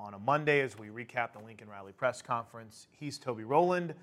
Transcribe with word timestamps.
on 0.00 0.14
a 0.14 0.18
Monday 0.18 0.62
as 0.62 0.78
we 0.78 0.86
recap 0.86 1.34
the 1.34 1.38
Lincoln 1.44 1.68
Riley 1.68 1.92
press 1.92 2.22
conference. 2.22 2.88
He's 2.90 3.18
Toby 3.18 3.44
Rowland. 3.44 3.94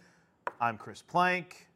I'm 0.61 0.77
Chris 0.77 1.01
Plank. 1.01 1.67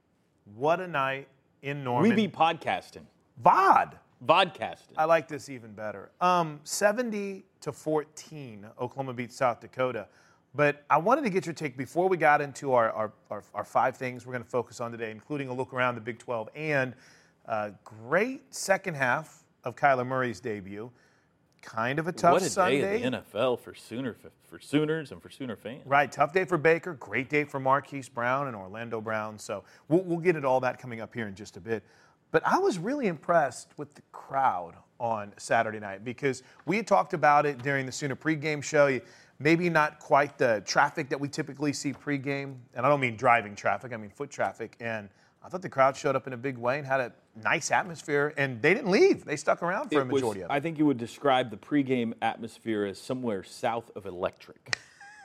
What 0.55 0.79
a 0.79 0.87
night 0.87 1.27
in 1.63 1.83
Norman. 1.83 2.07
We 2.07 2.15
be 2.15 2.31
podcasting. 2.31 3.05
VOD. 3.43 3.93
Vodcasting. 4.23 4.93
I 4.95 5.05
like 5.05 5.27
this 5.27 5.49
even 5.49 5.73
better. 5.73 6.11
Um, 6.21 6.59
70 6.63 7.43
to 7.61 7.71
14, 7.71 8.67
Oklahoma 8.79 9.13
beats 9.13 9.35
South 9.35 9.59
Dakota. 9.59 10.07
But 10.53 10.83
I 10.91 10.97
wanted 10.97 11.23
to 11.23 11.31
get 11.31 11.47
your 11.47 11.55
take 11.55 11.75
before 11.75 12.07
we 12.07 12.17
got 12.17 12.41
into 12.41 12.73
our, 12.73 12.91
our, 12.91 13.11
our, 13.31 13.43
our 13.55 13.63
five 13.63 13.97
things 13.97 14.27
we're 14.27 14.33
going 14.33 14.43
to 14.43 14.49
focus 14.49 14.79
on 14.79 14.91
today, 14.91 15.09
including 15.09 15.47
a 15.47 15.53
look 15.53 15.73
around 15.73 15.95
the 15.95 16.01
Big 16.01 16.19
12 16.19 16.49
and 16.55 16.93
a 17.47 17.71
great 17.83 18.53
second 18.53 18.93
half 18.93 19.45
of 19.63 19.75
Kyler 19.75 20.05
Murray's 20.05 20.39
debut. 20.39 20.91
Kind 21.61 21.99
of 21.99 22.07
a 22.07 22.11
tough 22.11 22.33
what 22.33 22.41
a 22.41 22.49
Sunday. 22.49 22.81
day 22.81 23.03
in 23.03 23.11
the 23.11 23.19
NFL 23.19 23.59
for 23.59 23.75
Sooner 23.75 24.15
for 24.49 24.59
Sooners 24.59 25.11
and 25.11 25.21
for 25.21 25.29
Sooner 25.29 25.55
fans. 25.55 25.83
Right, 25.85 26.11
tough 26.11 26.33
day 26.33 26.43
for 26.43 26.57
Baker, 26.57 26.93
great 26.95 27.29
day 27.29 27.43
for 27.43 27.59
Marquise 27.59 28.09
Brown 28.09 28.47
and 28.47 28.55
Orlando 28.55 28.99
Brown. 28.99 29.37
So 29.39 29.63
we'll, 29.87 30.01
we'll 30.01 30.17
get 30.17 30.35
at 30.35 30.43
all 30.43 30.59
that 30.61 30.79
coming 30.79 31.01
up 31.01 31.13
here 31.13 31.27
in 31.27 31.35
just 31.35 31.57
a 31.57 31.61
bit. 31.61 31.83
But 32.31 32.41
I 32.45 32.57
was 32.57 32.77
really 32.77 33.07
impressed 33.07 33.69
with 33.77 33.93
the 33.93 34.01
crowd 34.11 34.73
on 34.99 35.33
Saturday 35.37 35.79
night 35.79 36.03
because 36.03 36.43
we 36.65 36.77
had 36.77 36.87
talked 36.87 37.13
about 37.13 37.45
it 37.45 37.61
during 37.61 37.85
the 37.85 37.91
Sooner 37.91 38.15
pregame 38.15 38.63
show. 38.63 38.99
Maybe 39.39 39.69
not 39.69 39.99
quite 39.99 40.37
the 40.37 40.61
traffic 40.65 41.09
that 41.09 41.19
we 41.19 41.27
typically 41.27 41.73
see 41.73 41.93
pregame, 41.93 42.55
and 42.73 42.85
I 42.85 42.89
don't 42.89 42.99
mean 42.99 43.15
driving 43.15 43.55
traffic, 43.55 43.93
I 43.93 43.97
mean 43.97 44.11
foot 44.11 44.29
traffic. 44.29 44.75
And 44.79 45.09
I 45.43 45.49
thought 45.49 45.61
the 45.61 45.69
crowd 45.69 45.97
showed 45.97 46.15
up 46.15 46.27
in 46.27 46.33
a 46.33 46.37
big 46.37 46.57
way 46.57 46.77
and 46.77 46.85
had 46.85 46.99
a 47.01 47.11
nice 47.43 47.71
atmosphere, 47.71 48.33
and 48.37 48.61
they 48.61 48.73
didn't 48.73 48.91
leave. 48.91 49.25
They 49.25 49.35
stuck 49.35 49.63
around 49.63 49.89
for 49.89 49.99
a 49.99 50.01
It 50.01 50.07
was- 50.07 50.21
majority 50.21 50.41
of 50.41 50.51
it. 50.51 50.53
I 50.53 50.59
think 50.59 50.77
you 50.77 50.85
would 50.85 50.97
describe 50.97 51.49
the 51.49 51.57
pregame 51.57 52.13
atmosphere 52.21 52.85
as 52.85 52.99
somewhere 52.99 53.43
south 53.43 53.89
of 53.95 54.05
electric 54.05 54.77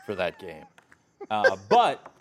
for 0.06 0.14
that 0.14 0.38
game. 0.38 0.64
Uh, 1.30 1.56
but, 1.68 2.12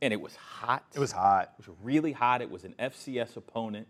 and 0.00 0.12
it 0.12 0.20
was 0.20 0.34
hot. 0.36 0.84
It 0.94 0.98
was 0.98 1.12
hot. 1.12 1.52
It 1.58 1.66
was 1.66 1.76
really 1.82 2.12
hot. 2.12 2.40
It 2.40 2.50
was 2.50 2.64
an 2.64 2.74
FCS 2.78 3.36
opponent. 3.36 3.86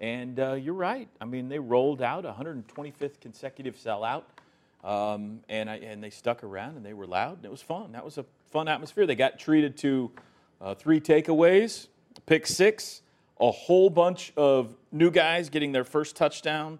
And 0.00 0.40
uh, 0.40 0.54
you're 0.54 0.74
right. 0.74 1.08
I 1.20 1.24
mean, 1.24 1.48
they 1.48 1.60
rolled 1.60 2.02
out 2.02 2.24
125th 2.24 3.20
consecutive 3.20 3.76
sellout. 3.76 4.22
Um, 4.82 5.40
and, 5.48 5.70
I, 5.70 5.76
and 5.76 6.02
they 6.02 6.10
stuck 6.10 6.42
around 6.42 6.76
and 6.78 6.84
they 6.86 6.94
were 6.94 7.06
loud 7.06 7.36
and 7.36 7.44
it 7.44 7.50
was 7.50 7.62
fun. 7.62 7.92
That 7.92 8.04
was 8.04 8.18
a 8.18 8.24
fun 8.50 8.66
atmosphere. 8.66 9.06
They 9.06 9.14
got 9.14 9.38
treated 9.38 9.76
to 9.78 10.10
uh, 10.60 10.74
three 10.74 10.98
takeaways, 11.00 11.86
pick 12.28 12.46
six, 12.46 13.02
a 13.40 13.50
whole 13.50 13.88
bunch 13.90 14.32
of 14.36 14.76
new 14.92 15.10
guys 15.10 15.48
getting 15.48 15.72
their 15.72 15.84
first 15.84 16.14
touchdown 16.14 16.78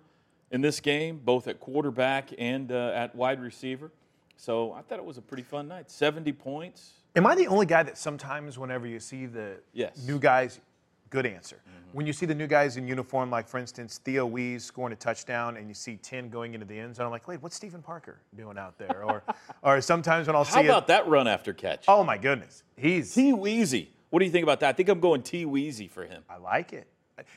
in 0.50 0.60
this 0.60 0.78
game, 0.80 1.20
both 1.24 1.48
at 1.48 1.58
quarterback 1.58 2.30
and 2.38 2.70
uh, 2.70 2.92
at 2.94 3.14
wide 3.14 3.40
receiver. 3.40 3.90
So 4.36 4.72
I 4.72 4.82
thought 4.82 4.98
it 4.98 5.04
was 5.04 5.18
a 5.18 5.22
pretty 5.22 5.42
fun 5.42 5.66
night. 5.66 5.90
70 5.90 6.32
points. 6.32 6.92
Am 7.16 7.26
I 7.26 7.34
the 7.34 7.46
only 7.48 7.66
guy 7.66 7.82
that 7.82 7.98
sometimes, 7.98 8.58
whenever 8.58 8.86
you 8.86 9.00
see 9.00 9.26
the 9.26 9.56
Yes. 9.72 10.06
new 10.06 10.18
guys, 10.18 10.60
good 11.10 11.26
answer. 11.26 11.56
When 11.92 12.06
you 12.06 12.12
see 12.12 12.26
the 12.26 12.34
new 12.34 12.46
guys 12.46 12.76
in 12.76 12.86
uniform, 12.86 13.30
like 13.30 13.48
for 13.48 13.56
instance 13.56 13.96
Theo 14.04 14.26
Wease 14.26 14.62
scoring 14.62 14.92
a 14.92 14.96
touchdown, 14.96 15.56
and 15.56 15.66
you 15.68 15.74
see 15.74 15.96
ten 15.96 16.28
going 16.28 16.52
into 16.52 16.66
the 16.66 16.78
end 16.78 16.94
zone, 16.94 17.06
I'm 17.06 17.10
like, 17.12 17.26
wait, 17.26 17.42
what's 17.42 17.56
Stephen 17.56 17.80
Parker 17.80 18.20
doing 18.36 18.58
out 18.58 18.76
there? 18.76 19.02
Or, 19.02 19.22
or 19.62 19.80
sometimes 19.80 20.26
when 20.26 20.36
I'll 20.36 20.44
see 20.44 20.52
How 20.56 20.64
about 20.64 20.82
it, 20.82 20.86
that 20.88 21.08
run 21.08 21.26
after 21.26 21.54
catch? 21.54 21.86
oh 21.88 22.04
my 22.04 22.18
goodness, 22.18 22.62
he's 22.76 23.14
T 23.14 23.32
Weezy. 23.32 23.88
What 24.10 24.20
do 24.20 24.24
you 24.24 24.30
think 24.30 24.42
about 24.42 24.60
that? 24.60 24.68
I 24.70 24.72
think 24.72 24.88
I'm 24.88 25.00
going 25.00 25.22
T 25.22 25.44
Weezy 25.44 25.90
for 25.90 26.04
him. 26.04 26.22
I 26.28 26.36
like 26.38 26.72
it. 26.72 26.86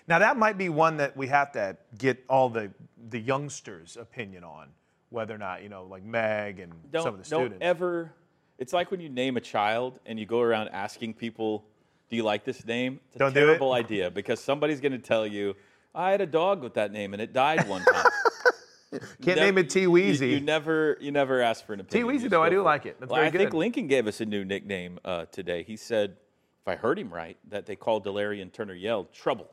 Now 0.07 0.19
that 0.19 0.38
might 0.38 0.57
be 0.57 0.69
one 0.69 0.98
that 0.98 1.18
we 1.18 1.28
have 1.28 1.51
to 1.54 1.75
get 1.98 2.24
all 2.30 2.50
the 2.50 2.72
the 3.10 3.19
youngsters' 3.19 3.98
opinion 3.98 4.44
on, 4.44 4.68
whether 5.10 5.34
or 5.34 5.40
not 5.40 5.63
you 5.63 5.69
know, 5.69 5.86
like 5.86 6.04
Meg 6.04 6.60
and 6.60 6.72
Don't, 6.92 7.04
some 7.04 7.13
of 7.16 7.19
the 7.19 7.25
students. 7.25 7.54
don't 7.60 7.63
ever. 7.63 8.13
It's 8.60 8.74
like 8.74 8.92
when 8.92 9.00
you 9.00 9.10
name 9.10 9.38
a 9.38 9.42
child 9.42 10.00
and 10.06 10.19
you 10.19 10.25
go 10.28 10.40
around 10.40 10.69
asking 10.69 11.16
people, 11.16 11.66
"Do 12.10 12.16
you 12.16 12.22
like 12.24 12.46
this 12.46 12.63
name?" 12.66 13.00
It's 13.07 13.16
a 13.16 13.19
Don't 13.19 13.34
do 13.34 13.40
it. 13.40 13.46
terrible 13.48 13.74
idea 13.74 14.12
because 14.12 14.40
somebody's 14.40 14.80
going 14.80 14.92
to 14.92 15.00
tell 15.00 15.25
you, 15.25 15.56
"I 15.96 16.12
had 16.12 16.22
a 16.22 16.28
dog 16.28 16.62
with 16.62 16.75
that 16.75 16.92
name 16.92 17.13
and 17.13 17.22
it 17.22 17.34
died 17.34 17.68
one 17.68 17.84
time." 17.84 18.06
Can't 19.24 19.40
name 19.40 19.57
it 19.57 19.69
T 19.69 19.86
Weezy. 19.86 20.31
you 20.31 20.42
never, 20.42 20.98
you 21.00 21.12
never 21.12 21.42
ask 21.42 21.66
for 21.66 21.74
an 21.74 21.80
opinion. 21.80 22.07
T. 22.10 22.13
Weezy 22.19 22.30
though, 22.30 22.44
I 22.44 22.50
do 22.50 22.62
like 22.62 22.86
it. 22.86 22.98
That's 23.00 23.10
Well, 23.10 23.22
very 23.22 23.28
I 23.30 23.31
think. 23.31 23.54
Lincoln 23.54 23.88
gave 23.88 24.06
us 24.06 24.19
a 24.22 24.25
new 24.25 24.44
nickname 24.44 25.00
uh, 25.06 25.25
today. 25.31 25.63
He 25.63 25.78
said, 25.78 26.18
if 26.62 26.68
I 26.68 26.75
heard 26.75 27.00
him 27.00 27.12
right, 27.13 27.38
that 27.50 27.66
they 27.66 27.75
called 27.75 28.06
Delarrin 28.06 28.52
Turner 28.54 28.74
yelled 28.75 29.12
trouble, 29.13 29.52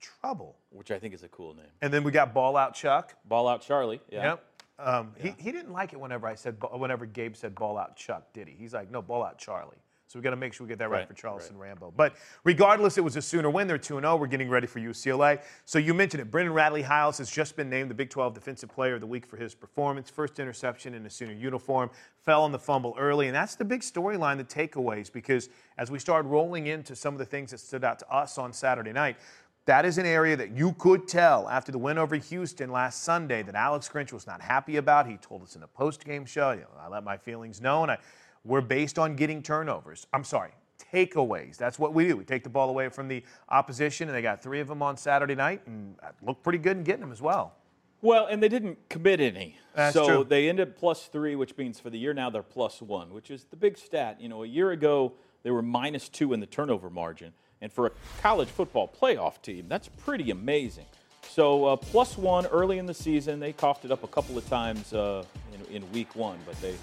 Trouble. 0.00 0.56
which 0.70 0.90
I 0.90 0.98
think 0.98 1.12
is 1.14 1.22
a 1.22 1.28
cool 1.28 1.54
name. 1.54 1.66
And 1.82 1.92
then 1.92 2.04
we 2.04 2.10
got 2.10 2.32
Ball 2.32 2.56
Out 2.56 2.74
Chuck. 2.74 3.14
Ball 3.26 3.48
out 3.48 3.60
Charlie. 3.62 4.00
Yeah. 4.10 4.22
Yep. 4.22 4.44
Um, 4.80 5.12
he, 5.18 5.34
he 5.38 5.50
didn't 5.50 5.72
like 5.72 5.92
it 5.92 5.98
whenever 5.98 6.28
I 6.28 6.36
said 6.36 6.56
whenever 6.72 7.04
Gabe 7.04 7.34
said 7.34 7.56
ball 7.56 7.76
out 7.76 7.96
Chuck, 7.96 8.32
did 8.32 8.46
he? 8.46 8.54
He's 8.54 8.72
like, 8.72 8.90
no, 8.92 9.02
ball 9.02 9.24
out 9.24 9.36
Charlie. 9.36 9.76
So 10.08 10.18
we 10.18 10.22
got 10.22 10.30
to 10.30 10.36
make 10.36 10.54
sure 10.54 10.66
we 10.66 10.70
get 10.70 10.78
that 10.78 10.88
right, 10.88 11.00
Right, 11.00 11.08
for 11.08 11.12
Charleston 11.12 11.58
Rambo. 11.58 11.92
But 11.94 12.14
regardless, 12.42 12.96
it 12.96 13.04
was 13.04 13.16
a 13.16 13.22
Sooner 13.22 13.50
win. 13.50 13.68
They're 13.68 13.76
2 13.76 14.00
0. 14.00 14.16
We're 14.16 14.26
getting 14.26 14.48
ready 14.48 14.66
for 14.66 14.80
UCLA. 14.80 15.42
So 15.66 15.78
you 15.78 15.92
mentioned 15.92 16.22
it. 16.22 16.30
Brendan 16.30 16.54
Radley 16.54 16.80
Hiles 16.80 17.18
has 17.18 17.30
just 17.30 17.56
been 17.56 17.68
named 17.68 17.90
the 17.90 17.94
Big 17.94 18.08
12 18.08 18.32
Defensive 18.32 18.70
Player 18.70 18.94
of 18.94 19.02
the 19.02 19.06
Week 19.06 19.26
for 19.26 19.36
his 19.36 19.54
performance. 19.54 20.08
First 20.08 20.38
interception 20.38 20.94
in 20.94 21.04
a 21.04 21.10
Sooner 21.10 21.34
uniform. 21.34 21.90
Fell 22.24 22.42
on 22.42 22.52
the 22.52 22.58
fumble 22.58 22.94
early. 22.98 23.26
And 23.26 23.36
that's 23.36 23.54
the 23.54 23.66
big 23.66 23.82
storyline, 23.82 24.38
the 24.38 24.44
takeaways, 24.44 25.12
because 25.12 25.50
as 25.76 25.90
we 25.90 25.98
start 25.98 26.24
rolling 26.24 26.68
into 26.68 26.96
some 26.96 27.12
of 27.12 27.18
the 27.18 27.26
things 27.26 27.50
that 27.50 27.58
stood 27.58 27.84
out 27.84 27.98
to 27.98 28.10
us 28.10 28.38
on 28.38 28.54
Saturday 28.54 28.92
night, 28.92 29.18
that 29.66 29.84
is 29.84 29.98
an 29.98 30.06
area 30.06 30.34
that 30.34 30.56
you 30.56 30.72
could 30.78 31.06
tell 31.06 31.46
after 31.50 31.70
the 31.70 31.76
win 31.76 31.98
over 31.98 32.16
Houston 32.16 32.72
last 32.72 33.02
Sunday 33.02 33.42
that 33.42 33.54
Alex 33.54 33.90
Grinch 33.92 34.14
was 34.14 34.26
not 34.26 34.40
happy 34.40 34.78
about. 34.78 35.06
He 35.06 35.18
told 35.18 35.42
us 35.42 35.54
in 35.56 35.62
a 35.62 35.66
post-game 35.66 36.24
show, 36.24 36.52
you 36.52 36.60
know, 36.62 36.68
I 36.80 36.88
let 36.88 37.04
my 37.04 37.18
feelings 37.18 37.60
know, 37.60 37.82
and 37.82 37.92
I, 37.92 37.98
we're 38.44 38.60
based 38.60 38.98
on 38.98 39.16
getting 39.16 39.42
turnovers. 39.42 40.06
I'm 40.12 40.24
sorry, 40.24 40.52
takeaways. 40.92 41.56
That's 41.56 41.78
what 41.78 41.94
we 41.94 42.08
do. 42.08 42.16
We 42.16 42.24
take 42.24 42.42
the 42.42 42.50
ball 42.50 42.70
away 42.70 42.88
from 42.88 43.08
the 43.08 43.22
opposition, 43.48 44.08
and 44.08 44.16
they 44.16 44.22
got 44.22 44.42
three 44.42 44.60
of 44.60 44.68
them 44.68 44.82
on 44.82 44.96
Saturday 44.96 45.34
night, 45.34 45.62
and 45.66 45.96
looked 46.22 46.42
pretty 46.42 46.58
good 46.58 46.76
in 46.76 46.84
getting 46.84 47.02
them 47.02 47.12
as 47.12 47.22
well. 47.22 47.54
Well, 48.00 48.26
and 48.26 48.42
they 48.42 48.48
didn't 48.48 48.78
commit 48.88 49.20
any. 49.20 49.56
That's 49.74 49.94
so 49.94 50.06
true. 50.06 50.24
they 50.24 50.48
ended 50.48 50.76
plus 50.76 51.06
three, 51.06 51.34
which 51.34 51.56
means 51.56 51.80
for 51.80 51.90
the 51.90 51.98
year 51.98 52.14
now 52.14 52.30
they're 52.30 52.42
plus 52.42 52.80
one, 52.80 53.12
which 53.12 53.30
is 53.30 53.44
the 53.44 53.56
big 53.56 53.76
stat. 53.76 54.20
You 54.20 54.28
know, 54.28 54.44
a 54.44 54.46
year 54.46 54.70
ago 54.70 55.14
they 55.42 55.50
were 55.50 55.62
minus 55.62 56.08
two 56.08 56.32
in 56.32 56.40
the 56.40 56.46
turnover 56.46 56.90
margin. 56.90 57.32
And 57.60 57.72
for 57.72 57.86
a 57.86 57.90
college 58.22 58.48
football 58.48 58.88
playoff 58.88 59.42
team, 59.42 59.66
that's 59.68 59.88
pretty 59.88 60.30
amazing. 60.30 60.86
So 61.28 61.64
uh, 61.66 61.76
plus 61.76 62.16
one 62.16 62.46
early 62.46 62.78
in 62.78 62.86
the 62.86 62.94
season, 62.94 63.40
they 63.40 63.52
coughed 63.52 63.84
it 63.84 63.90
up 63.90 64.04
a 64.04 64.08
couple 64.08 64.38
of 64.38 64.48
times 64.48 64.92
uh, 64.92 65.24
in, 65.52 65.76
in 65.76 65.92
week 65.92 66.14
one, 66.14 66.38
but 66.46 66.60
they 66.60 66.74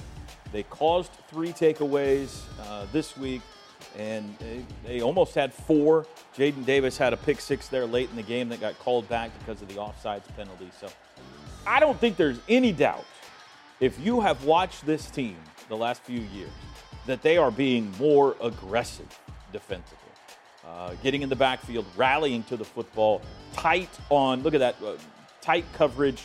they 0.52 0.64
caused 0.64 1.12
three 1.30 1.52
takeaways 1.52 2.44
uh, 2.62 2.86
this 2.92 3.18
week, 3.18 3.42
and 3.98 4.38
they, 4.40 4.66
they 4.86 5.02
almost 5.02 5.36
had 5.36 5.54
four. 5.54 6.06
Jaden 6.38 6.66
Davis 6.66 6.98
had 6.98 7.14
a 7.14 7.18
pick 7.18 7.42
six 7.42 7.68
there 7.68 7.86
late 7.86 8.10
in 8.10 8.16
the 8.16 8.24
game 8.24 8.50
that 8.50 8.60
got 8.60 8.78
called 8.80 9.08
back 9.10 9.32
because 9.40 9.62
of 9.62 9.68
the 9.68 9.76
offsides 9.76 10.24
penalty. 10.36 10.70
So 10.80 10.88
I 11.68 11.80
don't 11.80 12.00
think 12.00 12.18
there's 12.18 12.40
any 12.48 12.72
doubt 12.72 13.06
if 13.80 14.00
you 14.00 14.22
have 14.22 14.46
watched 14.46 14.86
this 14.86 15.10
team 15.10 15.38
the 15.68 15.78
last 15.78 16.04
few 16.04 16.22
years 16.22 16.52
that 17.06 17.22
they 17.22 17.38
are 17.38 17.52
being 17.52 17.92
more 18.00 18.36
aggressive 18.42 19.08
defensively. 19.52 20.00
Uh, 20.66 20.96
getting 21.04 21.22
in 21.22 21.30
the 21.30 21.36
backfield, 21.36 21.86
rallying 21.96 22.44
to 22.44 22.58
the 22.58 22.66
football, 22.66 23.22
tight 23.54 23.90
on, 24.10 24.42
look 24.42 24.56
at 24.56 24.60
that, 24.60 24.76
uh, 24.84 24.94
tight 25.40 25.66
coverage 25.74 26.24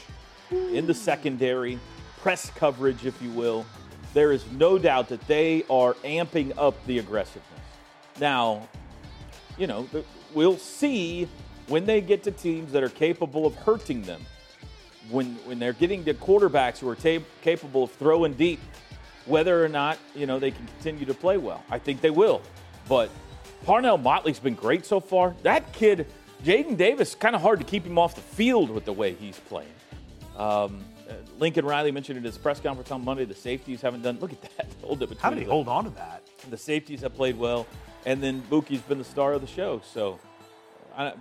in 0.51 0.87
the 0.87 0.95
secondary, 0.95 1.79
press 2.21 2.51
coverage, 2.51 3.05
if 3.05 3.21
you 3.21 3.31
will. 3.33 3.67
There 4.13 4.33
is 4.33 4.45
no 4.53 4.79
doubt 4.79 5.09
that 5.09 5.27
they 5.27 5.65
are 5.71 5.95
amping 6.05 6.53
up 6.59 6.75
the 6.87 6.99
aggressiveness. 6.99 7.47
Now, 8.19 8.69
you 9.57 9.67
know, 9.67 9.89
we'll 10.35 10.59
see 10.59 11.29
when 11.69 11.87
they 11.87 12.01
get 12.01 12.23
to 12.25 12.31
teams 12.31 12.73
that 12.73 12.83
are 12.83 12.89
capable 12.89 13.47
of 13.47 13.55
hurting 13.55 14.03
them. 14.03 14.21
When, 15.09 15.35
when 15.45 15.59
they're 15.59 15.73
getting 15.73 16.05
to 16.05 16.15
quarterbacks 16.15 16.79
who 16.79 16.89
are 16.89 17.23
capable 17.43 17.85
of 17.85 17.91
throwing 17.93 18.35
deep, 18.35 18.61
whether 19.27 19.65
or 19.65 19.69
not 19.69 19.99
you 20.15 20.27
know 20.27 20.39
they 20.39 20.51
can 20.51 20.67
continue 20.67 21.05
to 21.07 21.15
play 21.15 21.37
well. 21.37 21.65
I 21.71 21.79
think 21.79 22.01
they 22.01 22.11
will, 22.11 22.43
but 22.89 23.11
Parnell 23.65 23.99
Motley's 23.99 24.39
been 24.39 24.55
great 24.55 24.87
so 24.87 25.01
far. 25.01 25.35
That 25.43 25.73
kid, 25.73 26.07
Jaden 26.45 26.77
Davis, 26.77 27.15
kind 27.15 27.35
of 27.35 27.43
hard 27.43 27.61
to 27.61 27.67
keep 27.67 27.85
him 27.85 27.99
off 27.99 28.15
the 28.15 28.21
field 28.21 28.71
with 28.71 28.85
the 28.85 28.93
way 28.93 29.15
he's 29.15 29.39
playing. 29.39 29.73
Um, 30.37 30.85
Lincoln 31.41 31.65
Riley 31.65 31.91
mentioned 31.91 32.19
in 32.19 32.25
his 32.25 32.37
press 32.37 32.61
conference 32.61 32.91
on 32.91 33.03
Monday 33.03 33.25
the 33.25 33.35
safeties 33.35 33.81
haven't 33.81 34.03
done. 34.03 34.19
Look 34.21 34.33
at 34.33 34.43
that 34.57 34.67
hold 34.83 35.03
up 35.03 35.09
between 35.09 35.23
How 35.23 35.31
did 35.31 35.39
he 35.39 35.45
hold 35.47 35.69
on 35.69 35.85
to 35.85 35.91
that? 35.91 36.23
the 36.51 36.57
safeties 36.57 37.01
have 37.01 37.15
played 37.15 37.39
well, 37.39 37.67
and 38.07 38.23
then 38.23 38.43
Buki's 38.51 38.83
been 38.83 38.99
the 38.99 39.05
star 39.05 39.33
of 39.33 39.41
the 39.41 39.47
show. 39.47 39.81
So, 39.93 40.21
uh, 40.97 41.13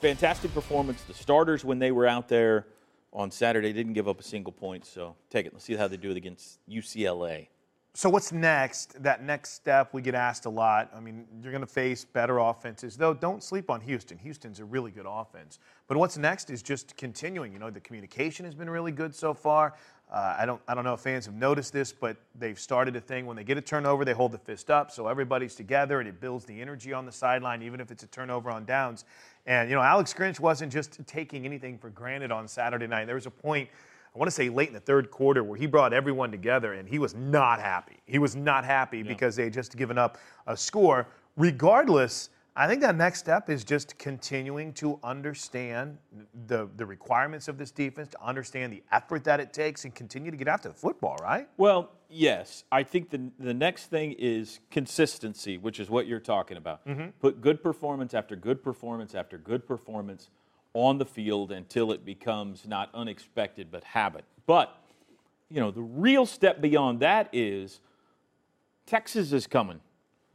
fantastic 0.00 0.54
performance. 0.54 1.02
The 1.02 1.14
starters, 1.14 1.64
when 1.64 1.78
they 1.78 1.90
were 1.90 2.06
out 2.06 2.28
there 2.28 2.66
on 3.12 3.30
Saturday, 3.30 3.72
didn't 3.72 3.92
give 3.94 4.08
up 4.08 4.20
a 4.20 4.22
single 4.22 4.52
point. 4.52 4.86
So, 4.86 5.16
take 5.28 5.46
it. 5.46 5.52
Let's 5.52 5.64
see 5.64 5.74
how 5.74 5.88
they 5.88 5.96
do 5.96 6.10
it 6.10 6.16
against 6.16 6.58
UCLA. 6.68 7.48
So 7.96 8.10
what's 8.10 8.32
next? 8.32 9.00
That 9.04 9.22
next 9.22 9.50
step 9.50 9.94
we 9.94 10.02
get 10.02 10.16
asked 10.16 10.46
a 10.46 10.50
lot. 10.50 10.90
I 10.96 10.98
mean, 10.98 11.26
you're 11.40 11.52
going 11.52 11.60
to 11.60 11.66
face 11.66 12.04
better 12.04 12.38
offenses, 12.38 12.96
though. 12.96 13.14
Don't 13.14 13.40
sleep 13.40 13.70
on 13.70 13.80
Houston. 13.82 14.18
Houston's 14.18 14.58
a 14.58 14.64
really 14.64 14.90
good 14.90 15.06
offense. 15.08 15.60
But 15.86 15.96
what's 15.96 16.18
next 16.18 16.50
is 16.50 16.60
just 16.60 16.96
continuing. 16.96 17.52
You 17.52 17.60
know, 17.60 17.70
the 17.70 17.78
communication 17.78 18.44
has 18.46 18.54
been 18.56 18.68
really 18.68 18.90
good 18.90 19.14
so 19.14 19.32
far. 19.32 19.74
Uh, 20.12 20.34
I 20.38 20.44
don't, 20.44 20.60
I 20.66 20.74
don't 20.74 20.82
know 20.82 20.94
if 20.94 21.00
fans 21.00 21.24
have 21.26 21.36
noticed 21.36 21.72
this, 21.72 21.92
but 21.92 22.16
they've 22.36 22.58
started 22.58 22.96
a 22.96 23.00
thing 23.00 23.26
when 23.26 23.36
they 23.36 23.44
get 23.44 23.58
a 23.58 23.62
turnover, 23.62 24.04
they 24.04 24.12
hold 24.12 24.32
the 24.32 24.38
fist 24.38 24.70
up, 24.70 24.90
so 24.90 25.06
everybody's 25.06 25.54
together, 25.54 26.00
and 26.00 26.08
it 26.08 26.20
builds 26.20 26.44
the 26.44 26.60
energy 26.60 26.92
on 26.92 27.06
the 27.06 27.12
sideline, 27.12 27.62
even 27.62 27.80
if 27.80 27.90
it's 27.90 28.02
a 28.02 28.06
turnover 28.08 28.50
on 28.50 28.64
downs. 28.64 29.04
And 29.46 29.68
you 29.68 29.74
know, 29.74 29.82
Alex 29.82 30.12
Grinch 30.12 30.40
wasn't 30.40 30.72
just 30.72 31.04
taking 31.06 31.46
anything 31.46 31.78
for 31.78 31.90
granted 31.90 32.32
on 32.32 32.48
Saturday 32.48 32.86
night. 32.86 33.06
There 33.06 33.14
was 33.14 33.26
a 33.26 33.30
point. 33.30 33.68
I 34.14 34.18
want 34.18 34.28
to 34.28 34.34
say 34.34 34.48
late 34.48 34.68
in 34.68 34.74
the 34.74 34.80
third 34.80 35.10
quarter 35.10 35.42
where 35.42 35.58
he 35.58 35.66
brought 35.66 35.92
everyone 35.92 36.30
together 36.30 36.74
and 36.74 36.88
he 36.88 37.00
was 37.00 37.14
not 37.14 37.60
happy. 37.60 37.96
He 38.06 38.20
was 38.20 38.36
not 38.36 38.64
happy 38.64 39.02
because 39.02 39.34
they 39.34 39.44
had 39.44 39.52
just 39.52 39.76
given 39.76 39.98
up 39.98 40.18
a 40.46 40.56
score. 40.56 41.08
Regardless, 41.36 42.30
I 42.54 42.68
think 42.68 42.80
that 42.82 42.94
next 42.94 43.18
step 43.18 43.50
is 43.50 43.64
just 43.64 43.98
continuing 43.98 44.72
to 44.74 45.00
understand 45.02 45.98
the, 46.46 46.68
the 46.76 46.86
requirements 46.86 47.48
of 47.48 47.58
this 47.58 47.72
defense, 47.72 48.10
to 48.10 48.24
understand 48.24 48.72
the 48.72 48.84
effort 48.92 49.24
that 49.24 49.40
it 49.40 49.52
takes, 49.52 49.84
and 49.84 49.92
continue 49.92 50.30
to 50.30 50.36
get 50.36 50.46
after 50.46 50.68
the 50.68 50.74
football, 50.74 51.16
right? 51.20 51.48
Well, 51.56 51.90
yes. 52.08 52.62
I 52.70 52.84
think 52.84 53.10
the, 53.10 53.32
the 53.40 53.54
next 53.54 53.86
thing 53.86 54.14
is 54.16 54.60
consistency, 54.70 55.58
which 55.58 55.80
is 55.80 55.90
what 55.90 56.06
you're 56.06 56.20
talking 56.20 56.56
about. 56.56 56.86
Mm-hmm. 56.86 57.08
Put 57.18 57.40
good 57.40 57.60
performance 57.60 58.14
after 58.14 58.36
good 58.36 58.62
performance 58.62 59.16
after 59.16 59.36
good 59.36 59.66
performance 59.66 60.30
on 60.74 60.98
the 60.98 61.04
field 61.04 61.52
until 61.52 61.92
it 61.92 62.04
becomes 62.04 62.66
not 62.66 62.90
unexpected 62.92 63.70
but 63.70 63.84
habit. 63.84 64.24
But, 64.46 64.76
you 65.48 65.60
know, 65.60 65.70
the 65.70 65.82
real 65.82 66.26
step 66.26 66.60
beyond 66.60 67.00
that 67.00 67.28
is 67.32 67.80
Texas 68.86 69.32
is 69.32 69.46
coming. 69.46 69.80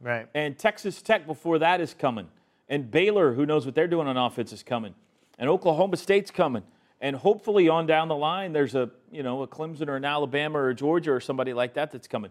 Right. 0.00 0.26
And 0.34 0.58
Texas 0.58 1.00
Tech 1.02 1.26
before 1.26 1.58
that 1.58 1.80
is 1.80 1.94
coming. 1.94 2.28
And 2.68 2.90
Baylor, 2.90 3.34
who 3.34 3.46
knows 3.46 3.66
what 3.66 3.74
they're 3.74 3.86
doing 3.86 4.08
on 4.08 4.16
offense, 4.16 4.52
is 4.52 4.62
coming. 4.62 4.94
And 5.38 5.48
Oklahoma 5.48 5.96
State's 5.96 6.30
coming. 6.30 6.62
And 7.00 7.16
hopefully 7.16 7.68
on 7.68 7.86
down 7.86 8.08
the 8.08 8.16
line, 8.16 8.52
there's 8.52 8.74
a, 8.74 8.90
you 9.10 9.22
know, 9.22 9.42
a 9.42 9.48
Clemson 9.48 9.88
or 9.88 9.96
an 9.96 10.04
Alabama 10.04 10.58
or 10.58 10.74
Georgia 10.74 11.12
or 11.12 11.20
somebody 11.20 11.52
like 11.52 11.74
that 11.74 11.90
that's 11.90 12.08
coming. 12.08 12.30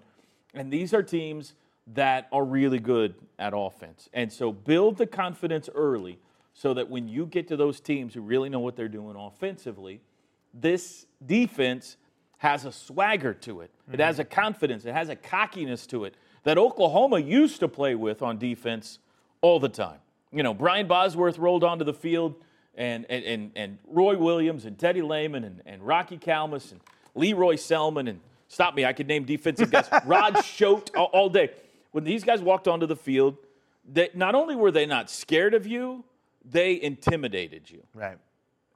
And 0.54 0.72
these 0.72 0.94
are 0.94 1.04
teams 1.04 1.54
that 1.94 2.28
are 2.32 2.44
really 2.44 2.80
good 2.80 3.16
at 3.38 3.54
offense. 3.56 4.10
And 4.14 4.32
so 4.32 4.52
build 4.52 4.98
the 4.98 5.08
confidence 5.08 5.70
early 5.74 6.20
so 6.54 6.74
that 6.74 6.90
when 6.90 7.08
you 7.08 7.26
get 7.26 7.48
to 7.48 7.58
those 7.58 7.80
teams 7.80 8.14
who 8.14 8.22
really 8.22 8.50
know 8.50 8.60
what 8.60 8.76
they're 8.76 8.88
doing 8.88 9.16
offensively, 9.16 10.02
this 10.54 11.06
defense 11.26 11.98
has 12.38 12.66
a 12.66 12.72
swagger 12.72 13.34
to 13.34 13.62
it. 13.62 13.72
It 13.88 13.94
mm-hmm. 13.94 14.02
has 14.02 14.20
a 14.20 14.24
confidence, 14.24 14.86
it 14.86 14.94
has 14.94 15.10
a 15.10 15.16
cockiness 15.16 15.86
to 15.88 16.06
it 16.06 16.16
that 16.44 16.58
Oklahoma 16.58 17.20
used 17.20 17.60
to 17.60 17.68
play 17.68 17.96
with 17.96 18.22
on 18.22 18.38
defense 18.38 19.00
all 19.42 19.60
the 19.60 19.70
time. 19.70 20.00
You 20.32 20.44
know, 20.44 20.54
Brian 20.54 20.88
Bosworth 20.88 21.38
rolled 21.38 21.64
onto 21.64 21.84
the 21.84 21.94
field, 21.94 22.36
and, 22.76 23.06
and, 23.10 23.26
and, 23.26 23.52
and 23.56 23.78
Roy 23.88 24.18
Williams, 24.18 24.66
and 24.66 24.78
Teddy 24.78 25.02
Lehman, 25.02 25.44
and, 25.44 25.62
and 25.66 25.82
Rocky 25.82 26.18
Calmus, 26.18 26.72
and 26.72 26.80
Leroy 27.16 27.56
Selmon, 27.56 28.08
and 28.10 28.20
stop 28.48 28.76
me, 28.76 28.86
I 28.86 28.94
could 28.94 29.08
name 29.08 29.26
defensive 29.26 29.72
guys, 29.72 29.90
Rod 30.06 30.44
Shoate 30.46 30.92
all, 30.96 31.06
all 31.06 31.30
day. 31.30 31.50
When 31.92 32.04
these 32.04 32.24
guys 32.24 32.42
walked 32.42 32.68
onto 32.68 32.86
the 32.86 32.96
field, 32.96 33.38
they, 33.92 34.10
not 34.14 34.36
only 34.36 34.56
were 34.56 34.72
they 34.72 34.86
not 34.86 35.10
scared 35.10 35.54
of 35.54 35.66
you, 35.66 36.04
they 36.44 36.82
intimidated 36.82 37.70
you. 37.70 37.84
Right. 37.94 38.18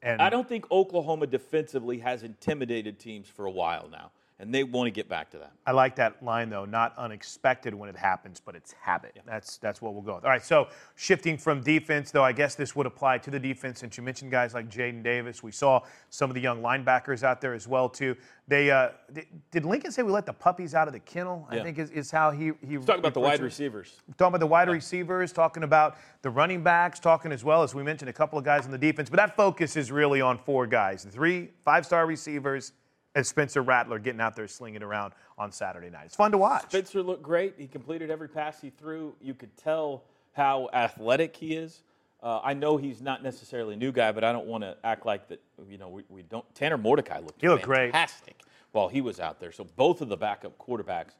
And 0.01 0.21
I 0.21 0.29
don't 0.29 0.47
think 0.47 0.69
Oklahoma 0.69 1.27
defensively 1.27 1.99
has 1.99 2.23
intimidated 2.23 2.99
teams 2.99 3.29
for 3.29 3.45
a 3.45 3.51
while 3.51 3.87
now, 3.89 4.11
and 4.43 4.53
they 4.53 4.63
want 4.63 4.87
to 4.87 4.91
get 4.91 5.07
back 5.09 5.31
to 5.31 5.39
that. 5.39 5.53
I 5.65 5.71
like 5.71 5.95
that 5.95 6.21
line 6.23 6.49
though. 6.49 6.65
Not 6.65 6.93
unexpected 6.97 7.73
when 7.73 7.89
it 7.89 7.95
happens, 7.95 8.39
but 8.39 8.55
it's 8.55 8.73
habit. 8.73 9.17
That's 9.25 9.57
that's 9.57 9.81
what 9.81 9.93
we'll 9.93 10.03
go 10.03 10.15
with. 10.15 10.25
All 10.25 10.29
right. 10.29 10.43
So 10.43 10.67
shifting 10.95 11.37
from 11.37 11.61
defense, 11.61 12.11
though, 12.11 12.23
I 12.23 12.33
guess 12.33 12.55
this 12.55 12.75
would 12.75 12.85
apply 12.85 13.19
to 13.19 13.31
the 13.31 13.39
defense. 13.39 13.79
Since 13.79 13.97
you 13.97 14.03
mentioned 14.03 14.31
guys 14.31 14.53
like 14.53 14.69
Jaden 14.69 15.01
Davis, 15.01 15.41
we 15.41 15.51
saw 15.51 15.81
some 16.09 16.29
of 16.29 16.35
the 16.35 16.41
young 16.41 16.61
linebackers 16.61 17.23
out 17.23 17.41
there 17.41 17.53
as 17.53 17.67
well 17.67 17.87
too. 17.89 18.15
They 18.47 18.69
uh, 18.69 18.89
did, 19.13 19.25
did 19.51 19.65
Lincoln 19.65 19.91
say 19.91 20.03
we 20.03 20.11
let 20.11 20.25
the 20.25 20.33
puppies 20.33 20.75
out 20.75 20.87
of 20.87 20.93
the 20.93 20.99
kennel? 20.99 21.47
I 21.49 21.59
think 21.59 21.79
is, 21.79 21.89
is 21.91 22.11
how 22.11 22.31
he 22.31 22.51
he 22.67 22.77
Talk 22.77 22.97
about 22.99 23.13
the 23.13 23.21
wide 23.21 23.39
it. 23.39 23.43
receivers. 23.43 24.01
Talking 24.17 24.31
about 24.31 24.39
the 24.41 24.47
wide 24.47 24.69
receivers, 24.69 25.31
talking 25.31 25.63
about 25.63 25.95
the 26.21 26.29
running 26.29 26.61
backs, 26.61 26.99
talking 26.99 27.31
as 27.31 27.43
well 27.43 27.63
as 27.63 27.73
we 27.73 27.83
mentioned 27.83 28.09
a 28.09 28.13
couple 28.13 28.37
of 28.37 28.43
guys 28.43 28.65
on 28.65 28.71
the 28.71 28.77
defense. 28.77 29.09
But 29.09 29.17
that 29.17 29.37
focus 29.37 29.77
is 29.77 29.91
really 29.91 30.19
on 30.19 30.37
four 30.37 30.67
guys: 30.67 31.03
the 31.05 31.11
three 31.11 31.51
five-star 31.63 32.05
receivers, 32.05 32.73
and 33.15 33.25
Spencer 33.25 33.61
Rattler 33.61 33.99
getting 33.99 34.21
out 34.21 34.35
there 34.35 34.47
slinging 34.47 34.83
around 34.83 35.13
on 35.37 35.51
Saturday 35.51 35.89
night. 35.89 36.05
It's 36.05 36.15
fun 36.15 36.31
to 36.31 36.37
watch. 36.37 36.63
Spencer 36.69 37.01
looked 37.03 37.23
great. 37.23 37.55
He 37.57 37.67
completed 37.67 38.09
every 38.09 38.27
pass 38.29 38.59
he 38.61 38.69
threw. 38.71 39.13
You 39.21 39.33
could 39.33 39.55
tell 39.57 40.03
how 40.33 40.69
athletic 40.73 41.35
he 41.35 41.55
is. 41.55 41.83
Uh, 42.21 42.39
I 42.43 42.53
know 42.53 42.77
he's 42.77 43.01
not 43.01 43.21
necessarily 43.21 43.73
a 43.73 43.77
new 43.77 43.91
guy, 43.91 44.11
but 44.13 44.23
I 44.23 44.31
don't 44.31 44.47
want 44.47 44.63
to 44.63 44.77
act 44.83 45.05
like 45.05 45.27
that. 45.27 45.41
You 45.69 45.77
know, 45.77 45.89
we, 45.89 46.03
we 46.09 46.21
don't. 46.23 46.45
Tanner 46.55 46.77
Mordecai 46.77 47.19
looked 47.19 47.41
He 47.41 47.49
looked 47.49 47.63
great. 47.65 47.91
fantastic 47.91 48.41
while 48.71 48.87
he 48.87 49.01
was 49.01 49.19
out 49.19 49.39
there. 49.39 49.51
So 49.51 49.65
both 49.75 50.01
of 50.01 50.09
the 50.09 50.17
backup 50.17 50.57
quarterbacks 50.57 51.11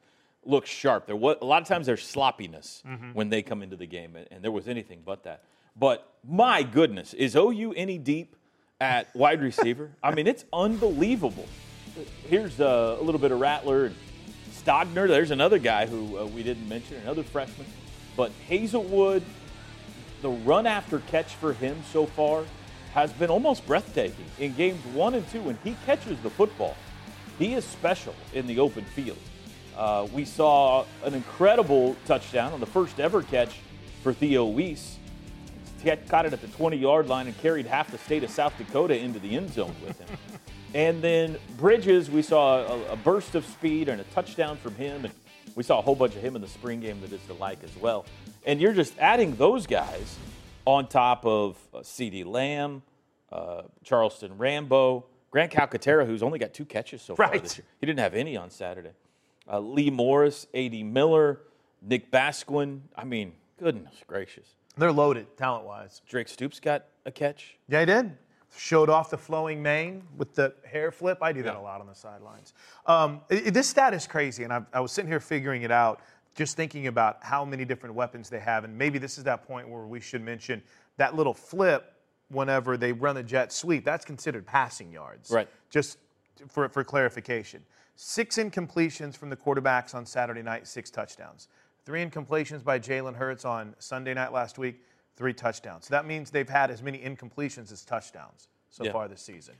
look 0.45 0.65
sharp. 0.65 1.05
There 1.05 1.15
was, 1.15 1.37
a 1.41 1.45
lot 1.45 1.61
of 1.61 1.67
times 1.67 1.85
there's 1.85 2.01
sloppiness 2.03 2.81
Mm-hmm. 2.87 3.11
when 3.13 3.29
they 3.29 3.41
come 3.41 3.61
into 3.61 3.75
the 3.75 3.85
game, 3.85 4.15
and, 4.15 4.27
and 4.31 4.43
there 4.43 4.51
was 4.51 4.67
anything 4.67 5.01
but 5.05 5.23
that. 5.25 5.43
But 5.75 6.09
my 6.27 6.63
goodness, 6.63 7.13
is 7.13 7.35
OU 7.35 7.73
any 7.75 7.97
deep 7.97 8.35
at 8.81 9.13
wide 9.15 9.41
receiver? 9.41 9.91
I 10.01 10.13
mean, 10.15 10.25
it's 10.27 10.45
unbelievable. 10.53 11.47
Here's 12.27 12.59
uh, 12.59 12.97
a 12.99 13.03
little 13.03 13.21
bit 13.21 13.31
of 13.31 13.39
Rattler 13.39 13.85
and 13.85 13.95
Stogner. 14.51 15.07
There's 15.07 15.31
another 15.31 15.59
guy 15.59 15.85
who 15.85 16.17
uh, 16.17 16.25
we 16.25 16.41
didn't 16.41 16.67
mention, 16.67 16.97
another 16.97 17.23
freshman. 17.23 17.67
But 18.17 18.31
Haselwood, 18.49 19.21
the 20.21 20.29
run 20.29 20.65
after 20.65 20.99
catch 20.99 21.35
for 21.35 21.53
him 21.53 21.83
so 21.91 22.05
far 22.05 22.45
has 22.93 23.11
been 23.13 23.29
almost 23.29 23.65
breathtaking. 23.67 24.25
In 24.39 24.53
games 24.55 24.83
one 24.87 25.13
and 25.13 25.27
two, 25.29 25.41
when 25.41 25.57
he 25.63 25.75
catches 25.85 26.19
the 26.21 26.29
football, 26.29 26.75
he 27.37 27.53
is 27.53 27.63
special 27.65 28.15
in 28.33 28.47
the 28.47 28.59
open 28.59 28.85
field. 28.85 29.17
Uh, 29.75 30.07
we 30.13 30.25
saw 30.25 30.85
an 31.03 31.13
incredible 31.13 31.95
touchdown 32.05 32.53
on 32.53 32.59
the 32.59 32.65
first 32.65 32.99
ever 32.99 33.21
catch 33.21 33.59
for 34.01 34.13
Theo 34.13 34.45
Wease. 34.45 34.97
He 35.83 35.91
caught 36.07 36.25
it 36.25 36.33
at 36.33 36.41
the 36.41 36.47
20 36.47 36.77
yard 36.77 37.07
line 37.07 37.27
and 37.27 37.37
carried 37.39 37.65
half 37.65 37.91
the 37.91 37.97
state 37.97 38.23
of 38.23 38.29
South 38.29 38.57
Dakota 38.57 38.97
into 38.97 39.19
the 39.19 39.35
end 39.35 39.51
zone 39.51 39.75
with 39.85 39.99
him. 39.99 40.17
and 40.73 41.01
then 41.01 41.37
Bridges, 41.57 42.09
we 42.09 42.21
saw 42.21 42.59
a, 42.65 42.93
a 42.93 42.95
burst 42.95 43.35
of 43.35 43.45
speed 43.45 43.89
and 43.89 43.99
a 44.01 44.03
touchdown 44.05 44.57
from 44.57 44.75
him. 44.75 45.05
And 45.05 45.13
we 45.55 45.63
saw 45.63 45.79
a 45.79 45.81
whole 45.81 45.95
bunch 45.95 46.15
of 46.15 46.21
him 46.21 46.35
in 46.35 46.41
the 46.41 46.47
spring 46.47 46.79
game 46.79 46.99
that 47.01 47.11
is 47.11 47.21
to 47.27 47.33
like 47.33 47.63
as 47.63 47.75
well. 47.77 48.05
And 48.45 48.59
you're 48.59 48.73
just 48.73 48.97
adding 48.99 49.35
those 49.35 49.67
guys 49.67 50.15
on 50.65 50.87
top 50.87 51.25
of 51.25 51.57
uh, 51.73 51.83
C.D. 51.83 52.23
Lamb, 52.23 52.81
uh, 53.31 53.63
Charleston 53.83 54.37
Rambo, 54.37 55.05
Grant 55.31 55.51
Calcaterra, 55.51 56.05
who's 56.05 56.23
only 56.23 56.39
got 56.39 56.53
two 56.53 56.65
catches 56.65 57.01
so 57.01 57.15
far 57.15 57.27
Right. 57.29 57.41
this 57.43 57.57
year. 57.57 57.65
He 57.79 57.85
didn't 57.85 57.99
have 57.99 58.13
any 58.13 58.35
on 58.37 58.49
Saturday. 58.49 58.91
Uh, 59.51 59.59
Lee 59.59 59.89
Morris, 59.89 60.47
A.D. 60.53 60.83
Miller, 60.83 61.39
Nick 61.81 62.11
Basquine. 62.11 62.81
I 62.95 63.03
mean, 63.03 63.33
goodness 63.59 63.93
gracious. 64.07 64.47
They're 64.77 64.91
loaded 64.91 65.35
talent 65.37 65.65
wise. 65.65 66.01
Drake 66.07 66.27
Stoops 66.27 66.59
got 66.59 66.85
a 67.05 67.11
catch. 67.11 67.57
Yeah, 67.67 67.81
he 67.81 67.85
did. 67.85 68.11
Showed 68.55 68.89
off 68.89 69.09
the 69.09 69.17
flowing 69.17 69.61
mane 69.63 70.03
with 70.15 70.35
the 70.35 70.53
hair 70.63 70.91
flip. 70.91 71.17
I 71.21 71.31
do 71.31 71.41
that 71.43 71.55
a 71.55 71.59
lot 71.59 71.81
on 71.81 71.87
the 71.87 71.95
sidelines. 71.95 72.53
Um, 72.85 73.21
i- 73.31 73.43
i- 73.47 73.49
this 73.49 73.67
stat 73.69 73.93
is 73.93 74.05
crazy, 74.05 74.43
and 74.43 74.53
I, 74.53 74.61
I 74.71 74.79
was 74.79 74.91
sitting 74.91 75.09
here 75.09 75.19
figuring 75.19 75.63
it 75.63 75.71
out, 75.71 76.01
just 76.35 76.55
thinking 76.55 76.87
about 76.87 77.17
how 77.23 77.43
many 77.45 77.65
different 77.65 77.95
weapons 77.95 78.29
they 78.29 78.39
have. 78.39 78.63
And 78.63 78.77
maybe 78.77 78.99
this 78.99 79.17
is 79.17 79.23
that 79.23 79.47
point 79.47 79.67
where 79.67 79.83
we 79.85 79.99
should 79.99 80.21
mention 80.21 80.61
that 80.97 81.15
little 81.15 81.33
flip 81.33 81.93
whenever 82.29 82.77
they 82.77 82.91
run 82.91 83.15
the 83.15 83.23
jet 83.23 83.51
sweep. 83.51 83.83
That's 83.85 84.05
considered 84.05 84.45
passing 84.45 84.91
yards. 84.91 85.31
Right. 85.31 85.47
Just 85.71 85.97
for, 86.47 86.69
for 86.69 86.83
clarification. 86.83 87.63
Six 87.95 88.37
incompletions 88.37 89.15
from 89.17 89.29
the 89.29 89.35
quarterbacks 89.35 89.93
on 89.95 90.05
Saturday 90.05 90.41
night, 90.43 90.67
six 90.67 90.89
touchdowns. 90.89 91.47
Three 91.85 92.03
incompletions 92.05 92.63
by 92.63 92.79
Jalen 92.79 93.15
Hurts 93.15 93.45
on 93.45 93.75
Sunday 93.79 94.13
night 94.13 94.31
last 94.31 94.57
week, 94.57 94.81
three 95.15 95.33
touchdowns. 95.33 95.87
So 95.87 95.93
that 95.93 96.05
means 96.05 96.31
they've 96.31 96.49
had 96.49 96.71
as 96.71 96.81
many 96.81 96.97
incompletions 96.99 97.71
as 97.71 97.83
touchdowns 97.85 98.47
so 98.69 98.83
Yeah. 98.83 98.91
far 98.91 99.07
this 99.07 99.21
season. 99.21 99.55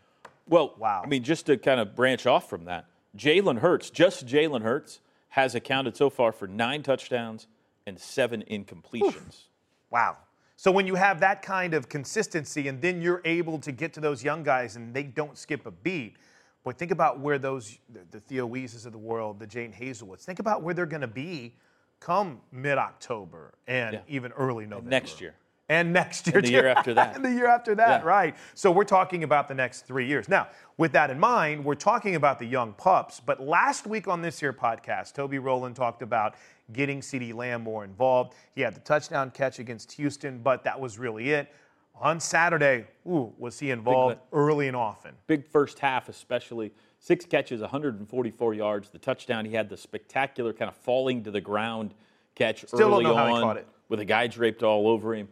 Well, 0.48 0.74
Wow. 0.78 1.02
I 1.04 1.08
mean, 1.08 1.24
just 1.24 1.46
to 1.46 1.58
kind 1.58 1.80
of 1.80 1.96
branch 1.96 2.26
off 2.26 2.50
from 2.50 2.66
that, 2.66 2.86
Jalen 3.18 3.60
Hurts, 3.60 3.90
just 3.90 4.26
Jalen 4.26 4.62
Hurts, 4.64 5.00
has 5.30 5.56
accounted 5.56 5.96
so 5.96 6.10
far 6.10 6.32
for 6.32 6.48
nine 6.48 6.84
touchdowns 6.84 7.48
and 7.86 8.00
seven 8.00 8.44
incompletions. 8.50 9.44
Wow. 9.90 10.18
So 10.56 10.72
when 10.72 10.88
you 10.88 10.96
have 10.96 11.20
that 11.20 11.42
kind 11.42 11.74
of 11.74 11.90
consistency 11.90 12.68
and 12.68 12.82
then 12.82 13.02
you're 13.02 13.22
able 13.26 13.60
to 13.60 13.72
get 13.72 13.94
to 13.94 14.00
those 14.00 14.24
young 14.24 14.44
guys 14.44 14.76
and 14.76 14.94
they 14.94 15.04
don't 15.04 15.38
skip 15.38 15.66
a 15.66 15.72
beat, 15.72 16.16
boy, 16.64 16.72
think 16.72 16.92
about 16.92 17.20
where 17.20 17.38
those, 17.38 17.78
the, 17.92 18.00
the 18.12 18.20
Theo 18.20 18.46
Weases 18.48 18.86
of 18.86 18.92
the 18.92 18.98
world, 18.98 19.40
the 19.40 19.48
Jadon 19.48 19.74
Haselwoods, 19.76 20.22
think 20.24 20.40
about 20.40 20.62
where 20.62 20.74
they're 20.74 20.86
going 20.86 21.02
to 21.02 21.08
be 21.08 21.56
come 22.00 22.42
mid 22.52 22.78
October 22.78 23.54
and 23.68 23.94
Yeah. 23.96 24.02
even 24.08 24.32
early 24.34 24.66
November. 24.66 24.90
next 24.90 25.20
year. 25.22 25.36
And 25.70 25.94
next 25.94 26.28
year, 26.28 26.38
And 26.38 26.46
the 26.46 26.52
year 26.52 26.68
after 26.68 26.94
that. 26.96 27.16
and 27.16 27.24
the 27.24 27.32
year 27.32 27.48
after 27.48 27.74
that, 27.76 28.02
Yeah. 28.02 28.08
right. 28.08 28.36
So 28.54 28.70
we're 28.70 28.84
talking 28.84 29.24
about 29.24 29.48
the 29.48 29.54
next 29.54 29.82
three 29.88 30.06
years. 30.06 30.28
Now, 30.28 30.50
with 30.78 30.92
that 30.92 31.10
in 31.10 31.20
mind, 31.20 31.64
we're 31.64 31.76
talking 31.76 32.16
about 32.16 32.38
the 32.38 32.46
young 32.46 32.74
pups. 32.74 33.20
But 33.22 33.40
last 33.40 33.88
week 33.88 34.08
on 34.08 34.22
this 34.22 34.40
here 34.40 34.52
podcast, 34.54 35.14
Toby 35.14 35.40
Rowland 35.40 35.76
talked 35.76 36.02
about 36.02 36.36
getting 36.74 37.02
CD 37.02 37.32
Lamb 37.32 37.62
more 37.64 37.84
involved. 37.86 38.34
He 38.56 38.62
had 38.62 38.76
the 38.76 38.82
touchdown 38.82 39.32
catch 39.32 39.60
against 39.60 39.94
Houston, 39.94 40.40
but 40.40 40.64
that 40.66 40.80
was 40.80 41.00
really 41.00 41.32
it. 41.32 41.50
On 42.02 42.20
Saturday, 42.20 42.86
ooh, 43.08 43.32
was 43.38 43.60
he 43.60 43.70
involved 43.72 44.18
early 44.34 44.68
and 44.68 44.76
often? 44.76 45.14
Big 45.28 45.46
first 45.48 45.80
half, 45.80 46.10
especially. 46.10 46.74
Six 47.00 47.24
catches, 47.26 47.62
144 47.62 48.54
yards. 48.54 48.90
The 48.90 48.98
touchdown, 48.98 49.46
he 49.46 49.54
had 49.54 49.70
the 49.70 49.78
spectacular 49.78 50.52
kind 50.54 50.70
of 50.70 50.76
falling 50.76 51.24
to 51.24 51.32
the 51.32 51.42
ground 51.42 51.94
catch 52.36 52.66
Still 52.66 52.94
early 52.96 53.04
know 53.04 53.16
how 53.16 53.28
he 53.28 53.34
on 53.34 53.42
caught 53.44 53.58
it. 53.58 53.68
with 53.90 54.00
a 54.00 54.06
guy 54.06 54.28
draped 54.28 54.64
all 54.64 54.88
over 54.88 55.14
him. 55.14 55.28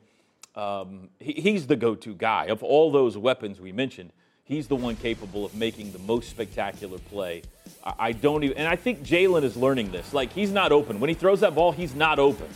Um, 0.55 1.09
he, 1.19 1.33
he's 1.33 1.67
the 1.67 1.75
go-to 1.75 2.13
guy 2.13 2.45
of 2.45 2.61
all 2.63 2.91
those 2.91 3.17
weapons 3.17 3.59
we 3.61 3.71
mentioned. 3.71 4.11
He's 4.43 4.67
the 4.67 4.75
one 4.75 4.97
capable 4.97 5.45
of 5.45 5.55
making 5.55 5.93
the 5.93 5.99
most 5.99 6.29
spectacular 6.29 6.97
play. 6.97 7.43
I, 7.85 7.93
I 7.99 8.11
don't 8.11 8.43
even, 8.43 8.57
and 8.57 8.67
I 8.67 8.75
think 8.75 9.01
Jalen 9.03 9.43
is 9.43 9.55
learning 9.55 9.91
this. 9.91 10.13
Like 10.13 10.33
he's 10.33 10.51
not 10.51 10.71
open 10.73 10.99
when 10.99 11.07
he 11.09 11.13
throws 11.13 11.39
that 11.39 11.55
ball, 11.55 11.71
he's 11.71 11.95
not 11.95 12.19
open, 12.19 12.47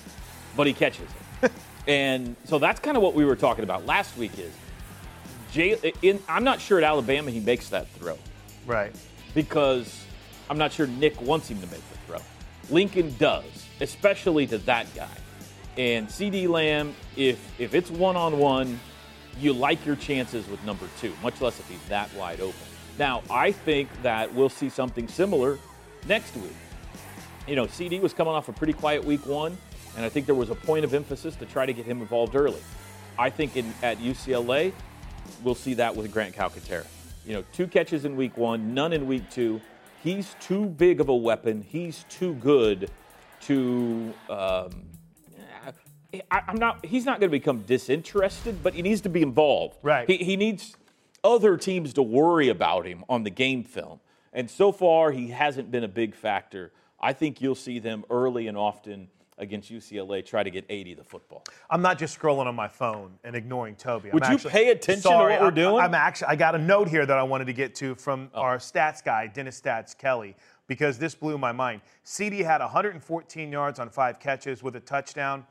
but 0.58 0.68
he 0.68 0.74
catches 0.74 1.08
it. 1.42 1.52
and 1.88 2.36
so 2.44 2.60
that's 2.60 2.80
kind 2.82 2.98
of 2.98 3.04
what 3.04 3.14
we 3.14 3.24
were 3.24 3.36
talking 3.38 3.64
about 3.64 3.86
last 3.86 4.18
week. 4.18 4.38
Is 4.38 4.52
Jay, 5.54 5.94
in, 6.02 6.20
I'm 6.28 6.44
not 6.44 6.60
sure 6.60 6.78
at 6.80 6.84
Alabama 6.84 7.32
he 7.32 7.40
makes 7.40 7.70
that 7.70 7.88
throw 7.92 8.18
Right. 8.66 8.94
because 9.34 10.04
I'm 10.50 10.58
not 10.58 10.74
sure 10.74 10.88
Nick 10.88 11.22
wants 11.22 11.48
him 11.48 11.62
to 11.62 11.68
make 11.68 11.82
the 11.92 11.98
throw. 12.08 12.20
Lincoln 12.70 13.16
does, 13.18 13.46
especially 13.80 14.48
to 14.48 14.58
that 14.60 14.94
guy. 14.96 15.08
And 15.78 16.10
CD 16.10 16.48
Lamb, 16.48 16.96
if 17.16 17.60
if 17.60 17.74
it's 17.74 17.92
one 17.92 18.16
on 18.16 18.38
one, 18.40 18.80
you 19.40 19.54
like 19.54 19.86
your 19.86 19.96
chances 19.96 20.48
with 20.48 20.64
number 20.64 20.88
two, 21.00 21.14
much 21.22 21.42
less 21.42 21.60
if 21.60 21.68
he's 21.68 21.84
that 21.90 22.14
wide 22.16 22.40
open. 22.40 22.56
Now, 22.98 23.24
I 23.30 23.52
think 23.52 23.90
that 24.02 24.34
we'll 24.34 24.50
see 24.50 24.70
something 24.70 25.08
similar 25.08 25.60
next 26.08 26.36
week. 26.38 26.56
You 27.48 27.56
know, 27.56 27.68
CD 27.68 28.00
was 28.00 28.14
coming 28.14 28.34
off 28.34 28.48
a 28.48 28.54
pretty 28.54 28.74
quiet 28.74 29.04
week 29.04 29.26
one, 29.26 29.58
and 29.98 30.06
I 30.06 30.10
think 30.10 30.26
there 30.26 30.36
was 30.36 30.50
a 30.50 30.56
point 30.56 30.86
of 30.86 30.94
emphasis 30.94 31.36
to 31.38 31.46
try 31.46 31.66
to 31.66 31.74
get 31.74 31.86
him 31.86 32.02
involved 32.02 32.36
early. 32.36 32.62
I 33.20 33.30
think 33.30 33.58
in, 33.58 33.74
at 33.84 33.98
UCLA, 33.98 34.72
we'll 35.44 35.56
see 35.56 35.74
that 35.76 35.96
with 35.96 36.12
Grant 36.12 36.36
Calcaterra. 36.36 36.86
You 37.26 37.34
know, 37.34 37.44
two 37.54 37.68
catches 37.68 38.06
in 38.06 38.16
week 38.16 38.38
one, 38.38 38.74
none 38.74 38.94
in 38.94 39.08
week 39.08 39.30
two. 39.30 39.60
He's 40.02 40.36
too 40.40 40.66
big 40.66 41.02
of 41.02 41.10
a 41.10 41.16
weapon. 41.16 41.66
He's 41.68 42.06
too 42.10 42.36
good 42.36 42.90
to. 43.42 44.14
Um, 44.30 44.86
I, 46.32 46.42
I'm 46.48 46.58
not. 46.58 46.86
He's 46.86 47.06
not 47.06 47.20
going 47.20 47.30
to 47.30 47.38
become 47.38 47.62
disinterested, 47.62 48.62
but 48.64 48.74
he 48.74 48.82
needs 48.82 49.02
to 49.02 49.10
be 49.10 49.22
involved. 49.22 49.78
Right. 49.82 50.10
He, 50.10 50.18
he 50.18 50.36
needs 50.36 50.76
other 51.24 51.58
teams 51.58 51.94
to 51.94 52.04
worry 52.04 52.50
about 52.50 52.86
him 52.86 53.04
on 53.10 53.24
the 53.24 53.30
game 53.30 53.64
film, 53.64 54.00
and 54.34 54.50
so 54.50 54.72
far 54.72 55.12
he 55.12 55.30
hasn't 55.30 55.72
been 55.72 55.84
a 55.84 55.90
big 55.90 56.16
factor. 56.16 56.72
I 57.00 57.14
think 57.14 57.42
you'll 57.42 57.56
see 57.56 57.80
them 57.80 58.06
early 58.10 58.48
and 58.48 58.58
often 58.58 59.10
against 59.38 59.72
UCLA 59.72 60.26
try 60.26 60.44
to 60.44 60.50
get 60.50 60.66
80 60.70 60.94
the 60.96 61.04
football. 61.04 61.44
I'm 61.70 61.82
not 61.82 62.00
just 62.00 62.18
scrolling 62.18 62.46
on 62.46 62.56
my 62.56 62.68
phone 62.68 63.20
and 63.24 63.36
ignoring 63.36 63.76
Toby. 63.76 64.10
Would 64.12 64.24
I'm 64.24 64.32
you 64.32 64.36
actually, 64.36 64.52
pay 64.52 64.70
attention 64.70 65.04
to 65.04 65.10
sorry, 65.10 65.34
what 65.34 65.42
we're 65.42 65.52
doing? 65.52 65.76
Oh. 65.76 65.80
I'm 65.80 65.94
actually. 65.94 66.28
I 66.28 66.36
got 66.36 66.56
a 66.56 66.60
note 66.60 66.88
here 66.88 67.06
that 67.06 67.18
I 67.18 67.24
wanted 67.24 67.46
to 67.46 67.54
get 67.54 67.76
to 67.76 67.96
from 67.96 68.30
oh. 68.34 68.42
our 68.42 68.58
stats 68.58 69.04
guy, 69.04 69.28
Dennis 69.28 69.60
Stats 69.60 69.98
Kelly, 69.98 70.36
because 70.68 70.98
this 70.98 71.16
blew 71.16 71.38
my 71.38 71.52
mind. 71.52 71.82
CD 72.04 72.40
had 72.40 72.62
114 72.62 73.52
yards 73.52 73.80
on 73.80 73.90
five 73.90 74.20
catches 74.20 74.64
with 74.64 74.76
a 74.76 74.80
touchdown 74.80 75.46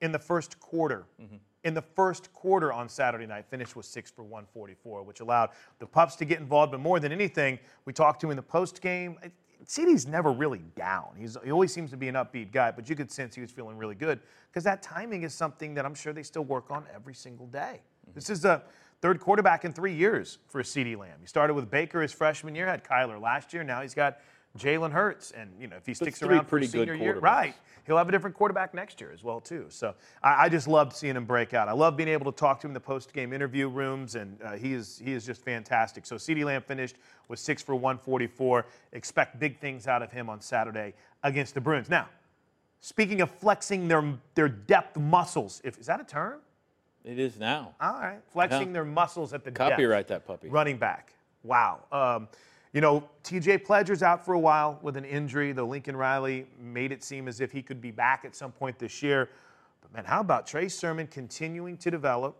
in 0.00 0.12
the 0.12 0.18
first 0.18 0.58
quarter. 0.60 1.06
Mm-hmm. 1.20 1.36
In 1.64 1.74
the 1.74 1.82
first 1.82 2.32
quarter 2.32 2.72
on 2.72 2.88
Saturday 2.88 3.26
night, 3.26 3.46
finished 3.50 3.74
with 3.74 3.86
six 3.86 4.10
for 4.10 4.22
144, 4.22 5.02
which 5.02 5.20
allowed 5.20 5.50
the 5.80 5.86
pups 5.86 6.14
to 6.16 6.24
get 6.24 6.38
involved. 6.38 6.70
But 6.70 6.80
more 6.80 7.00
than 7.00 7.10
anything, 7.10 7.58
we 7.84 7.92
talked 7.92 8.20
to 8.20 8.28
him 8.28 8.32
in 8.32 8.36
the 8.36 8.42
post 8.42 8.80
game. 8.80 9.18
CD's 9.64 10.06
never 10.06 10.30
really 10.32 10.62
down. 10.76 11.08
He's, 11.16 11.36
he 11.44 11.50
always 11.50 11.72
seems 11.72 11.90
to 11.90 11.96
be 11.96 12.08
an 12.08 12.14
upbeat 12.14 12.52
guy, 12.52 12.70
but 12.70 12.88
you 12.88 12.94
could 12.94 13.10
sense 13.10 13.34
he 13.34 13.40
was 13.40 13.50
feeling 13.50 13.76
really 13.76 13.96
good 13.96 14.20
because 14.48 14.62
that 14.64 14.82
timing 14.82 15.24
is 15.24 15.34
something 15.34 15.74
that 15.74 15.84
I'm 15.84 15.94
sure 15.94 16.12
they 16.12 16.22
still 16.22 16.44
work 16.44 16.70
on 16.70 16.84
every 16.94 17.14
single 17.14 17.46
day. 17.46 17.80
This 18.14 18.30
is 18.30 18.44
a 18.44 18.62
third 19.00 19.18
quarterback 19.18 19.64
in 19.64 19.72
three 19.72 19.94
years 19.94 20.38
for 20.48 20.62
CD 20.62 20.94
Lamb. 20.94 21.18
He 21.20 21.26
started 21.26 21.54
with 21.54 21.70
Baker 21.70 22.00
his 22.00 22.12
freshman 22.12 22.54
year, 22.54 22.66
had 22.66 22.84
Kyler 22.84 23.20
last 23.20 23.52
year. 23.52 23.64
Now 23.64 23.82
he's 23.82 23.94
got 23.94 24.18
Jalen 24.56 24.92
Hurts, 24.92 25.30
and 25.32 25.50
you 25.60 25.66
know 25.66 25.76
if 25.76 25.86
he 25.86 25.94
sticks 25.94 26.22
around 26.22 26.44
for 26.44 26.50
pretty 26.50 26.66
his 26.66 26.74
good 26.74 26.88
senior 26.88 27.02
year, 27.02 27.18
right? 27.18 27.54
He'll 27.86 27.96
have 27.96 28.08
a 28.08 28.12
different 28.12 28.34
quarterback 28.34 28.74
next 28.74 29.00
year 29.00 29.12
as 29.12 29.22
well 29.22 29.40
too. 29.40 29.66
So 29.68 29.94
I, 30.22 30.46
I 30.46 30.48
just 30.48 30.66
loved 30.66 30.92
seeing 30.92 31.14
him 31.16 31.24
break 31.24 31.54
out. 31.54 31.68
I 31.68 31.72
love 31.72 31.96
being 31.96 32.08
able 32.08 32.30
to 32.32 32.36
talk 32.36 32.60
to 32.60 32.66
him 32.66 32.70
in 32.70 32.74
the 32.74 32.80
post-game 32.80 33.32
interview 33.32 33.68
rooms, 33.68 34.16
and 34.16 34.40
uh, 34.42 34.52
he 34.52 34.72
is 34.72 35.00
he 35.02 35.12
is 35.12 35.24
just 35.24 35.42
fantastic. 35.44 36.04
So 36.06 36.18
CD 36.18 36.44
Lamb 36.44 36.62
finished 36.62 36.96
with 37.28 37.38
six 37.38 37.62
for 37.62 37.74
144. 37.74 38.66
Expect 38.92 39.38
big 39.38 39.58
things 39.58 39.86
out 39.86 40.02
of 40.02 40.10
him 40.10 40.28
on 40.28 40.40
Saturday 40.40 40.94
against 41.22 41.54
the 41.54 41.60
Bruins. 41.60 41.88
Now, 41.88 42.08
speaking 42.80 43.20
of 43.20 43.30
flexing 43.30 43.86
their 43.88 44.14
their 44.34 44.48
depth 44.48 44.96
muscles, 44.98 45.60
if 45.64 45.78
is 45.78 45.86
that 45.86 46.00
a 46.00 46.04
term? 46.04 46.40
It 47.04 47.20
is 47.20 47.38
now. 47.38 47.74
All 47.80 47.92
right, 47.92 48.18
flexing 48.32 48.68
Yeah. 48.68 48.72
their 48.72 48.84
muscles 48.84 49.32
at 49.32 49.44
the 49.44 49.52
depth. 49.52 49.70
Copyright 49.70 50.08
that 50.08 50.26
puppy. 50.26 50.48
Running 50.48 50.76
back. 50.76 51.12
Wow. 51.44 51.84
Um, 51.92 52.28
You 52.76 52.82
know, 52.82 53.08
TJ 53.24 53.64
Pledger's 53.64 54.02
out 54.02 54.22
for 54.22 54.34
a 54.34 54.38
while 54.38 54.78
with 54.82 54.98
an 54.98 55.06
injury, 55.06 55.52
though 55.52 55.66
Lincoln 55.66 55.96
Riley 55.96 56.46
made 56.60 56.92
it 56.92 57.02
seem 57.02 57.26
as 57.26 57.40
if 57.40 57.50
he 57.50 57.62
could 57.62 57.80
be 57.80 57.90
back 57.90 58.26
at 58.26 58.36
some 58.36 58.52
point 58.52 58.78
this 58.78 59.02
year. 59.02 59.30
But 59.80 59.94
man, 59.94 60.04
how 60.04 60.20
about 60.20 60.46
Trey 60.46 60.68
Sermon 60.68 61.06
continuing 61.06 61.78
to 61.78 61.90
develop? 61.90 62.36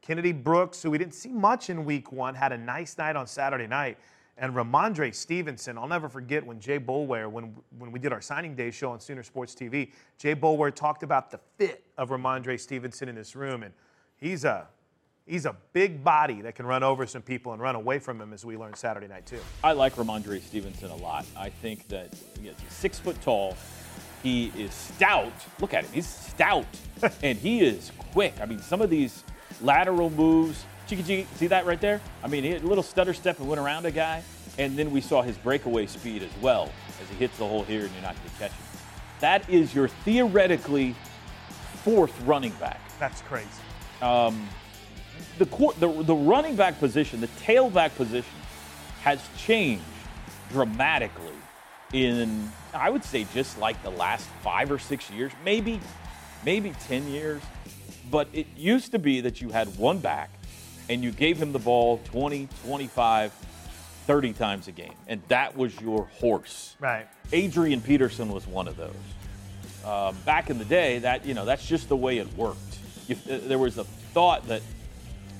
Kennedy 0.00 0.30
Brooks, 0.30 0.80
who 0.84 0.92
we 0.92 0.98
didn't 0.98 1.16
see 1.16 1.30
much 1.30 1.68
in 1.68 1.84
week 1.84 2.12
one, 2.12 2.36
had 2.36 2.52
a 2.52 2.56
nice 2.56 2.96
night 2.96 3.16
on 3.16 3.26
Saturday 3.26 3.66
night. 3.66 3.98
And 4.38 4.54
Rhamondre 4.54 5.12
Stevenson, 5.12 5.76
I'll 5.76 5.88
never 5.88 6.08
forget 6.08 6.46
when 6.46 6.60
Jay 6.60 6.78
Boulware, 6.78 7.28
when, 7.28 7.52
when 7.76 7.90
we 7.90 7.98
did 7.98 8.12
our 8.12 8.20
signing 8.20 8.54
day 8.54 8.70
show 8.70 8.92
on 8.92 9.00
Sooner 9.00 9.24
Sports 9.24 9.52
TV, 9.52 9.90
Jay 10.16 10.36
Boulware 10.36 10.72
talked 10.72 11.02
about 11.02 11.28
the 11.28 11.40
fit 11.58 11.82
of 11.98 12.10
Rhamondre 12.10 12.60
Stevenson 12.60 13.08
in 13.08 13.16
this 13.16 13.34
room. 13.34 13.64
And 13.64 13.74
he's 14.16 14.44
a 14.44 14.68
He's 15.26 15.46
a 15.46 15.54
big 15.72 16.02
body 16.02 16.42
that 16.42 16.56
can 16.56 16.66
run 16.66 16.82
over 16.82 17.06
some 17.06 17.22
people 17.22 17.52
and 17.52 17.62
run 17.62 17.76
away 17.76 18.00
from 18.00 18.20
him, 18.20 18.32
as 18.32 18.44
we 18.44 18.56
learned 18.56 18.76
Saturday 18.76 19.06
night, 19.06 19.24
too. 19.24 19.38
I 19.62 19.72
like 19.72 19.94
Rhamondre 19.94 20.42
Stevenson 20.42 20.90
a 20.90 20.96
lot. 20.96 21.24
I 21.36 21.48
think 21.48 21.86
that 21.88 22.12
he's 22.40 22.52
six 22.68 22.98
foot 22.98 23.20
tall. 23.22 23.56
He 24.22 24.52
is 24.56 24.72
stout. 24.74 25.32
Look 25.60 25.74
at 25.74 25.84
him. 25.84 25.92
He's 25.92 26.08
stout. 26.08 26.66
and 27.22 27.38
he 27.38 27.60
is 27.60 27.92
quick. 28.12 28.34
I 28.40 28.46
mean, 28.46 28.58
some 28.58 28.80
of 28.80 28.90
these 28.90 29.22
lateral 29.60 30.10
moves, 30.10 30.64
cheeky 30.88 31.02
cheeky, 31.02 31.28
see 31.36 31.46
that 31.46 31.66
right 31.66 31.80
there? 31.80 32.00
I 32.24 32.28
mean, 32.28 32.42
he 32.42 32.50
had 32.50 32.62
a 32.62 32.66
little 32.66 32.82
stutter 32.82 33.14
step 33.14 33.38
and 33.38 33.48
went 33.48 33.60
around 33.60 33.86
a 33.86 33.90
guy. 33.92 34.22
And 34.58 34.76
then 34.76 34.90
we 34.90 35.00
saw 35.00 35.22
his 35.22 35.36
breakaway 35.38 35.86
speed 35.86 36.22
as 36.22 36.30
well 36.42 36.68
as 37.00 37.08
he 37.08 37.16
hits 37.16 37.38
the 37.38 37.46
hole 37.46 37.62
here 37.62 37.84
and 37.84 37.92
you're 37.92 38.02
not 38.02 38.16
going 38.16 38.28
to 38.28 38.36
catch 38.36 38.50
him. 38.50 38.66
That 39.20 39.48
is 39.48 39.72
your 39.72 39.88
theoretically 39.88 40.96
fourth 41.84 42.20
running 42.22 42.52
back. 42.54 42.80
That's 42.98 43.22
crazy. 43.22 43.48
Um, 44.02 44.48
the, 45.38 45.46
court, 45.46 45.78
the, 45.80 45.90
the 46.02 46.14
running 46.14 46.56
back 46.56 46.78
position, 46.78 47.20
the 47.20 47.28
tailback 47.28 47.94
position, 47.96 48.34
has 49.02 49.20
changed 49.36 49.82
dramatically 50.50 51.34
in, 51.92 52.50
I 52.72 52.90
would 52.90 53.04
say, 53.04 53.26
just 53.34 53.58
like 53.58 53.82
the 53.82 53.90
last 53.90 54.28
five 54.42 54.70
or 54.70 54.78
six 54.78 55.10
years, 55.10 55.32
maybe, 55.44 55.80
maybe 56.44 56.72
10 56.86 57.08
years. 57.08 57.42
But 58.10 58.28
it 58.32 58.46
used 58.56 58.92
to 58.92 58.98
be 58.98 59.20
that 59.22 59.40
you 59.40 59.50
had 59.50 59.76
one 59.78 59.98
back 59.98 60.30
and 60.88 61.02
you 61.02 61.10
gave 61.10 61.38
him 61.38 61.52
the 61.52 61.58
ball 61.58 62.00
20, 62.04 62.48
25, 62.64 63.32
30 63.32 64.32
times 64.32 64.68
a 64.68 64.72
game. 64.72 64.94
And 65.06 65.22
that 65.28 65.56
was 65.56 65.78
your 65.80 66.04
horse. 66.20 66.76
Right. 66.80 67.06
Adrian 67.32 67.80
Peterson 67.80 68.28
was 68.28 68.46
one 68.46 68.68
of 68.68 68.76
those. 68.76 68.94
Um, 69.84 70.16
back 70.24 70.50
in 70.50 70.58
the 70.58 70.64
day, 70.64 71.00
that 71.00 71.24
you 71.26 71.34
know, 71.34 71.44
that's 71.44 71.66
just 71.66 71.88
the 71.88 71.96
way 71.96 72.18
it 72.18 72.32
worked. 72.36 72.58
If, 73.08 73.28
uh, 73.28 73.38
there 73.48 73.58
was 73.58 73.78
a 73.78 73.84
thought 73.84 74.46
that 74.48 74.62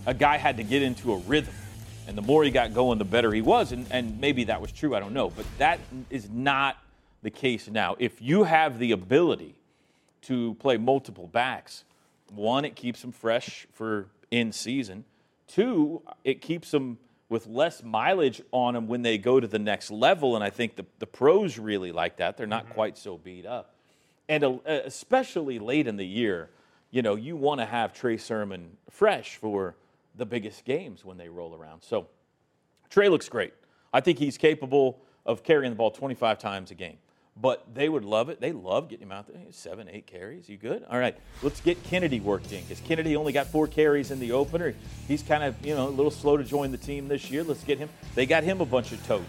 a 0.06 0.14
guy 0.14 0.37
had 0.37 0.56
to 0.56 0.62
get 0.62 0.82
into 0.82 1.12
a 1.12 1.16
rhythm. 1.18 1.54
And 2.09 2.18
the 2.18 2.23
more 2.23 2.42
he 2.42 2.50
got 2.50 2.75
going, 2.75 2.99
the 2.99 3.04
better 3.04 3.32
he 3.32 3.42
was. 3.42 3.73
And, 3.73 3.87
and 3.90 4.21
maybe 4.21 4.44
that 4.44 4.61
was 4.61 4.73
true, 4.73 4.94
I 4.94 5.00
don't 5.00 5.14
know. 5.14 5.30
But 5.30 5.47
that 5.59 5.78
is 6.11 6.28
not 6.28 6.76
the 7.23 7.30
case 7.30 7.68
now. 7.68 7.97
If 7.99 8.21
you 8.21 8.44
have 8.44 8.78
the 8.78 8.92
ability 8.92 9.54
to 10.23 10.54
play 10.54 10.76
multiple 10.76 11.28
backs, 11.28 11.85
one, 12.35 12.64
it 12.64 12.75
keeps 12.75 13.02
them 13.02 13.12
fresh 13.12 13.66
for 13.73 14.09
in 14.30 14.52
season. 14.52 15.04
Two, 15.47 16.02
it 16.25 16.40
keeps 16.40 16.71
them 16.71 16.99
with 17.28 17.47
less 17.47 17.82
mileage 17.82 18.42
on 18.50 18.75
them 18.75 18.88
when 18.88 19.02
they 19.02 19.18
go 19.18 19.38
to 19.38 19.47
the 19.47 19.59
next 19.59 19.90
level. 19.90 20.35
And 20.35 20.44
I 20.44 20.50
think 20.50 20.76
the, 20.76 20.85
the 20.99 21.06
pros 21.06 21.59
really 21.59 21.92
like 21.92 22.16
that. 22.16 22.37
They're 22.37 22.47
not 22.47 22.64
mm-hmm. 22.64 22.75
quite 22.75 22.99
so 22.99 23.16
beat 23.16 23.47
up. 23.47 23.75
And 24.28 24.44
uh, 24.44 24.59
especially 24.66 25.59
late 25.59 25.87
in 25.87 25.97
the 25.97 26.06
year, 26.06 26.50
you 26.90 27.02
know, 27.02 27.14
you 27.14 27.37
want 27.37 27.61
to 27.61 27.66
have 27.66 27.92
Trey 27.92 28.16
Sermon 28.16 28.76
fresh 28.90 29.37
for 29.37 29.75
the 30.16 30.26
biggest 30.26 30.64
games 30.64 31.04
when 31.04 31.16
they 31.16 31.28
roll 31.28 31.54
around. 31.54 31.83
So 31.83 32.09
Trey 32.90 33.09
looks 33.09 33.28
great. 33.28 33.54
I 33.92 34.00
think 34.00 34.19
he's 34.19 34.38
capable 34.38 35.00
of 35.25 35.42
carrying 35.42 35.71
the 35.71 35.76
ball 35.76 35.90
25 35.90 36.38
times 36.38 36.71
a 36.71 36.75
game. 36.75 36.99
But 37.35 37.75
they 37.75 37.88
would 37.88 38.04
love 38.04 38.28
it. 38.28 38.42
They 38.42 38.52
love 38.52 38.90
getting 38.90 39.07
him 39.07 39.12
out 39.12 39.26
there. 39.26 39.40
Seven, 39.50 39.88
eight 39.90 40.07
carries. 40.07 40.50
You 40.50 40.59
good? 40.59 40.85
All 40.90 40.99
right. 40.99 41.16
Let's 41.42 41.62
get 41.62 41.83
Kennedy 41.83 42.21
worked 42.21 42.52
in 42.52 42.61
because 42.61 42.81
Kennedy 42.81 43.16
only 43.16 43.33
got 43.33 43.47
four 43.47 43.66
carries 43.66 44.11
in 44.11 44.21
the 44.21 44.33
opener. 44.33 44.75
He's 45.09 45.23
kind 45.23 45.42
of, 45.42 45.54
you 45.64 45.75
know, 45.75 45.88
a 45.88 45.90
little 45.90 46.11
slow 46.11 46.37
to 46.37 46.45
join 46.45 46.73
the 46.73 46.78
team 46.78 47.09
this 47.09 47.31
year. 47.31 47.42
Let's 47.42 47.64
get 47.64 47.78
him. 47.78 47.89
They 48.15 48.26
got 48.26 48.45
him 48.45 48.60
a 48.60 48.67
bunch 48.67 48.93
of 48.93 49.04
totes 49.06 49.25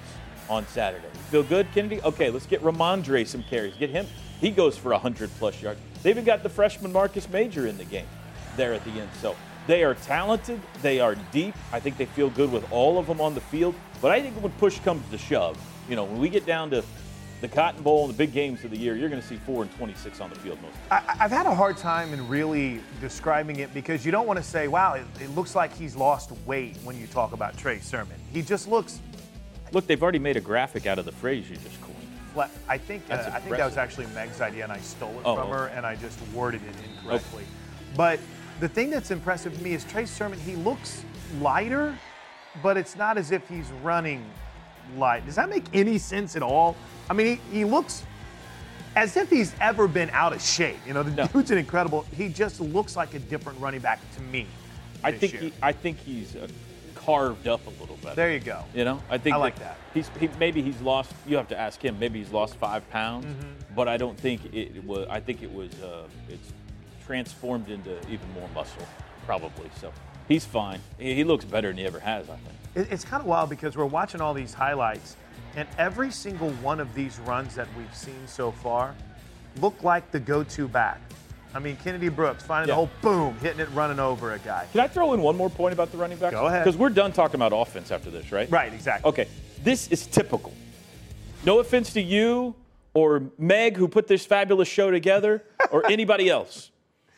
on 0.49 0.67
Saturday. 0.67 1.07
feel 1.31 1.43
good, 1.43 1.67
Kennedy? 1.73 2.01
Okay, 2.01 2.29
let's 2.29 2.45
get 2.45 2.61
Rhamondre 2.61 3.25
some 3.25 3.43
carries. 3.43 3.75
Get 3.75 3.89
him. 3.89 4.05
He 4.41 4.51
goes 4.51 4.77
for 4.77 4.91
100 4.91 5.29
plus 5.39 5.61
yards. 5.61 5.79
They 6.01 6.09
even 6.09 6.25
got 6.25 6.43
the 6.43 6.49
freshman 6.49 6.91
Marcus 6.91 7.29
Major 7.29 7.67
in 7.67 7.77
the 7.77 7.85
game 7.85 8.07
there 8.57 8.73
at 8.73 8.83
the 8.83 8.91
end. 8.91 9.09
So 9.21 9.37
they 9.67 9.83
are 9.83 9.93
talented. 9.95 10.59
They 10.81 10.99
are 10.99 11.15
deep. 11.31 11.55
I 11.71 11.79
think 11.79 11.97
they 11.97 12.05
feel 12.05 12.29
good 12.29 12.51
with 12.51 12.69
all 12.71 12.99
of 12.99 13.07
them 13.07 13.21
on 13.21 13.33
the 13.33 13.41
field. 13.41 13.75
But 14.01 14.11
I 14.11 14.21
think 14.21 14.35
when 14.41 14.51
push 14.53 14.79
comes 14.79 15.09
to 15.11 15.17
shove, 15.17 15.57
you 15.89 15.95
know, 15.95 16.03
when 16.03 16.19
we 16.19 16.29
get 16.29 16.45
down 16.45 16.69
to 16.71 16.83
the 17.41 17.47
Cotton 17.47 17.83
Bowl 17.83 18.05
and 18.05 18.13
the 18.13 18.17
big 18.17 18.31
games 18.31 18.63
of 18.63 18.71
the 18.71 18.77
year, 18.77 18.95
you're 18.95 19.09
going 19.09 19.21
to 19.21 19.27
see 19.27 19.35
four 19.35 19.63
and 19.63 19.75
26 19.75 20.21
on 20.21 20.29
the 20.29 20.35
field 20.37 20.61
most. 20.61 20.75
I, 20.91 21.01
have 21.17 21.31
had 21.31 21.45
a 21.45 21.53
hard 21.53 21.77
time 21.77 22.13
in 22.13 22.27
really 22.27 22.81
describing 23.01 23.57
it 23.57 23.73
because 23.73 24.05
you 24.05 24.11
don't 24.11 24.27
want 24.27 24.37
to 24.37 24.43
say, 24.43 24.67
"Wow, 24.67 24.93
it, 24.93 25.05
it, 25.19 25.29
looks 25.31 25.55
like 25.55 25.73
he's 25.73 25.95
lost 25.95 26.31
weight." 26.45 26.77
When 26.83 26.97
you 26.97 27.07
talk 27.07 27.33
about 27.33 27.57
Trey 27.57 27.79
Sermon, 27.79 28.17
he 28.31 28.41
just 28.41 28.67
looks. 28.67 29.01
Look, 29.73 29.87
they've 29.87 30.01
already 30.01 30.19
made 30.19 30.37
a 30.37 30.41
graphic 30.41 30.85
out 30.85 30.99
of 30.99 31.05
the 31.05 31.11
phrase 31.11 31.49
you 31.49 31.57
just 31.57 31.81
coined. 31.81 31.93
I 32.67 32.77
think 32.77 33.03
uh, 33.09 33.29
I 33.33 33.39
think 33.39 33.57
that 33.57 33.65
was 33.65 33.77
actually 33.77 34.07
Meg's 34.07 34.41
idea, 34.41 34.63
and 34.63 34.71
I 34.71 34.79
stole 34.79 35.11
it 35.11 35.21
oh, 35.25 35.35
from 35.35 35.49
her, 35.49 35.67
and 35.67 35.85
I 35.85 35.95
just 35.95 36.19
worded 36.33 36.61
it 36.63 36.75
incorrectly. 36.89 37.43
Okay. 37.43 37.95
But 37.95 38.19
the 38.63 38.69
thing 38.69 38.89
that's 38.89 39.11
impressive 39.11 39.53
to 39.57 39.61
me 39.61 39.73
is 39.73 39.83
Trey 39.83 40.05
Sermon, 40.05 40.39
he 40.39 40.55
looks 40.55 41.03
lighter, 41.41 41.93
but 42.61 42.77
it's 42.77 42.95
not 42.95 43.17
as 43.17 43.31
if 43.31 43.45
he's 43.49 43.69
running 43.83 44.25
light. 44.95 45.25
Does 45.25 45.35
that 45.35 45.49
make 45.49 45.65
any 45.73 45.97
sense 45.97 46.37
at 46.37 46.41
all? 46.41 46.77
I 47.09 47.13
mean, 47.13 47.37
he, 47.51 47.57
he 47.57 47.65
looks 47.65 48.05
as 48.95 49.17
if 49.17 49.29
he's 49.29 49.53
ever 49.59 49.85
been 49.85 50.09
out 50.11 50.31
of 50.31 50.41
shape. 50.41 50.77
You 50.87 50.93
know, 50.93 51.03
the 51.03 51.11
no. 51.11 51.27
dude's 51.27 51.51
an 51.51 51.57
incredible. 51.57 52.05
He 52.15 52.29
just 52.29 52.61
looks 52.61 52.95
like 52.95 53.13
a 53.13 53.19
different 53.19 53.59
running 53.59 53.81
back 53.81 53.99
to 54.15 54.21
me. 54.21 54.47
I 55.03 55.11
think 55.11 55.33
he, 55.33 55.53
I 55.61 55.73
think 55.73 55.97
he's 55.97 56.33
uh, 56.33 56.47
carved 56.95 57.49
up 57.49 57.67
a 57.67 57.81
little 57.81 57.97
bit. 57.97 58.15
There 58.15 58.31
you 58.31 58.39
go. 58.39 58.63
You 58.73 58.85
know, 58.85 59.03
I 59.09 59.17
think 59.17 59.35
I 59.35 59.39
like 59.39 59.59
that. 59.59 59.77
He's 59.93 60.09
he, 60.21 60.29
maybe 60.39 60.61
he's 60.61 60.79
lost. 60.79 61.11
You 61.27 61.35
have 61.35 61.49
to 61.49 61.59
ask 61.59 61.83
him. 61.83 61.99
Maybe 61.99 62.19
he's 62.19 62.31
lost 62.31 62.55
five 62.55 62.89
pounds, 62.91 63.25
mm-hmm. 63.25 63.75
but 63.75 63.89
I 63.89 63.97
don't 63.97 64.17
think 64.17 64.45
it, 64.53 64.77
it 64.77 64.85
was. 64.85 65.05
I 65.09 65.19
think 65.19 65.43
it 65.43 65.53
was. 65.53 65.73
Uh, 65.81 66.07
it's 66.29 66.53
transformed 67.05 67.69
into 67.69 67.97
even 68.09 68.31
more 68.33 68.47
muscle, 68.53 68.87
probably. 69.25 69.69
So 69.79 69.91
he's 70.27 70.45
fine. 70.45 70.79
He 70.97 71.23
looks 71.23 71.45
better 71.45 71.69
than 71.69 71.77
he 71.77 71.85
ever 71.85 71.99
has, 71.99 72.29
I 72.29 72.37
think. 72.37 72.89
It's 72.91 73.05
kind 73.05 73.21
of 73.21 73.27
wild 73.27 73.49
because 73.49 73.77
we're 73.77 73.85
watching 73.85 74.21
all 74.21 74.33
these 74.33 74.53
highlights, 74.53 75.15
and 75.55 75.67
every 75.77 76.11
single 76.11 76.49
one 76.53 76.79
of 76.79 76.93
these 76.95 77.19
runs 77.19 77.55
that 77.55 77.67
we've 77.77 77.95
seen 77.95 78.27
so 78.27 78.51
far 78.51 78.95
look 79.61 79.83
like 79.83 80.11
the 80.11 80.19
go-to 80.19 80.67
back. 80.67 80.99
I 81.53 81.59
mean, 81.59 81.77
Kennedy 81.83 82.09
Brooks 82.09 82.43
finding 82.43 82.69
yeah. 82.69 82.81
the 82.81 82.87
hole, 82.87 82.89
boom, 83.03 83.37
hitting 83.37 83.59
it, 83.59 83.69
running 83.73 83.99
over 83.99 84.33
a 84.33 84.39
guy. 84.39 84.65
Can 84.71 84.81
I 84.81 84.87
throw 84.87 85.13
in 85.13 85.21
one 85.21 85.37
more 85.37 85.51
point 85.51 85.73
about 85.73 85.91
the 85.91 85.97
running 85.97 86.17
back? 86.17 86.31
Go 86.31 86.47
ahead. 86.47 86.63
Because 86.63 86.79
we're 86.79 86.89
done 86.89 87.11
talking 87.11 87.35
about 87.35 87.53
offense 87.53 87.91
after 87.91 88.09
this, 88.09 88.31
right? 88.31 88.49
Right, 88.49 88.73
exactly. 88.73 89.07
Okay, 89.07 89.27
this 89.61 89.87
is 89.89 90.07
typical. 90.07 90.51
No 91.45 91.59
offense 91.59 91.93
to 91.93 92.01
you 92.01 92.55
or 92.95 93.23
Meg, 93.37 93.77
who 93.77 93.87
put 93.87 94.07
this 94.07 94.25
fabulous 94.25 94.67
show 94.67 94.91
together, 94.91 95.43
or 95.71 95.85
anybody 95.87 96.29
else. 96.29 96.71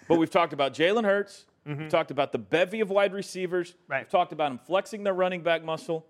But 0.07 0.17
we've 0.17 0.29
talked 0.29 0.53
about 0.53 0.73
Jalen 0.73 1.03
Hurts. 1.03 1.45
Mm-hmm. 1.67 1.81
We've 1.81 1.89
talked 1.89 2.11
about 2.11 2.31
the 2.31 2.37
bevy 2.37 2.81
of 2.81 2.89
wide 2.89 3.13
receivers. 3.13 3.73
Right. 3.87 4.01
We've 4.01 4.09
talked 4.09 4.31
about 4.31 4.49
them 4.49 4.59
flexing 4.65 5.03
their 5.03 5.13
running 5.13 5.41
back 5.41 5.63
muscle. 5.63 6.05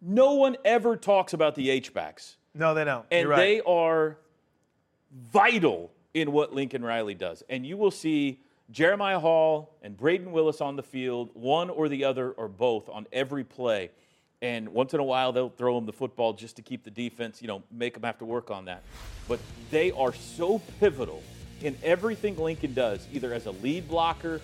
No 0.00 0.34
one 0.34 0.56
ever 0.64 0.96
talks 0.96 1.32
about 1.32 1.54
the 1.54 1.70
H 1.70 1.92
backs. 1.92 2.36
No, 2.54 2.74
they 2.74 2.84
don't. 2.84 3.04
And 3.10 3.28
right. 3.28 3.36
they 3.36 3.60
are 3.62 4.18
vital 5.32 5.90
in 6.14 6.32
what 6.32 6.54
Lincoln 6.54 6.84
Riley 6.84 7.14
does. 7.14 7.42
And 7.48 7.66
you 7.66 7.76
will 7.76 7.90
see 7.90 8.40
Jeremiah 8.70 9.18
Hall 9.18 9.76
and 9.82 9.96
Brayden 9.96 10.30
Willis 10.30 10.60
on 10.60 10.76
the 10.76 10.82
field, 10.82 11.30
one 11.34 11.68
or 11.68 11.88
the 11.88 12.04
other 12.04 12.30
or 12.32 12.48
both 12.48 12.88
on 12.88 13.06
every 13.12 13.44
play. 13.44 13.90
And 14.40 14.68
once 14.70 14.94
in 14.94 15.00
a 15.00 15.04
while, 15.04 15.32
they'll 15.32 15.48
throw 15.48 15.74
them 15.74 15.86
the 15.86 15.92
football 15.92 16.32
just 16.32 16.56
to 16.56 16.62
keep 16.62 16.84
the 16.84 16.90
defense, 16.90 17.40
you 17.40 17.48
know, 17.48 17.62
make 17.70 17.94
them 17.94 18.02
have 18.02 18.18
to 18.18 18.24
work 18.24 18.50
on 18.50 18.66
that. 18.66 18.82
But 19.26 19.40
they 19.70 19.90
are 19.92 20.12
so 20.12 20.60
pivotal 20.80 21.22
in 21.62 21.76
everything 21.82 22.36
Lincoln 22.36 22.74
does, 22.74 23.06
either 23.12 23.32
as 23.32 23.46
a 23.46 23.50
lead 23.50 23.88
blocker, 23.88 24.40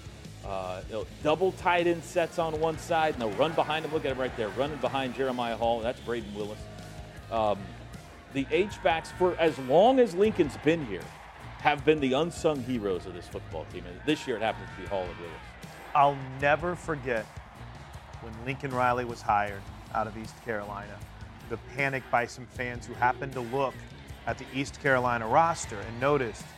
uh, 0.46 0.80
double 1.22 1.52
tight 1.52 1.86
end 1.86 2.02
sets 2.02 2.38
on 2.38 2.58
one 2.60 2.78
side, 2.78 3.14
and 3.14 3.22
they'll 3.22 3.38
run 3.38 3.52
behind 3.52 3.84
him. 3.84 3.92
Look 3.92 4.04
at 4.04 4.12
him 4.12 4.18
right 4.18 4.34
there, 4.36 4.48
running 4.50 4.78
behind 4.78 5.14
Jeremiah 5.14 5.56
Hall. 5.56 5.80
That's 5.80 6.00
Brayden 6.00 6.34
Willis. 6.34 6.58
Um, 7.30 7.58
the 8.32 8.46
H-backs, 8.50 9.10
for 9.12 9.36
as 9.38 9.58
long 9.60 10.00
as 10.00 10.14
Lincoln's 10.14 10.56
been 10.58 10.86
here, 10.86 11.02
have 11.60 11.84
been 11.84 12.00
the 12.00 12.14
unsung 12.14 12.62
heroes 12.62 13.04
of 13.06 13.14
this 13.14 13.26
football 13.26 13.66
team. 13.72 13.84
And 13.86 14.00
this 14.06 14.26
year 14.26 14.36
it 14.36 14.42
happens 14.42 14.68
to 14.74 14.82
be 14.82 14.88
Hall 14.88 15.02
and 15.02 15.18
Willis. 15.18 15.34
I'll 15.94 16.16
never 16.40 16.74
forget 16.74 17.26
when 18.22 18.32
Lincoln 18.46 18.70
Riley 18.70 19.04
was 19.04 19.20
hired 19.20 19.60
out 19.94 20.06
of 20.06 20.16
East 20.16 20.34
Carolina. 20.44 20.96
The 21.50 21.58
panic 21.76 22.02
by 22.10 22.26
some 22.26 22.46
fans 22.46 22.86
who 22.86 22.94
happened 22.94 23.32
to 23.32 23.40
look 23.40 23.74
at 24.26 24.38
the 24.38 24.46
East 24.54 24.80
Carolina 24.82 25.26
roster 25.26 25.78
and 25.78 26.00
noticed– 26.00 26.44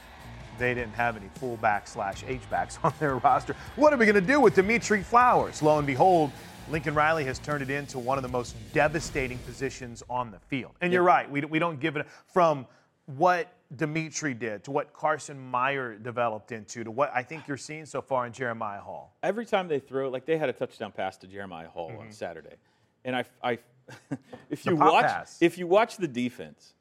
they 0.58 0.74
didn't 0.74 0.94
have 0.94 1.16
any 1.16 1.28
fullbacks 1.40 1.88
slash 1.88 2.24
H-backs 2.26 2.78
on 2.84 2.92
their 2.98 3.16
roster. 3.16 3.56
What 3.76 3.92
are 3.92 3.96
we 3.96 4.06
going 4.06 4.14
to 4.14 4.20
do 4.20 4.40
with 4.40 4.54
Dimitri 4.54 5.02
Flowers? 5.02 5.62
Lo 5.62 5.78
and 5.78 5.86
behold, 5.86 6.30
Lincoln 6.70 6.94
Riley 6.94 7.24
has 7.24 7.38
turned 7.38 7.62
it 7.62 7.70
into 7.70 7.98
one 7.98 8.18
of 8.18 8.22
the 8.22 8.28
most 8.28 8.54
devastating 8.72 9.38
positions 9.38 10.02
on 10.08 10.30
the 10.30 10.38
field. 10.38 10.72
And 10.80 10.92
you're 10.92 11.02
right, 11.02 11.30
we, 11.30 11.40
we 11.42 11.58
don't 11.58 11.80
give 11.80 11.96
it 11.96 12.06
from 12.32 12.66
what 13.06 13.52
Dimitri 13.76 14.34
did 14.34 14.64
to 14.64 14.70
what 14.70 14.92
Carson 14.92 15.38
Meier 15.50 15.96
developed 15.96 16.52
into 16.52 16.84
to 16.84 16.90
what 16.90 17.10
I 17.14 17.22
think 17.22 17.48
you're 17.48 17.56
seeing 17.56 17.86
so 17.86 18.02
far 18.02 18.26
in 18.26 18.32
Jeremiah 18.32 18.80
Hall. 18.80 19.16
Every 19.22 19.46
time 19.46 19.68
they 19.68 19.80
throw, 19.80 20.08
like 20.10 20.26
they 20.26 20.36
had 20.36 20.48
a 20.48 20.52
touchdown 20.52 20.92
pass 20.92 21.16
to 21.18 21.26
Jeremiah 21.26 21.68
Hall 21.68 21.88
on 21.88 21.96
mm-hmm. 21.96 22.10
Saturday, 22.10 22.56
and 23.04 23.16
I, 23.16 23.24
I 23.42 23.58
if 24.50 24.66
you 24.66 24.76
watch, 24.76 25.06
pass. 25.06 25.38
if 25.40 25.58
you 25.58 25.66
watch 25.66 25.96
the 25.96 26.08
defense, 26.08 26.74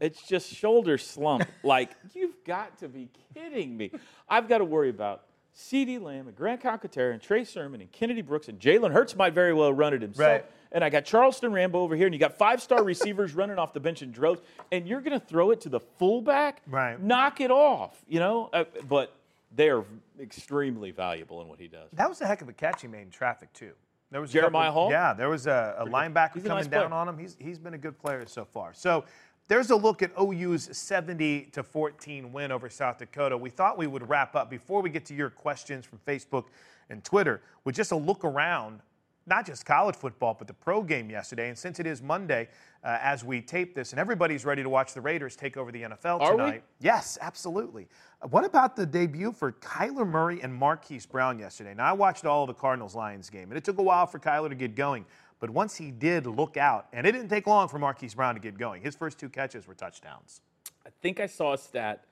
it's 0.00 0.22
just 0.22 0.52
shoulder 0.52 0.98
slump. 0.98 1.46
like 1.62 1.90
you've 2.14 2.42
got 2.44 2.78
to 2.78 2.88
be 2.88 3.08
kidding 3.34 3.76
me. 3.76 3.92
I've 4.28 4.48
got 4.48 4.58
to 4.58 4.64
worry 4.64 4.90
about 4.90 5.22
C.D. 5.52 5.98
Lamb 5.98 6.26
and 6.28 6.36
Grant 6.36 6.62
Calcaterra 6.62 7.12
and 7.12 7.20
Trey 7.20 7.44
Sermon 7.44 7.80
and 7.80 7.90
Kennedy 7.92 8.22
Brooks 8.22 8.48
and 8.48 8.58
Jalen 8.58 8.92
Hurts 8.92 9.16
might 9.16 9.34
very 9.34 9.52
well 9.52 9.72
run 9.72 9.94
it 9.94 10.02
himself. 10.02 10.42
Right. 10.42 10.46
And 10.72 10.84
I 10.84 10.88
got 10.88 11.04
Charleston 11.04 11.52
Rambo 11.52 11.80
over 11.80 11.96
here, 11.96 12.06
and 12.06 12.14
you 12.14 12.20
got 12.20 12.38
five-star 12.38 12.84
receivers 12.84 13.34
running 13.34 13.58
off 13.58 13.72
the 13.72 13.80
bench 13.80 14.02
in 14.02 14.12
droves, 14.12 14.40
and 14.70 14.86
you're 14.86 15.00
going 15.00 15.18
to 15.18 15.26
throw 15.26 15.50
it 15.50 15.60
to 15.62 15.68
the 15.68 15.80
fullback? 15.80 16.62
Right. 16.68 17.00
Knock 17.02 17.40
it 17.40 17.50
off, 17.50 18.00
you 18.08 18.20
know. 18.20 18.50
Uh, 18.52 18.64
but 18.88 19.12
they 19.54 19.68
are 19.68 19.84
extremely 20.20 20.92
valuable 20.92 21.42
in 21.42 21.48
what 21.48 21.58
he 21.58 21.66
does. 21.66 21.90
That 21.94 22.08
was 22.08 22.20
a 22.20 22.26
heck 22.26 22.40
of 22.40 22.48
a 22.48 22.52
catch 22.52 22.82
he 22.82 22.88
made 22.88 23.02
in 23.02 23.10
traffic 23.10 23.52
too. 23.52 23.72
There 24.12 24.20
was 24.20 24.32
Jeremiah 24.32 24.68
couple- 24.68 24.82
Hall? 24.82 24.90
Yeah, 24.90 25.12
there 25.12 25.28
was 25.28 25.46
a, 25.46 25.76
a 25.78 25.86
linebacker 25.86 26.36
a 26.36 26.40
coming 26.40 26.48
nice 26.48 26.66
down 26.66 26.88
player. 26.88 27.00
on 27.00 27.08
him. 27.08 27.18
He's 27.18 27.36
he's 27.38 27.58
been 27.58 27.74
a 27.74 27.78
good 27.78 27.98
player 27.98 28.24
so 28.26 28.44
far. 28.44 28.72
So 28.74 29.04
there's 29.50 29.70
a 29.70 29.76
look 29.76 30.00
at 30.00 30.12
OU's 30.16 30.68
70 30.78 31.46
to 31.46 31.64
14 31.64 32.32
win 32.32 32.52
over 32.52 32.70
South 32.70 32.98
Dakota. 32.98 33.36
We 33.36 33.50
thought 33.50 33.76
we 33.76 33.88
would 33.88 34.08
wrap 34.08 34.36
up 34.36 34.48
before 34.48 34.80
we 34.80 34.90
get 34.90 35.04
to 35.06 35.14
your 35.14 35.28
questions 35.28 35.84
from 35.84 35.98
Facebook 36.06 36.44
and 36.88 37.02
Twitter 37.02 37.42
with 37.64 37.74
just 37.74 37.90
a 37.90 37.96
look 37.96 38.24
around 38.24 38.78
not 39.26 39.44
just 39.44 39.66
college 39.66 39.96
football, 39.96 40.34
but 40.38 40.46
the 40.46 40.54
pro 40.54 40.82
game 40.82 41.10
yesterday. 41.10 41.48
And 41.48 41.58
since 41.58 41.80
it 41.80 41.86
is 41.86 42.00
Monday, 42.00 42.48
uh, 42.84 42.98
as 43.02 43.24
we 43.24 43.40
tape 43.40 43.74
this, 43.74 43.90
and 43.92 43.98
everybody's 43.98 44.44
ready 44.44 44.62
to 44.62 44.68
watch 44.68 44.94
the 44.94 45.00
Raiders 45.00 45.34
take 45.34 45.56
over 45.56 45.72
the 45.72 45.82
NFL 45.82 46.20
Are 46.20 46.36
we? 46.36 46.42
tonight. 46.42 46.62
Yes, 46.80 47.18
absolutely. 47.20 47.88
Uh, 48.22 48.28
What 48.28 48.44
about 48.44 48.76
the 48.76 48.86
debut 48.86 49.32
for 49.32 49.52
Kyler 49.52 50.06
Murray 50.08 50.40
and 50.42 50.54
Marquise 50.54 51.06
Brown 51.06 51.40
yesterday? 51.40 51.74
Now, 51.74 51.86
I 51.86 51.92
watched 51.92 52.24
all 52.24 52.44
of 52.44 52.48
the 52.48 52.54
Cardinals 52.54 52.94
Lions 52.94 53.28
game, 53.28 53.50
and 53.50 53.58
it 53.58 53.64
took 53.64 53.78
a 53.78 53.82
while 53.82 54.06
for 54.06 54.20
Kyler 54.20 54.48
to 54.48 54.54
get 54.54 54.76
going. 54.76 55.04
But 55.40 55.50
once 55.50 55.76
he 55.76 55.90
did 55.90 56.26
look 56.26 56.56
out, 56.58 56.86
and 56.92 57.06
it 57.06 57.12
didn't 57.12 57.28
take 57.30 57.46
long 57.46 57.66
for 57.68 57.78
Marquise 57.78 58.14
Brown 58.14 58.34
to 58.34 58.40
get 58.40 58.58
going, 58.58 58.82
his 58.82 58.94
first 58.94 59.18
two 59.18 59.30
catches 59.30 59.66
were 59.66 59.74
touchdowns. 59.74 60.42
I 60.86 60.90
think 61.00 61.18
I 61.18 61.26
saw 61.26 61.54
a 61.54 61.58
stat 61.58 62.04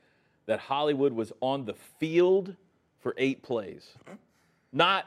that 0.46 0.60
Hollywood 0.60 1.12
was 1.12 1.32
on 1.40 1.66
the 1.66 1.74
field 1.74 2.56
for 3.00 3.14
eight 3.18 3.42
plays. 3.42 3.92
Not, 4.72 5.06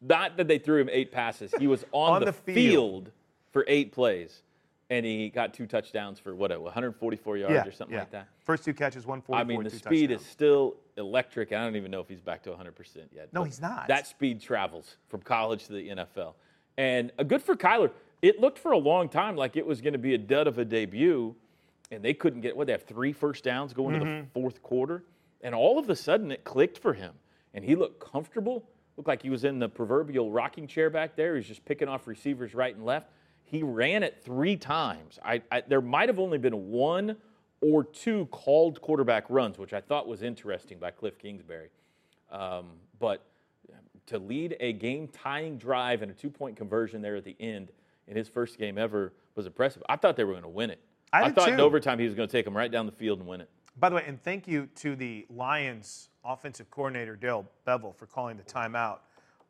not 0.00 0.38
that 0.38 0.48
they 0.48 0.58
threw 0.58 0.80
him 0.80 0.88
eight 0.90 1.12
passes. 1.12 1.52
He 1.58 1.66
was 1.66 1.84
on, 1.92 2.14
On 2.14 2.20
the, 2.20 2.26
the 2.26 2.32
field. 2.32 2.54
field. 2.54 3.10
for 3.50 3.64
eight 3.68 3.92
plays, 3.92 4.42
and 4.88 5.04
he 5.04 5.28
got 5.28 5.52
two 5.52 5.66
touchdowns 5.66 6.18
for 6.18 6.34
what, 6.34 6.50
144 6.58 7.36
yards 7.36 7.68
or 7.68 7.72
something 7.72 7.96
like 7.98 8.10
that. 8.12 8.28
First 8.44 8.64
two 8.64 8.72
catches, 8.72 9.06
144. 9.06 9.36
I 9.38 9.44
mean, 9.44 9.62
the 9.62 9.70
speed 9.70 10.08
touchdowns. 10.08 10.22
is 10.22 10.26
still 10.26 10.76
electric. 10.96 11.52
I 11.52 11.62
don't 11.62 11.76
even 11.76 11.90
know 11.90 12.00
if 12.00 12.08
he's 12.08 12.20
back 12.22 12.42
to 12.44 12.50
100% 12.50 12.72
yet. 13.14 13.28
No, 13.32 13.44
he's 13.44 13.60
not. 13.60 13.88
That 13.88 14.06
speed 14.06 14.40
travels 14.40 14.96
from 15.08 15.20
college 15.20 15.66
to 15.66 15.72
the 15.74 15.88
NFL. 15.90 16.32
And 16.76 17.12
good 17.26 17.42
for 17.42 17.54
Kyler. 17.54 17.90
It 18.22 18.40
looked 18.40 18.58
for 18.58 18.72
a 18.72 18.78
long 18.78 19.08
time 19.08 19.36
like 19.36 19.56
it 19.56 19.66
was 19.66 19.80
going 19.80 19.92
to 19.94 19.98
be 19.98 20.14
a 20.14 20.18
dud 20.18 20.46
of 20.46 20.58
a 20.58 20.64
debut, 20.64 21.34
and 21.90 22.02
they 22.02 22.14
couldn't 22.14 22.40
get, 22.40 22.56
what, 22.56 22.66
they 22.66 22.72
have 22.72 22.84
three 22.84 23.12
first 23.12 23.44
downs 23.44 23.72
going 23.72 23.98
to 23.98 24.04
Mm-hmm. 24.06 24.20
the 24.20 24.26
fourth 24.40 24.62
quarter? 24.62 25.04
And 25.42 25.54
all 25.54 25.78
of 25.78 25.90
a 25.90 25.96
sudden 25.96 26.30
it 26.30 26.44
clicked 26.44 26.78
for 26.78 26.94
him, 26.94 27.12
and 27.52 27.64
he 27.64 27.74
looked 27.74 28.00
comfortable. 28.00 28.64
Looked 28.96 29.08
like 29.08 29.22
he 29.22 29.30
was 29.30 29.44
in 29.44 29.58
the 29.58 29.68
proverbial 29.68 30.30
rocking 30.30 30.66
chair 30.66 30.90
back 30.90 31.16
there. 31.16 31.34
He 31.34 31.38
was 31.38 31.46
just 31.46 31.64
picking 31.64 31.88
off 31.88 32.06
receivers 32.06 32.54
right 32.54 32.74
and 32.74 32.84
left. 32.84 33.08
He 33.44 33.62
ran 33.62 34.02
it 34.02 34.22
three 34.22 34.56
times. 34.56 35.18
I, 35.24 35.42
I, 35.50 35.62
there 35.62 35.80
might 35.80 36.08
have 36.08 36.18
only 36.18 36.38
been 36.38 36.70
one 36.70 37.16
or 37.60 37.84
two 37.84 38.26
called 38.26 38.80
quarterback 38.80 39.24
runs, 39.28 39.58
which 39.58 39.72
I 39.72 39.80
thought 39.80 40.06
was 40.06 40.22
interesting 40.22 40.78
by 40.78 40.90
Cliff 40.90 41.18
Kingsbury. 41.18 41.70
Um, 42.30 42.66
but 43.00 43.24
to 44.06 44.18
lead 44.18 44.56
a 44.60 44.72
game 44.72 45.08
tying 45.08 45.58
drive 45.58 46.02
and 46.02 46.10
a 46.10 46.14
two 46.14 46.30
point 46.30 46.56
conversion 46.56 47.02
there 47.02 47.16
at 47.16 47.24
the 47.24 47.36
end 47.40 47.70
in 48.08 48.16
his 48.16 48.28
first 48.28 48.58
game 48.58 48.78
ever 48.78 49.12
was 49.34 49.46
impressive. 49.46 49.82
I 49.88 49.96
thought 49.96 50.16
they 50.16 50.24
were 50.24 50.32
going 50.32 50.42
to 50.42 50.48
win 50.48 50.70
it. 50.70 50.80
I 51.12 51.24
did 51.24 51.34
thought 51.34 51.48
in 51.48 51.56
too. 51.56 51.62
overtime 51.62 51.98
he 51.98 52.06
was 52.06 52.14
going 52.14 52.28
to 52.28 52.32
take 52.32 52.44
them 52.44 52.56
right 52.56 52.70
down 52.70 52.86
the 52.86 52.92
field 52.92 53.18
and 53.18 53.28
win 53.28 53.40
it. 53.40 53.50
By 53.78 53.88
the 53.88 53.96
way, 53.96 54.04
and 54.06 54.22
thank 54.22 54.46
you 54.46 54.68
to 54.76 54.96
the 54.96 55.26
Lions 55.30 56.08
offensive 56.24 56.70
coordinator, 56.70 57.16
Darrell 57.16 57.46
Bevell, 57.66 57.94
for 57.94 58.06
calling 58.06 58.36
the 58.36 58.42
timeout 58.42 58.98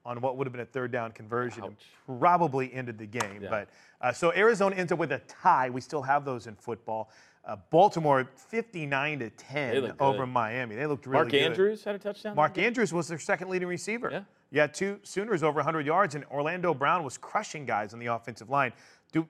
on 0.05 0.21
what 0.21 0.37
would 0.37 0.47
have 0.47 0.53
been 0.53 0.63
a 0.63 0.67
third 0.67 0.91
down 0.93 1.13
conversion 1.13 1.65
and 1.65 1.77
probably 2.21 2.73
ended 2.73 2.99
the 2.99 3.07
game. 3.07 3.43
Yeah. 3.43 3.51
But 3.51 3.69
uh, 4.01 4.13
so 4.13 4.33
Arizona 4.33 4.77
ends 4.77 4.93
up 4.93 4.99
with 4.99 5.13
a 5.13 5.21
tie. 5.21 5.71
We 5.71 5.81
still 5.81 6.03
have 6.03 6.25
those 6.25 6.47
in 6.47 6.57
football. 6.57 7.11
Uh, 7.45 7.57
Baltimore 7.71 8.29
59 8.37 9.19
to 9.19 9.31
10 9.31 9.95
over 9.99 10.27
Miami. 10.27 10.77
They 10.77 10.87
looked 10.87 11.07
really 11.07 11.19
Mark 11.19 11.31
good. 11.31 11.41
Mark 11.41 11.51
Andrews 11.51 11.85
had 11.85 11.95
a 11.97 11.99
touchdown. 11.99 12.37
Mark? 12.37 12.57
Andrews 12.57 12.93
was 12.93 13.09
their 13.09 13.19
second 13.19 13.49
leading 13.49 13.69
receiver. 13.69 14.11
Yeah. 14.13 14.23
You 14.53 14.61
had 14.61 14.75
two 14.75 15.01
Sooners 15.03 15.43
over 15.43 15.57
100 15.57 15.87
yards, 15.87 16.15
and 16.15 16.25
Orlando 16.27 16.75
Brown 16.75 17.03
was 17.03 17.17
crushing 17.19 17.65
guys 17.65 17.95
on 17.95 17.99
the 17.99 18.07
offensive 18.07 18.51
line. 18.51 18.73
Do, 19.11 19.27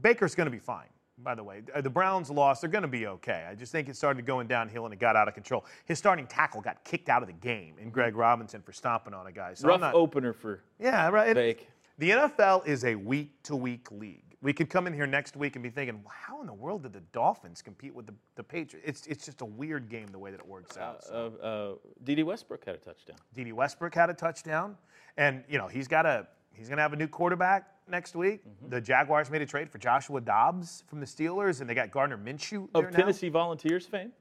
Baker's 0.00 0.34
going 0.34 0.46
to 0.46 0.50
be 0.50 0.58
fine, 0.58 0.88
by 1.18 1.34
the 1.34 1.42
way. 1.42 1.62
Uh, 1.74 1.80
The 1.80 1.90
Browns 1.90 2.30
lost. 2.30 2.60
They're 2.60 2.70
going 2.70 2.82
to 2.82 2.88
be 2.88 3.06
okay. 3.06 3.46
I 3.48 3.54
just 3.54 3.72
think 3.72 3.88
it 3.88 3.96
started 3.96 4.26
going 4.26 4.46
downhill 4.46 4.84
and 4.84 4.92
it 4.92 5.00
got 5.00 5.16
out 5.16 5.28
of 5.28 5.34
control. 5.34 5.64
His 5.84 5.98
starting 5.98 6.26
tackle 6.26 6.60
got 6.60 6.82
kicked 6.84 7.08
out 7.08 7.22
of 7.22 7.28
the 7.28 7.34
game 7.34 7.74
and 7.80 7.92
Greg 7.92 8.16
Robinson 8.16 8.62
for 8.62 8.72
stomping 8.72 9.14
on 9.14 9.26
a 9.26 9.32
guy. 9.32 9.54
So 9.54 9.68
Rough 9.68 9.80
not, 9.80 9.94
opener 9.94 10.32
for 10.32 10.62
yeah, 10.80 11.08
right. 11.08 11.34
Bake. 11.34 11.68
the 11.98 12.10
NFL 12.10 12.66
is 12.66 12.84
a 12.84 12.94
week 12.94 13.42
to 13.44 13.56
week 13.56 13.90
league. 13.90 14.20
We 14.42 14.52
could 14.52 14.68
come 14.68 14.86
in 14.86 14.92
here 14.92 15.06
next 15.06 15.36
week 15.36 15.56
and 15.56 15.62
be 15.62 15.70
thinking, 15.70 16.02
well, 16.04 16.12
how 16.14 16.42
in 16.42 16.46
the 16.46 16.52
world 16.52 16.82
did 16.82 16.92
the 16.92 17.00
Dolphins 17.12 17.62
compete 17.62 17.94
with 17.94 18.06
the, 18.06 18.12
the 18.34 18.42
Patriots? 18.42 18.86
It's, 18.86 19.06
it's 19.06 19.24
just 19.24 19.40
a 19.40 19.46
weird 19.46 19.88
game 19.88 20.08
the 20.08 20.18
way 20.18 20.30
that 20.32 20.40
it 20.40 20.46
works 20.46 20.76
out. 20.76 21.02
so. 21.02 21.32
Uh, 21.42 21.46
uh, 21.46 21.74
Dede 22.04 22.24
Westbrook 22.24 22.62
had 22.66 22.74
a 22.74 22.78
touchdown. 22.78 23.16
Dede 23.32 23.54
Westbrook 23.54 23.94
had 23.94 24.10
a 24.10 24.14
touchdown, 24.14 24.76
and 25.16 25.44
you 25.48 25.56
know 25.56 25.66
he's 25.66 25.88
got 25.88 26.04
a 26.04 26.26
he's 26.54 26.68
going 26.68 26.76
to 26.76 26.82
have 26.82 26.92
a 26.92 26.96
new 26.96 27.08
quarterback 27.08 27.68
next 27.88 28.14
week. 28.14 28.40
Mm-hmm. 28.46 28.70
The 28.70 28.80
Jaguars 28.80 29.30
made 29.30 29.42
a 29.42 29.46
trade 29.46 29.70
for 29.70 29.78
Joshua 29.78 30.20
Dobbs 30.20 30.84
from 30.86 31.00
the 31.00 31.06
Steelers, 31.06 31.60
and 31.60 31.68
they 31.68 31.74
got 31.74 31.90
Gardner 31.90 32.18
Minshew 32.18 32.68
there 32.72 32.86
Of 32.86 32.92
now. 32.92 32.98
Tennessee 33.00 33.28
Volunteers 33.28 33.86
fame. 33.86 34.12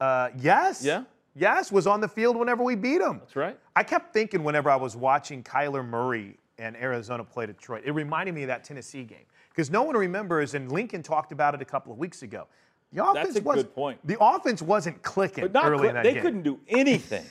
Uh, 0.00 0.30
yes. 0.38 0.84
Yeah? 0.84 1.04
Yes, 1.36 1.72
was 1.72 1.86
on 1.86 2.00
the 2.00 2.08
field 2.08 2.36
whenever 2.36 2.62
we 2.62 2.76
beat 2.76 2.98
them. 2.98 3.18
That's 3.18 3.36
right. 3.36 3.58
I 3.74 3.82
kept 3.82 4.12
thinking 4.12 4.44
whenever 4.44 4.70
I 4.70 4.76
was 4.76 4.96
watching 4.96 5.42
Kyler 5.42 5.84
Murray 5.84 6.38
and 6.58 6.76
Arizona 6.76 7.24
play 7.24 7.46
Detroit, 7.46 7.82
it 7.84 7.90
reminded 7.90 8.34
me 8.34 8.42
of 8.42 8.48
that 8.48 8.62
Tennessee 8.62 9.02
game 9.02 9.26
because 9.50 9.68
no 9.68 9.82
one 9.82 9.96
remembers, 9.96 10.54
and 10.54 10.70
Lincoln 10.70 11.02
talked 11.02 11.32
about 11.32 11.54
it 11.54 11.60
a 11.60 11.64
couple 11.64 11.92
of 11.92 11.98
weeks 11.98 12.22
ago. 12.22 12.46
The 12.92 13.04
offense 13.04 13.36
a 13.36 13.42
was, 13.42 13.56
good 13.56 13.74
point. 13.74 13.98
The 14.06 14.16
offense 14.20 14.62
wasn't 14.62 15.02
clicking 15.02 15.44
early 15.56 15.78
cl- 15.78 15.88
in 15.88 15.94
that 15.94 16.04
they 16.04 16.14
game. 16.14 16.22
couldn't 16.22 16.42
do 16.42 16.60
anything. 16.68 17.24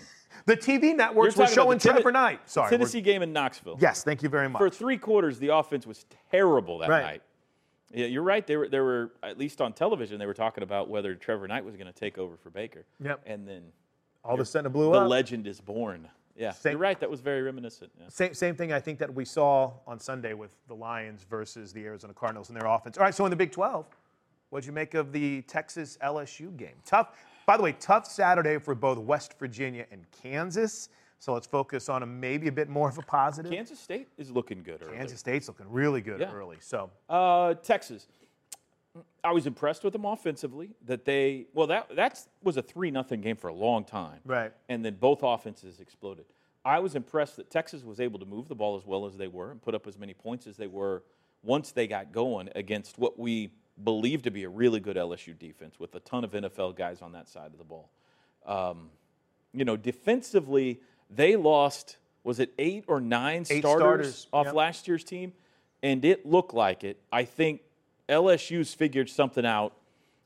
The 0.46 0.58
TV 0.58 0.96
networks 0.96 1.36
were 1.38 1.48
showing 1.48 1.80
Trevor 1.80 2.12
Knight. 2.12 2.40
Sorry, 2.50 2.70
Tennessee 2.70 3.02
game 3.02 3.22
in 3.22 3.32
Knoxville. 3.34 3.78
Yes, 3.80 4.04
thank 4.04 4.22
you 4.24 4.30
very 4.30 4.50
much. 4.50 4.60
For 4.60 4.70
three 4.70 4.98
quarters, 4.98 5.40
the 5.40 5.50
offense 5.50 5.88
was 5.88 6.06
terrible 6.32 6.80
that 6.80 6.90
Right. 6.90 7.04
night. 7.04 7.22
Yeah, 7.92 8.08
you're 8.08 8.24
right. 8.24 8.46
They 8.46 8.58
were, 8.58 8.68
they 8.68 8.80
were 8.80 9.12
at 9.22 9.38
least 9.38 9.62
on 9.62 9.72
television. 9.74 10.18
They 10.18 10.26
were 10.26 10.34
talking 10.34 10.64
about 10.64 10.90
whether 10.90 11.14
Trevor 11.16 11.48
Knight 11.48 11.64
was 11.64 11.76
going 11.76 11.86
to 11.88 11.94
take 11.94 12.18
over 12.18 12.36
for 12.38 12.50
Baker. 12.50 12.86
Yep. 13.00 13.22
And 13.28 13.48
then 13.48 13.62
All 14.26 14.34
of 14.34 14.40
a 14.40 14.46
sudden 14.46 14.66
it 14.66 14.74
blew 14.74 14.92
the 14.92 14.98
up. 14.98 15.04
The 15.04 15.10
legend 15.10 15.46
is 15.48 15.62
born. 15.62 16.10
Yeah, 16.36 16.52
Same- 16.54 16.72
you're 16.72 16.80
right. 16.80 17.00
That 17.00 17.12
was 17.12 17.22
very 17.22 17.44
reminiscent. 17.44 17.92
Yeah. 18.00 18.06
Same, 18.10 18.34
same 18.34 18.56
thing 18.56 18.74
I 18.74 18.80
think 18.80 18.98
that 18.98 19.14
we 19.14 19.24
saw 19.26 19.74
on 19.86 20.00
Sunday 20.00 20.34
with 20.34 20.56
the 20.68 20.74
Lions 20.74 21.24
versus 21.30 21.72
the 21.72 21.86
Arizona 21.86 22.14
Cardinals 22.16 22.50
and 22.50 22.60
their 22.60 22.68
offense. 22.68 22.98
All 22.98 23.04
right, 23.04 23.14
so 23.14 23.26
in 23.26 23.30
the 23.30 23.36
Big 23.36 23.52
12, 23.52 23.86
what'd 24.50 24.66
you 24.66 24.74
make 24.74 24.96
of 24.96 25.12
the 25.12 25.44
Texas 25.44 25.96
LSU 26.02 26.58
game? 26.58 26.74
Tough, 26.86 27.10
by 27.46 27.58
the 27.58 27.64
way, 27.64 27.74
tough 27.80 28.06
Saturday 28.06 28.58
for 28.58 28.76
both 28.76 28.98
West 28.98 29.38
Virginia 29.40 29.86
and 29.92 30.06
Kansas. 30.12 30.90
So 31.20 31.34
let's 31.34 31.48
focus 31.48 31.88
on 31.90 32.04
a 32.04 32.06
maybe 32.06 32.48
a 32.48 32.52
bit 32.52 32.68
more 32.70 32.90
of 32.90 32.98
a 32.98 33.02
positive. 33.02 33.52
Kansas 33.52 33.80
State 33.80 34.10
is 34.18 34.30
looking 34.30 34.62
good 34.62 34.82
early. 34.84 34.98
Kansas 34.98 35.20
State's 35.20 35.48
looking 35.48 35.70
really 35.72 36.02
good 36.02 36.20
Yeah. 36.20 36.32
early. 36.34 36.58
So 36.60 36.90
Uh, 37.10 37.54
Texas. 37.56 38.08
I 39.24 39.32
was 39.32 39.48
impressed 39.48 39.84
with 39.84 39.94
them 39.94 40.06
offensively. 40.06 40.72
That 40.86 41.06
they 41.06 41.48
well 41.54 41.66
that 41.68 41.96
that 41.96 42.22
was 42.44 42.58
a 42.58 42.62
three 42.62 42.92
nothing 42.92 43.22
game 43.22 43.38
for 43.38 43.48
a 43.48 43.54
long 43.54 43.86
time. 43.86 44.20
Right. 44.26 44.52
And 44.70 44.84
then 44.86 44.96
both 44.96 45.24
offenses 45.24 45.80
exploded. 45.80 46.26
I 46.66 46.80
was 46.80 46.94
impressed 46.96 47.38
that 47.38 47.50
Texas 47.50 47.84
was 47.84 48.00
able 48.00 48.20
to 48.20 48.26
move 48.26 48.48
the 48.50 48.56
ball 48.56 48.78
as 48.78 48.86
well 48.86 49.06
as 49.06 49.18
they 49.18 49.28
were 49.28 49.50
and 49.52 49.62
put 49.62 49.74
up 49.76 49.88
as 49.88 49.98
many 49.98 50.14
points 50.14 50.46
as 50.46 50.58
they 50.58 50.68
were 50.68 51.04
once 51.42 51.72
they 51.72 51.88
got 51.88 52.12
going 52.12 52.50
against 52.56 52.98
what 53.00 53.18
we 53.18 53.50
believe 53.82 54.24
to 54.24 54.32
be 54.32 54.44
a 54.44 54.50
really 54.50 54.80
good 54.80 54.98
LSU 54.98 55.38
defense 55.38 55.80
with 55.80 55.96
a 55.96 56.00
ton 56.02 56.24
of 56.24 56.32
NFL 56.32 56.76
guys 56.76 57.02
on 57.02 57.14
that 57.14 57.28
side 57.28 57.52
of 57.52 57.58
the 57.58 57.64
ball. 57.64 57.90
Um, 58.46 58.90
you 59.54 59.66
know, 59.66 59.78
defensively, 59.78 60.80
they 61.10 61.36
lost, 61.36 61.98
was 62.24 62.40
it 62.40 62.54
eight 62.60 62.86
or 62.88 63.00
nine 63.00 63.46
Eight 63.50 63.60
starters, 63.60 64.18
starters, 64.20 64.28
off 64.34 64.46
yep. 64.48 64.56
last 64.56 64.88
year's 64.88 65.04
team? 65.04 65.34
And 65.82 66.04
it 66.06 66.26
looked 66.26 66.54
like 66.54 66.84
it. 66.84 67.00
I 67.12 67.26
think 67.26 67.62
LSU's 68.08 68.74
figured 68.74 69.10
something 69.10 69.46
out. 69.46 69.74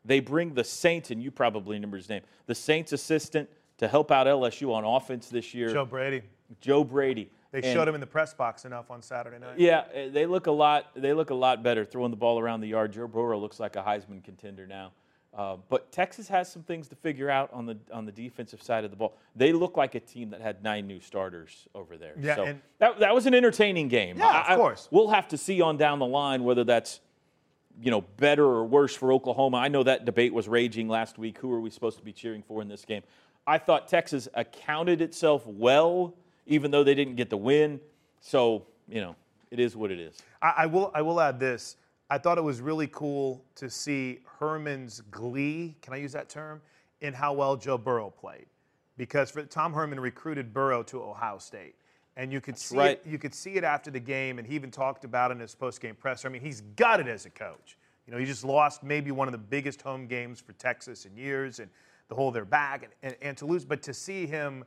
They 0.06 0.20
bring 0.20 0.54
the 0.54 0.64
Saints, 0.64 1.12
and 1.12 1.22
you 1.22 1.32
probably 1.32 1.76
remember 1.76 1.98
his 1.98 2.10
name, 2.10 2.22
the 2.46 2.56
Saints 2.56 2.94
assistant 2.94 3.50
to 3.78 3.88
help 3.88 4.12
out 4.12 4.28
LSU 4.28 4.74
on 4.74 4.84
offense 4.84 5.30
this 5.30 5.54
year. 5.54 5.72
Joe 5.72 5.86
Brady. 5.86 6.22
Joe 6.62 6.84
Brady. 6.84 7.30
They 7.52 7.60
And- 7.62 7.74
showed 7.74 7.88
him 7.88 7.96
in 7.96 8.02
the 8.02 8.08
press 8.08 8.34
box 8.34 8.66
enough 8.66 8.92
on 8.92 9.02
Saturday 9.02 9.40
night. 9.40 9.58
Yeah, 9.60 9.86
eh, 9.94 10.10
they 10.10 10.26
look 10.26 10.48
a 10.48 10.52
lot. 10.52 10.88
They 10.96 11.14
look 11.14 11.30
a 11.30 11.34
lot 11.36 11.64
better 11.64 11.86
throwing 11.86 12.12
the 12.12 12.18
ball 12.18 12.40
around 12.40 12.62
the 12.62 12.68
yard. 12.68 12.92
Joe 12.92 13.08
Burrow 13.08 13.38
looks 13.40 13.60
like 13.60 13.76
a 13.76 13.82
Heisman 13.84 14.24
contender 14.24 14.68
now. 14.68 14.92
Uh, 15.34 15.58
but 15.70 15.92
Texas 15.92 16.28
has 16.30 16.52
some 16.52 16.64
things 16.64 16.88
to 16.88 16.96
figure 16.96 17.30
out 17.30 17.52
on 17.54 17.66
the 17.66 17.78
on 17.92 18.06
the 18.06 18.12
defensive 18.12 18.62
side 18.62 18.84
of 18.84 18.90
the 18.92 18.98
ball. 18.98 19.16
They 19.36 19.54
look 19.54 19.78
like 19.78 19.94
a 19.94 20.00
team 20.00 20.32
that 20.32 20.42
had 20.42 20.64
nine 20.64 20.88
new 20.88 21.00
starters 21.00 21.68
over 21.76 21.96
there. 21.96 22.14
Yeah, 22.20 22.36
so 22.36 22.44
and- 22.46 22.62
that 22.80 23.00
that 23.00 23.14
was 23.14 23.26
an 23.28 23.34
entertaining 23.36 23.88
game. 23.88 24.18
Yeah, 24.18 24.52
of 24.54 24.58
course. 24.58 24.88
We'll 24.92 25.10
have 25.10 25.28
to 25.30 25.38
see 25.38 25.62
on 25.62 25.78
down 25.78 26.00
the 26.00 26.08
line 26.08 26.44
whether 26.44 26.64
that's 26.64 27.02
you 27.80 27.92
know 27.92 28.02
better 28.02 28.44
or 28.46 28.66
worse 28.66 28.96
for 28.96 29.14
Oklahoma. 29.14 29.58
I 29.58 29.68
know 29.68 29.84
that 29.84 30.06
debate 30.06 30.34
was 30.34 30.48
raging 30.48 30.90
last 30.90 31.20
week. 31.20 31.38
Who 31.38 31.54
are 31.54 31.62
we 31.62 31.70
supposed 31.70 32.00
to 32.00 32.04
be 32.04 32.14
cheering 32.14 32.42
for 32.42 32.62
in 32.62 32.68
this 32.68 32.84
game? 32.84 33.04
I 33.46 33.60
thought 33.60 33.88
Texas 33.88 34.28
accounted 34.34 35.02
itself 35.02 35.46
well, 35.46 36.16
even 36.48 36.72
though 36.72 36.84
they 36.84 36.96
didn't 36.96 37.16
get 37.16 37.30
the 37.30 37.38
win. 37.38 37.80
So 38.20 38.66
you 38.90 39.02
know, 39.02 39.16
it 39.52 39.60
is 39.60 39.76
what 39.76 39.92
it 39.92 40.00
is. 40.00 40.18
I, 40.42 40.54
I 40.58 40.66
will. 40.66 40.92
I 40.96 41.02
will 41.02 41.22
add 41.22 41.40
this. 41.40 41.78
I 42.10 42.18
thought 42.18 42.38
it 42.38 42.44
was 42.44 42.62
really 42.62 42.88
cool 42.88 43.44
to 43.56 43.70
see 43.70 44.20
Herman's 44.40 45.02
glee. 45.12 45.76
Can 45.82 45.94
I 45.94 45.98
use 45.98 46.14
that 46.14 46.30
term? 46.30 46.62
In 47.02 47.14
how 47.14 47.34
well 47.34 47.56
Joe 47.56 47.78
Burrow 47.78 48.10
played, 48.10 48.48
because 48.98 49.30
for, 49.30 49.44
Tom 49.44 49.72
Herman 49.72 50.00
recruited 50.00 50.52
Burrow 50.52 50.82
to 50.82 51.04
Ohio 51.04 51.38
State, 51.38 51.76
and 52.16 52.34
you 52.34 52.42
could 52.42 52.58
see 52.58 52.76
right. 52.76 52.92
it. 52.92 53.04
You 53.06 53.20
could 53.20 53.36
see 53.36 53.54
it 53.54 53.64
after 53.64 53.92
the 53.92 54.00
game, 54.00 54.40
and 54.40 54.48
he 54.48 54.56
even 54.56 54.72
talked 54.72 55.06
about 55.06 55.30
it 55.30 55.36
in 55.36 55.42
his 55.42 55.54
post-game 55.54 55.94
presser. 55.94 56.28
I 56.28 56.32
mean, 56.32 56.42
he's 56.42 56.62
got 56.76 57.00
it 57.00 57.08
as 57.08 57.28
a 57.28 57.30
coach. 57.30 57.78
You 58.08 58.14
know, 58.14 58.20
he 58.20 58.26
just 58.26 58.44
lost 58.44 58.82
maybe 58.82 59.12
one 59.12 59.28
of 59.28 59.32
the 59.32 59.38
biggest 59.38 59.84
home 59.84 60.08
games 60.08 60.40
for 60.40 60.54
Texas 60.54 61.06
in 61.06 61.16
years, 61.16 61.60
and 61.60 61.70
the 62.08 62.16
whole 62.16 62.32
their 62.32 62.46
back, 62.46 62.82
and, 62.82 62.92
and, 63.04 63.16
and 63.22 63.38
to 63.38 63.46
lose. 63.46 63.64
But 63.64 63.84
to 63.84 63.94
see 63.94 64.26
him 64.26 64.64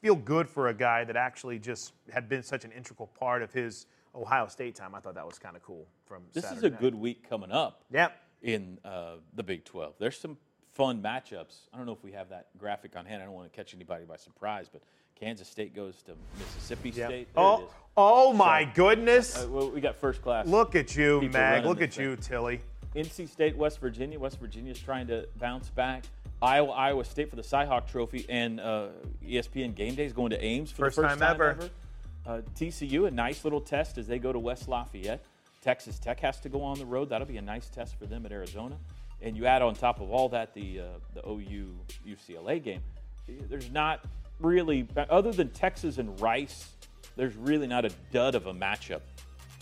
feel 0.00 0.14
good 0.16 0.48
for 0.48 0.68
a 0.68 0.74
guy 0.74 1.04
that 1.04 1.16
actually 1.16 1.58
just 1.58 1.92
had 2.12 2.28
been 2.28 2.42
such 2.42 2.64
an 2.64 2.72
integral 2.72 3.06
part 3.18 3.42
of 3.42 3.52
his 3.52 3.86
Ohio 4.14 4.46
State 4.48 4.74
time. 4.74 4.94
I 4.94 5.00
thought 5.00 5.14
that 5.14 5.26
was 5.26 5.38
kind 5.38 5.56
of 5.56 5.62
cool. 5.62 5.86
From 6.06 6.22
This 6.32 6.44
Saturday 6.44 6.58
is 6.58 6.64
a 6.64 6.70
night. 6.70 6.80
good 6.80 6.94
week 6.94 7.28
coming 7.28 7.52
up 7.52 7.84
Yep. 7.92 8.12
in 8.42 8.78
uh, 8.84 9.16
the 9.34 9.42
Big 9.42 9.64
12. 9.64 9.94
There's 9.98 10.18
some 10.18 10.36
fun 10.72 11.02
matchups. 11.02 11.68
I 11.72 11.76
don't 11.76 11.86
know 11.86 11.92
if 11.92 12.02
we 12.02 12.12
have 12.12 12.28
that 12.30 12.46
graphic 12.58 12.96
on 12.96 13.04
hand. 13.06 13.22
I 13.22 13.26
don't 13.26 13.34
want 13.34 13.52
to 13.52 13.56
catch 13.56 13.74
anybody 13.74 14.04
by 14.04 14.16
surprise, 14.16 14.68
but 14.72 14.82
Kansas 15.14 15.46
State 15.48 15.74
goes 15.76 16.02
to 16.04 16.12
Mississippi 16.38 16.90
Yep. 16.90 17.08
State. 17.08 17.28
There 17.34 17.44
Oh, 17.44 17.68
oh 17.96 18.32
my 18.32 18.64
goodness! 18.64 19.36
Uh, 19.36 19.48
well, 19.50 19.70
we 19.70 19.80
got 19.80 19.94
first 19.96 20.22
class. 20.22 20.46
Look 20.46 20.74
at 20.74 20.96
you, 20.96 21.20
Mag. 21.32 21.66
Look 21.66 21.82
at 21.82 21.96
you. 21.98 22.16
Tilly. 22.16 22.60
NC 22.96 23.28
State, 23.28 23.56
West 23.56 23.78
Virginia. 23.80 24.18
West 24.18 24.40
Virginia's 24.40 24.78
trying 24.80 25.06
to 25.08 25.28
bounce 25.38 25.68
back. 25.68 26.04
Iowa, 26.42 26.72
Iowa 26.72 27.04
State 27.04 27.28
for 27.28 27.36
the 27.36 27.42
Cy-Hawk 27.42 27.90
Trophy, 27.90 28.24
and 28.28 28.60
uh, 28.60 28.88
ESPN 29.26 29.74
Game 29.74 29.94
Day 29.94 30.04
is 30.04 30.12
going 30.12 30.30
to 30.30 30.42
Ames 30.42 30.70
for 30.70 30.86
First 30.86 30.96
the 30.96 31.02
first 31.02 31.18
time 31.18 31.30
ever. 31.30 31.70
Uh, 32.26 32.40
TCU, 32.54 33.06
a 33.06 33.10
nice 33.10 33.44
little 33.44 33.60
test 33.60 33.98
as 33.98 34.06
they 34.06 34.18
go 34.18 34.32
to 34.32 34.38
West 34.38 34.68
Lafayette. 34.68 35.24
Texas 35.62 35.98
Tech 35.98 36.20
has 36.20 36.40
to 36.40 36.48
go 36.48 36.62
on 36.62 36.78
the 36.78 36.86
road. 36.86 37.10
That'll 37.10 37.26
be 37.26 37.36
a 37.36 37.42
nice 37.42 37.68
test 37.68 37.98
for 37.98 38.06
them 38.06 38.24
at 38.24 38.32
Arizona. 38.32 38.76
And 39.22 39.36
you 39.36 39.46
add 39.46 39.60
on 39.60 39.74
top 39.74 40.00
of 40.00 40.10
all 40.10 40.30
that 40.30 40.54
the 40.54 40.80
uh, 40.80 40.84
the 41.14 41.28
OU 41.28 41.76
UCLA 42.08 42.62
game. 42.62 42.80
There's 43.48 43.70
not 43.70 44.00
really, 44.40 44.88
other 44.96 45.32
than 45.32 45.50
Texas 45.50 45.98
and 45.98 46.18
Rice, 46.20 46.70
there's 47.16 47.36
really 47.36 47.66
not 47.66 47.84
a 47.84 47.90
dud 48.12 48.34
of 48.34 48.46
a 48.46 48.54
matchup. 48.54 49.02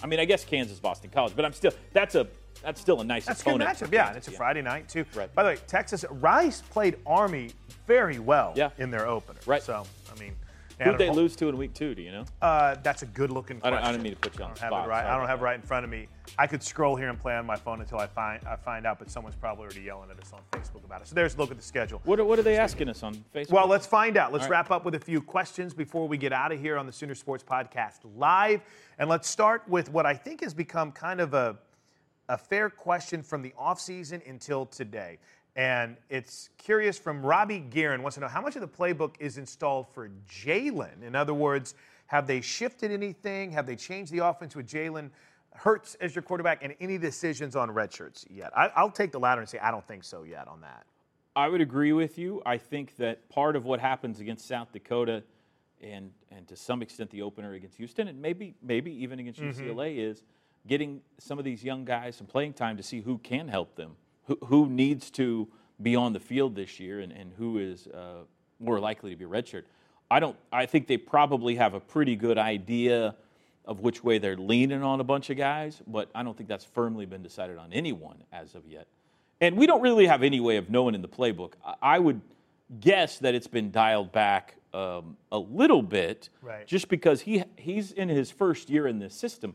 I 0.02 0.06
mean, 0.06 0.20
I 0.20 0.24
guess 0.24 0.44
Kansas 0.44 0.78
Boston 0.78 1.10
College, 1.10 1.34
but 1.34 1.44
I'm 1.44 1.52
still 1.52 1.72
that's 1.92 2.14
a 2.14 2.28
that's 2.62 2.80
still 2.80 3.00
a 3.00 3.04
nice 3.04 3.26
That's 3.26 3.40
a 3.42 3.44
good 3.44 3.60
matchup. 3.60 3.92
Yeah, 3.92 4.08
and 4.08 4.16
it's 4.16 4.28
a 4.28 4.32
Friday 4.32 4.62
night 4.62 4.88
too. 4.88 5.04
Right. 5.14 5.32
By 5.34 5.42
the 5.42 5.48
way, 5.50 5.56
Texas 5.66 6.04
Rice 6.10 6.60
played 6.62 6.96
Army 7.06 7.50
very 7.86 8.18
well 8.18 8.52
Yeah. 8.56 8.70
in 8.78 8.90
their 8.90 9.06
opener. 9.06 9.40
Right. 9.46 9.62
So 9.62 9.84
I 10.14 10.18
mean, 10.18 10.34
Who'd 10.78 10.86
had 10.92 10.98
they 10.98 11.10
lose 11.10 11.34
to 11.36 11.48
in 11.48 11.56
week 11.56 11.74
two? 11.74 11.94
Do 11.94 12.02
you 12.02 12.12
know? 12.12 12.24
Uh, 12.40 12.76
that's 12.82 13.02
a 13.02 13.06
good 13.06 13.30
looking 13.30 13.60
I 13.64 13.70
don't- 13.70 13.82
I 13.82 13.90
don't 13.90 14.00
mean 14.00 14.12
to 14.12 14.18
put 14.18 14.38
you 14.38 14.44
on 14.44 14.52
the 14.52 14.56
spot. 14.58 14.86
It 14.86 14.88
right. 14.88 15.04
I 15.04 15.16
don't 15.16 15.26
have 15.26 15.40
it 15.40 15.42
right 15.42 15.56
in 15.56 15.62
front 15.62 15.84
of 15.84 15.90
me. 15.90 16.06
I 16.38 16.46
could 16.46 16.62
scroll 16.62 16.94
here 16.94 17.08
and 17.08 17.18
play 17.18 17.34
on 17.34 17.46
my 17.46 17.56
phone 17.56 17.80
until 17.80 17.98
I 17.98 18.06
find 18.06 18.46
I 18.46 18.54
find 18.54 18.86
out, 18.86 19.00
but 19.00 19.10
someone's 19.10 19.34
probably 19.34 19.64
already 19.64 19.80
yelling 19.80 20.10
at 20.10 20.20
us 20.20 20.32
on 20.32 20.40
Facebook 20.52 20.84
about 20.84 21.00
it. 21.02 21.08
So 21.08 21.16
there's 21.16 21.34
a 21.34 21.38
look 21.38 21.50
at 21.50 21.56
the 21.56 21.62
schedule. 21.64 22.00
What 22.04 22.20
are, 22.20 22.24
what 22.24 22.38
are 22.38 22.42
they 22.42 22.56
asking 22.58 22.88
us 22.88 23.02
on 23.02 23.14
Facebook? 23.34 23.50
Well, 23.50 23.66
let's 23.66 23.86
find 23.86 24.16
out. 24.16 24.32
Let's 24.32 24.44
right. 24.44 24.52
wrap 24.52 24.70
up 24.70 24.84
with 24.84 24.94
a 24.94 25.00
few 25.00 25.20
questions 25.20 25.74
before 25.74 26.06
we 26.06 26.16
get 26.16 26.32
out 26.32 26.52
of 26.52 26.60
here 26.60 26.76
on 26.76 26.86
the 26.86 26.92
Sooner 26.92 27.14
Sports 27.16 27.42
Podcast 27.42 28.00
live. 28.16 28.60
And 29.00 29.08
let's 29.08 29.28
start 29.28 29.68
with 29.68 29.90
what 29.90 30.06
I 30.06 30.14
think 30.14 30.42
has 30.42 30.54
become 30.54 30.92
kind 30.92 31.20
of 31.20 31.34
a, 31.34 31.56
a 32.28 32.36
fair 32.38 32.70
question 32.70 33.22
from 33.22 33.42
the 33.42 33.52
offseason 33.58 34.28
until 34.28 34.66
today. 34.66 35.18
And 35.56 35.96
it's 36.08 36.50
curious 36.56 36.98
from 36.98 37.24
Robbie 37.24 37.58
Guerin 37.58 38.02
wants 38.02 38.14
to 38.14 38.20
know 38.20 38.28
how 38.28 38.40
much 38.40 38.54
of 38.54 38.60
the 38.60 38.68
playbook 38.68 39.14
is 39.18 39.38
installed 39.38 39.88
for 39.88 40.10
Jalen? 40.28 41.02
In 41.02 41.16
other 41.16 41.34
words, 41.34 41.74
have 42.06 42.26
they 42.26 42.40
shifted 42.40 42.92
anything? 42.92 43.50
Have 43.52 43.66
they 43.66 43.76
changed 43.76 44.12
the 44.12 44.24
offense 44.24 44.54
with 44.54 44.68
Jalen 44.68 45.10
Hurts 45.54 45.96
as 45.96 46.14
your 46.14 46.22
quarterback 46.22 46.62
and 46.62 46.74
any 46.78 46.98
decisions 46.98 47.56
on 47.56 47.70
red 47.70 47.92
shirts 47.92 48.24
yet? 48.30 48.56
I, 48.56 48.70
I'll 48.76 48.90
take 48.90 49.10
the 49.10 49.18
latter 49.18 49.40
and 49.40 49.50
say 49.50 49.58
I 49.58 49.72
don't 49.72 49.86
think 49.86 50.04
so 50.04 50.22
yet 50.22 50.46
on 50.46 50.60
that. 50.60 50.86
I 51.34 51.48
would 51.48 51.60
agree 51.60 51.92
with 51.92 52.18
you. 52.18 52.40
I 52.46 52.58
think 52.58 52.96
that 52.96 53.28
part 53.28 53.56
of 53.56 53.64
what 53.64 53.80
happens 53.80 54.20
against 54.20 54.46
South 54.46 54.72
Dakota 54.72 55.22
and 55.80 56.10
and 56.30 56.46
to 56.48 56.56
some 56.56 56.82
extent 56.82 57.10
the 57.10 57.22
opener 57.22 57.54
against 57.54 57.76
Houston 57.76 58.08
and 58.08 58.20
maybe 58.20 58.54
maybe 58.62 58.92
even 59.02 59.18
against 59.18 59.40
mm-hmm. 59.40 59.70
UCLA 59.70 59.98
is 59.98 60.22
getting 60.68 61.00
some 61.18 61.38
of 61.38 61.44
these 61.44 61.64
young 61.64 61.84
guys 61.84 62.14
some 62.16 62.26
playing 62.26 62.52
time 62.52 62.76
to 62.76 62.82
see 62.82 63.00
who 63.00 63.18
can 63.18 63.48
help 63.48 63.74
them, 63.74 63.96
who, 64.26 64.38
who 64.44 64.68
needs 64.68 65.10
to 65.12 65.48
be 65.82 65.96
on 65.96 66.12
the 66.12 66.20
field 66.20 66.54
this 66.54 66.78
year 66.78 67.00
and, 67.00 67.12
and 67.12 67.32
who 67.38 67.58
is 67.58 67.86
uh, 67.88 68.22
more 68.60 68.78
likely 68.78 69.10
to 69.10 69.16
be 69.16 69.24
redshirt. 69.24 69.64
I 70.10 70.20
don't 70.20 70.36
I 70.52 70.66
think 70.66 70.86
they 70.86 70.96
probably 70.96 71.56
have 71.56 71.74
a 71.74 71.80
pretty 71.80 72.14
good 72.16 72.38
idea 72.38 73.14
of 73.64 73.80
which 73.80 74.02
way 74.02 74.18
they're 74.18 74.36
leaning 74.36 74.82
on 74.82 75.00
a 75.00 75.04
bunch 75.04 75.28
of 75.30 75.36
guys, 75.36 75.82
but 75.86 76.08
I 76.14 76.22
don't 76.22 76.36
think 76.36 76.48
that's 76.48 76.64
firmly 76.64 77.04
been 77.04 77.22
decided 77.22 77.58
on 77.58 77.72
anyone 77.72 78.16
as 78.32 78.54
of 78.54 78.66
yet. 78.66 78.86
And 79.40 79.56
we 79.56 79.66
don't 79.66 79.82
really 79.82 80.06
have 80.06 80.22
any 80.22 80.40
way 80.40 80.56
of 80.56 80.70
knowing 80.70 80.94
in 80.94 81.02
the 81.02 81.08
playbook. 81.08 81.52
I- 81.82 81.98
would 81.98 82.20
guess 82.80 83.18
that 83.18 83.34
it's 83.34 83.46
been 83.46 83.70
dialed 83.70 84.10
back 84.12 84.56
um, 84.74 85.16
a 85.32 85.38
little 85.38 85.82
bit, 85.82 86.28
Right. 86.42 86.66
just 86.66 86.88
because 86.88 87.22
he 87.22 87.42
he's 87.56 87.92
in 87.92 88.08
his 88.08 88.30
first 88.30 88.68
year 88.68 88.86
in 88.86 88.98
this 88.98 89.14
system. 89.14 89.54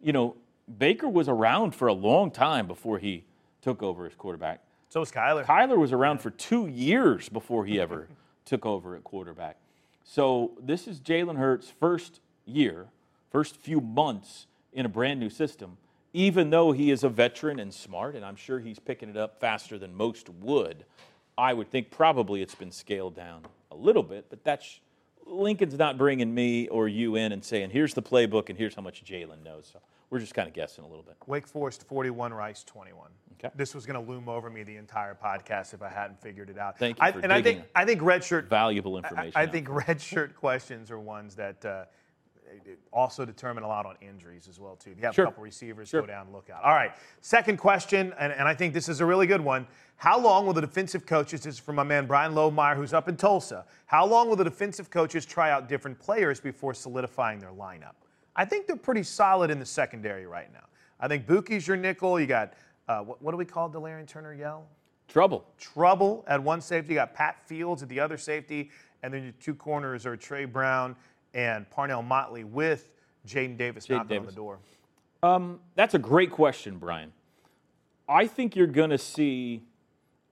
You 0.00 0.12
know, 0.12 0.36
Baker 0.76 1.08
was 1.08 1.28
around 1.28 1.74
for 1.74 1.88
a 1.88 1.92
long 1.92 2.30
time 2.30 2.66
before 2.66 2.98
he 2.98 3.24
took 3.62 3.82
over 3.82 4.06
as 4.06 4.14
quarterback. 4.14 4.60
So 4.88 5.00
was 5.00 5.12
Kyler. 5.12 5.44
Kyler 5.44 5.78
was 5.78 5.92
around 5.92 6.20
for 6.20 6.30
two 6.30 6.66
years 6.66 7.28
before 7.28 7.66
he 7.66 7.80
ever 7.80 8.08
took 8.44 8.64
over 8.64 8.96
at 8.96 9.04
quarterback. 9.04 9.56
So 10.04 10.52
this 10.60 10.88
is 10.88 11.00
Jalen 11.00 11.36
Hurts' 11.36 11.70
first 11.78 12.20
year, 12.46 12.86
first 13.30 13.56
few 13.56 13.80
months 13.80 14.46
in 14.72 14.86
a 14.86 14.88
brand 14.88 15.20
new 15.20 15.28
system. 15.30 15.76
Even 16.14 16.48
though 16.48 16.72
he 16.72 16.90
is 16.90 17.04
a 17.04 17.08
veteran 17.10 17.58
and 17.58 17.72
smart, 17.72 18.16
and 18.16 18.24
I'm 18.24 18.36
sure 18.36 18.58
he's 18.58 18.78
picking 18.78 19.10
it 19.10 19.16
up 19.16 19.38
faster 19.40 19.78
than 19.78 19.94
most 19.94 20.30
would, 20.30 20.84
I 21.36 21.52
would 21.52 21.70
think 21.70 21.90
probably 21.90 22.40
it's 22.40 22.54
been 22.54 22.72
scaled 22.72 23.14
down 23.14 23.42
a 23.70 23.76
little 23.76 24.02
bit. 24.02 24.26
But 24.30 24.42
that's 24.42 24.80
Lincoln's 25.26 25.76
not 25.76 25.98
bringing 25.98 26.34
me 26.34 26.68
or 26.68 26.88
you 26.88 27.16
in 27.16 27.32
and 27.32 27.44
saying, 27.44 27.70
"Here's 27.70 27.92
the 27.92 28.02
playbook 28.02 28.48
and 28.48 28.56
here's 28.58 28.74
how 28.74 28.82
much 28.82 29.04
Jalen 29.04 29.44
knows." 29.44 29.68
So 29.70 29.80
we're 30.10 30.18
just 30.18 30.34
kind 30.34 30.48
of 30.48 30.54
guessing 30.54 30.84
a 30.84 30.88
little 30.88 31.02
bit. 31.02 31.16
Wake 31.26 31.46
Forest 31.46 31.86
41, 31.86 32.32
Rice 32.32 32.64
21. 32.64 33.10
Okay. 33.34 33.52
This 33.54 33.74
was 33.74 33.86
going 33.86 34.04
to 34.04 34.10
loom 34.10 34.28
over 34.28 34.50
me 34.50 34.64
the 34.64 34.76
entire 34.76 35.14
podcast 35.14 35.72
if 35.72 35.82
I 35.82 35.88
hadn't 35.88 36.20
figured 36.20 36.50
it 36.50 36.58
out. 36.58 36.78
Thank 36.78 36.98
you 36.98 37.04
I, 37.04 37.12
for 37.12 37.20
and 37.20 37.32
I 37.32 37.40
think 37.40 37.62
I 37.74 37.84
think 37.84 38.02
red 38.02 38.24
shirt 38.24 38.48
Valuable 38.48 38.96
information. 38.96 39.32
I, 39.36 39.42
out 39.42 39.46
think 39.46 39.68
redshirt 39.68 40.34
questions 40.34 40.90
are 40.90 40.98
ones 40.98 41.36
that 41.36 41.64
uh, 41.64 41.84
also 42.92 43.24
determine 43.24 43.62
a 43.62 43.68
lot 43.68 43.86
on 43.86 43.96
injuries 44.00 44.48
as 44.48 44.58
well 44.58 44.74
too. 44.74 44.90
If 44.90 44.98
you 44.98 45.04
have 45.04 45.14
Sure. 45.14 45.24
a 45.24 45.28
couple 45.28 45.44
receivers 45.44 45.88
Sure. 45.88 46.00
go 46.00 46.06
down, 46.06 46.32
look 46.32 46.50
out. 46.50 46.64
All 46.64 46.74
right, 46.74 46.92
second 47.20 47.58
question, 47.58 48.12
and, 48.18 48.32
and 48.32 48.48
I 48.48 48.54
think 48.54 48.74
this 48.74 48.88
is 48.88 49.00
a 49.00 49.06
really 49.06 49.26
good 49.26 49.40
one. 49.40 49.66
How 49.96 50.18
long 50.18 50.46
will 50.46 50.52
the 50.52 50.60
defensive 50.60 51.06
coaches? 51.06 51.42
This 51.42 51.54
is 51.54 51.60
from 51.60 51.76
my 51.76 51.82
man 51.82 52.06
Brian 52.06 52.32
Lohmeyer, 52.32 52.76
who's 52.76 52.92
up 52.92 53.08
in 53.08 53.16
Tulsa. 53.16 53.66
How 53.86 54.06
long 54.06 54.28
will 54.28 54.36
the 54.36 54.44
defensive 54.44 54.90
coaches 54.90 55.26
try 55.26 55.50
out 55.50 55.68
different 55.68 55.98
players 55.98 56.40
before 56.40 56.74
solidifying 56.74 57.38
their 57.40 57.50
lineup? 57.50 57.94
I 58.38 58.44
think 58.44 58.68
they're 58.68 58.76
pretty 58.76 59.02
solid 59.02 59.50
in 59.50 59.58
the 59.58 59.66
secondary 59.66 60.24
right 60.24 60.50
now. 60.52 60.64
I 61.00 61.08
think 61.08 61.26
Buki's 61.26 61.66
your 61.66 61.76
nickel. 61.76 62.18
You 62.20 62.26
got 62.26 62.54
uh, 62.88 63.00
what, 63.00 63.20
what 63.20 63.32
do 63.32 63.36
we 63.36 63.44
call 63.44 63.68
Delarrin 63.68 64.06
Turner-Yell? 64.06 64.64
trouble. 65.08 65.44
trouble 65.58 66.24
at 66.28 66.42
one 66.42 66.60
safety. 66.60 66.92
You 66.92 67.00
got 67.00 67.14
Pat 67.14 67.44
Fields 67.46 67.82
at 67.82 67.88
the 67.88 67.98
other 67.98 68.16
safety, 68.16 68.70
and 69.02 69.12
then 69.12 69.24
your 69.24 69.32
two 69.40 69.54
corners 69.54 70.06
are 70.06 70.16
Trey 70.16 70.44
Brown 70.44 70.94
and 71.34 71.68
Parnell 71.70 72.02
Motley 72.02 72.44
with 72.44 72.90
Jaden 73.26 73.56
Davis 73.56 73.86
Jaden 73.86 73.96
knocking 73.96 74.18
on 74.18 74.26
the 74.26 74.32
door. 74.32 74.58
That's 75.74 75.94
a 75.94 75.98
great 75.98 76.30
question, 76.30 76.78
Brian. 76.78 77.12
I 78.08 78.26
think 78.26 78.54
you're 78.54 78.66
going 78.66 78.90
to 78.90 78.98
see 78.98 79.62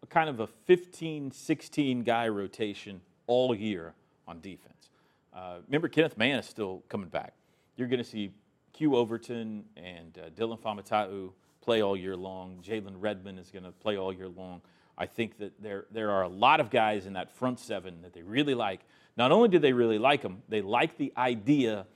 a 0.03 0.07
kind 0.07 0.31
of 0.31 0.40
a 0.40 0.47
15, 0.47 1.33
16 1.33 2.03
guy 2.05 2.29
rotation 2.29 3.01
all 3.27 3.55
year 3.55 3.95
on 4.29 4.40
defense. 4.40 4.90
Uh, 5.35 5.57
remember, 5.66 5.88
Kenneth 5.88 6.16
Mann 6.16 6.38
is 6.38 6.47
still 6.47 6.83
coming 6.88 7.09
back. 7.09 7.35
You're 7.77 7.89
going 7.89 8.03
to 8.03 8.05
see 8.05 8.33
Q 8.73 8.97
Overton 8.97 9.65
and 9.77 10.19
uh, 10.19 10.29
Dillon 10.35 10.59
Faamatau 10.59 11.31
play 11.61 11.83
all 11.83 11.97
year 11.97 12.17
long. 12.17 12.62
Jalen 12.62 12.95
Redmond 12.99 13.39
is 13.39 13.51
going 13.51 13.65
to 13.65 13.73
play 13.73 13.97
all 13.97 14.12
year 14.12 14.29
long. 14.29 14.62
I 14.99 15.07
think 15.07 15.39
that 15.39 15.61
there, 15.61 15.87
there 15.91 16.11
are 16.11 16.23
a 16.23 16.29
lot 16.29 16.61
of 16.61 16.71
guys 16.71 17.07
in 17.07 17.15
that 17.15 17.31
front 17.31 17.59
seven 17.61 18.03
that 18.03 18.15
they 18.15 18.23
really 18.23 18.55
like. 18.55 18.81
Not 19.17 19.33
only 19.33 19.49
do 19.49 19.59
they 19.59 19.73
really 19.73 19.99
like 19.99 20.23
them, 20.23 20.43
they 20.49 20.62
like 20.62 20.97
the 20.97 21.12
idea 21.17 21.87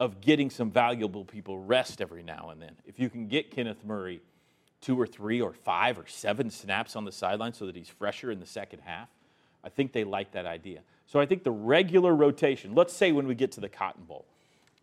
of 0.00 0.20
getting 0.20 0.50
some 0.50 0.70
valuable 0.70 1.24
people 1.24 1.58
rest 1.58 2.00
every 2.00 2.22
now 2.22 2.50
and 2.50 2.60
then. 2.60 2.72
If 2.84 2.98
you 2.98 3.08
can 3.08 3.28
get 3.28 3.50
Kenneth 3.50 3.84
Murray 3.84 4.20
two 4.80 5.00
or 5.00 5.06
three 5.06 5.40
or 5.40 5.52
five 5.52 5.98
or 5.98 6.06
seven 6.06 6.50
snaps 6.50 6.96
on 6.96 7.04
the 7.04 7.12
sideline 7.12 7.52
so 7.52 7.66
that 7.66 7.76
he's 7.76 7.88
fresher 7.88 8.30
in 8.30 8.40
the 8.40 8.46
second 8.46 8.80
half, 8.80 9.08
I 9.64 9.68
think 9.68 9.92
they 9.92 10.04
like 10.04 10.32
that 10.32 10.44
idea. 10.44 10.80
So 11.06 11.20
I 11.20 11.26
think 11.26 11.44
the 11.44 11.52
regular 11.52 12.14
rotation, 12.14 12.74
let's 12.74 12.92
say 12.92 13.12
when 13.12 13.26
we 13.26 13.34
get 13.34 13.52
to 13.52 13.60
the 13.60 13.68
Cotton 13.68 14.04
Bowl, 14.04 14.26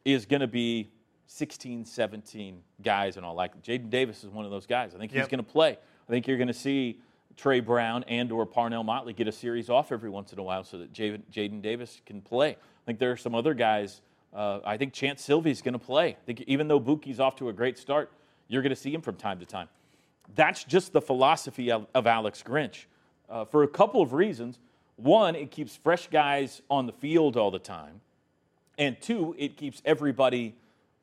is 0.05 0.25
going 0.25 0.41
to 0.41 0.47
be 0.47 0.89
16, 1.27 1.85
17 1.85 2.61
guys 2.81 3.17
and 3.17 3.25
all. 3.25 3.35
Like 3.35 3.61
Jaden 3.61 3.89
Davis 3.89 4.23
is 4.23 4.29
one 4.31 4.45
of 4.45 4.51
those 4.51 4.65
guys. 4.65 4.95
I 4.95 4.97
think 4.97 5.11
he's 5.11 5.19
Yep. 5.21 5.29
going 5.29 5.43
to 5.45 5.51
play. 5.51 5.71
I 6.07 6.11
think 6.11 6.27
you're 6.27 6.37
going 6.37 6.47
to 6.47 6.53
see 6.53 6.99
Trey 7.37 7.59
Brown 7.59 8.03
and 8.07 8.31
or 8.31 8.45
Parnell 8.45 8.83
Motley 8.83 9.13
get 9.13 9.27
a 9.27 9.31
series 9.31 9.69
off 9.69 9.91
every 9.91 10.09
once 10.09 10.33
in 10.33 10.39
a 10.39 10.43
while 10.43 10.63
so 10.63 10.77
that 10.79 10.91
Jaden 10.91 11.61
Davis 11.61 12.01
can 12.05 12.21
play. 12.21 12.51
I 12.51 12.85
think 12.85 12.99
there 12.99 13.11
are 13.11 13.17
some 13.17 13.35
other 13.35 13.53
guys. 13.53 14.01
Uh, 14.33 14.59
I 14.65 14.77
think 14.77 14.93
Chanse 14.93 15.19
Sylvie's 15.19 15.61
going 15.61 15.73
to 15.73 15.79
play. 15.79 16.09
I 16.09 16.25
think 16.25 16.41
even 16.47 16.67
though 16.67 16.79
Buki's 16.79 17.19
off 17.19 17.35
to 17.37 17.49
a 17.49 17.53
great 17.53 17.77
start, 17.77 18.11
you're 18.47 18.61
going 18.61 18.71
to 18.71 18.75
see 18.75 18.93
him 18.93 19.01
from 19.01 19.15
time 19.15 19.39
to 19.39 19.45
time. 19.45 19.69
That's 20.35 20.63
just 20.63 20.93
the 20.93 21.01
philosophy 21.01 21.71
of, 21.71 21.87
of 21.95 22.05
Alex 22.07 22.43
Grinch 22.45 22.85
uh, 23.29 23.45
for 23.45 23.63
a 23.63 23.67
couple 23.67 24.01
of 24.01 24.13
reasons. 24.13 24.59
One, 24.95 25.35
it 25.35 25.49
keeps 25.51 25.75
fresh 25.75 26.07
guys 26.09 26.61
on 26.69 26.85
the 26.87 26.91
field 26.93 27.37
all 27.37 27.51
the 27.51 27.59
time. 27.59 28.01
And 28.79 28.99
two, 28.99 29.35
it 29.37 29.57
keeps 29.57 29.81
everybody 29.85 30.55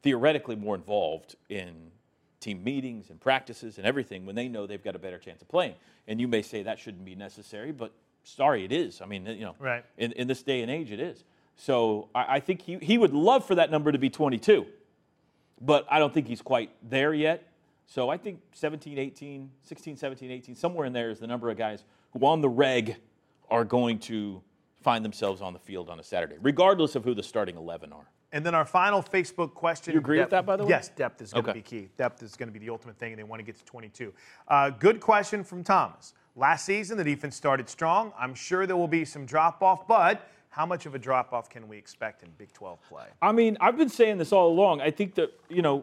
theoretically 0.02 0.56
more 0.56 0.74
involved 0.74 1.36
in 1.48 1.92
team 2.40 2.64
meetings 2.64 3.10
and 3.10 3.20
practices 3.20 3.78
and 3.78 3.86
everything 3.86 4.24
when 4.26 4.34
they 4.34 4.48
know 4.48 4.66
they've 4.66 4.82
got 4.82 4.96
a 4.96 4.98
better 4.98 5.18
chance 5.18 5.42
of 5.42 5.48
playing. 5.48 5.74
And 6.08 6.20
you 6.20 6.26
may 6.26 6.42
say 6.42 6.62
that 6.64 6.78
shouldn't 6.78 7.04
be 7.04 7.14
necessary, 7.14 7.72
but 7.72 7.92
sorry, 8.24 8.64
it 8.64 8.72
is. 8.72 9.00
I 9.00 9.06
mean, 9.06 9.26
you 9.26 9.44
know, 9.44 9.54
Right. 9.60 9.84
in, 9.98 10.12
in 10.12 10.26
this 10.26 10.42
day 10.42 10.62
and 10.62 10.70
age, 10.70 10.90
it 10.90 11.00
is. 11.00 11.22
So 11.56 12.08
I, 12.14 12.36
I 12.36 12.40
think 12.40 12.62
he, 12.62 12.76
he 12.78 12.98
would 12.98 13.12
love 13.14 13.44
for 13.46 13.54
that 13.56 13.70
number 13.70 13.92
to 13.92 13.98
be 13.98 14.10
22, 14.10 14.66
but 15.60 15.86
I 15.90 15.98
don't 15.98 16.12
think 16.12 16.26
he's 16.28 16.42
quite 16.42 16.70
there 16.88 17.12
yet. 17.14 17.46
So 17.86 18.08
I 18.08 18.16
think 18.16 18.40
17, 18.52 18.98
18, 18.98 19.50
16, 19.62 19.96
17, 19.96 20.30
18, 20.30 20.54
somewhere 20.56 20.86
in 20.86 20.92
there 20.92 21.10
is 21.10 21.18
the 21.20 21.26
number 21.26 21.50
of 21.50 21.56
guys 21.56 21.84
who 22.12 22.24
on 22.26 22.40
the 22.40 22.48
reg 22.48 22.96
are 23.50 23.64
going 23.64 23.98
to 24.00 24.42
find 24.86 25.04
themselves 25.04 25.42
on 25.42 25.52
the 25.52 25.58
field 25.58 25.90
on 25.90 25.98
a 25.98 26.02
Saturday, 26.02 26.36
regardless 26.40 26.94
of 26.94 27.02
who 27.02 27.12
the 27.12 27.22
starting 27.22 27.56
11 27.56 27.92
are. 27.92 28.08
And 28.30 28.46
then 28.46 28.54
our 28.54 28.64
final 28.64 29.02
Facebook 29.02 29.52
question. 29.52 29.92
You 29.92 29.98
agree 29.98 30.20
with 30.20 30.30
that, 30.30 30.46
by 30.46 30.54
the 30.54 30.62
way? 30.62 30.70
Yes, 30.70 30.90
depth 30.90 31.20
is 31.20 31.32
going 31.32 31.42
to 31.44 31.50
Okay. 31.50 31.58
be 31.58 31.62
key. 31.64 31.88
Depth 31.96 32.22
is 32.22 32.36
going 32.36 32.48
to 32.48 32.52
be 32.52 32.60
the 32.64 32.70
ultimate 32.70 32.96
thing, 32.96 33.10
and 33.10 33.18
they 33.18 33.24
want 33.24 33.40
to 33.40 33.44
get 33.44 33.56
to 33.58 33.64
22. 33.64 34.14
Uh, 34.46 34.70
good 34.70 35.00
question 35.00 35.42
from 35.42 35.64
Thomas. 35.64 36.14
Last 36.36 36.64
season, 36.66 36.96
the 36.98 37.02
defense 37.02 37.34
started 37.34 37.68
strong. 37.68 38.12
I'm 38.16 38.32
sure 38.32 38.64
there 38.64 38.76
will 38.76 38.86
be 38.86 39.04
some 39.04 39.26
drop 39.26 39.60
off, 39.60 39.88
but 39.88 40.28
how 40.50 40.64
much 40.64 40.86
of 40.86 40.94
a 40.94 41.00
drop 41.00 41.32
off 41.32 41.50
can 41.50 41.66
we 41.66 41.76
expect 41.76 42.22
in 42.22 42.28
Big 42.38 42.52
12 42.52 42.78
play? 42.88 43.06
I 43.20 43.32
mean, 43.32 43.56
I've 43.60 43.76
been 43.76 43.88
saying 43.88 44.18
this 44.18 44.30
all 44.30 44.46
along. 44.52 44.82
I 44.82 44.92
think 44.92 45.16
that, 45.16 45.32
you 45.48 45.62
know, 45.62 45.82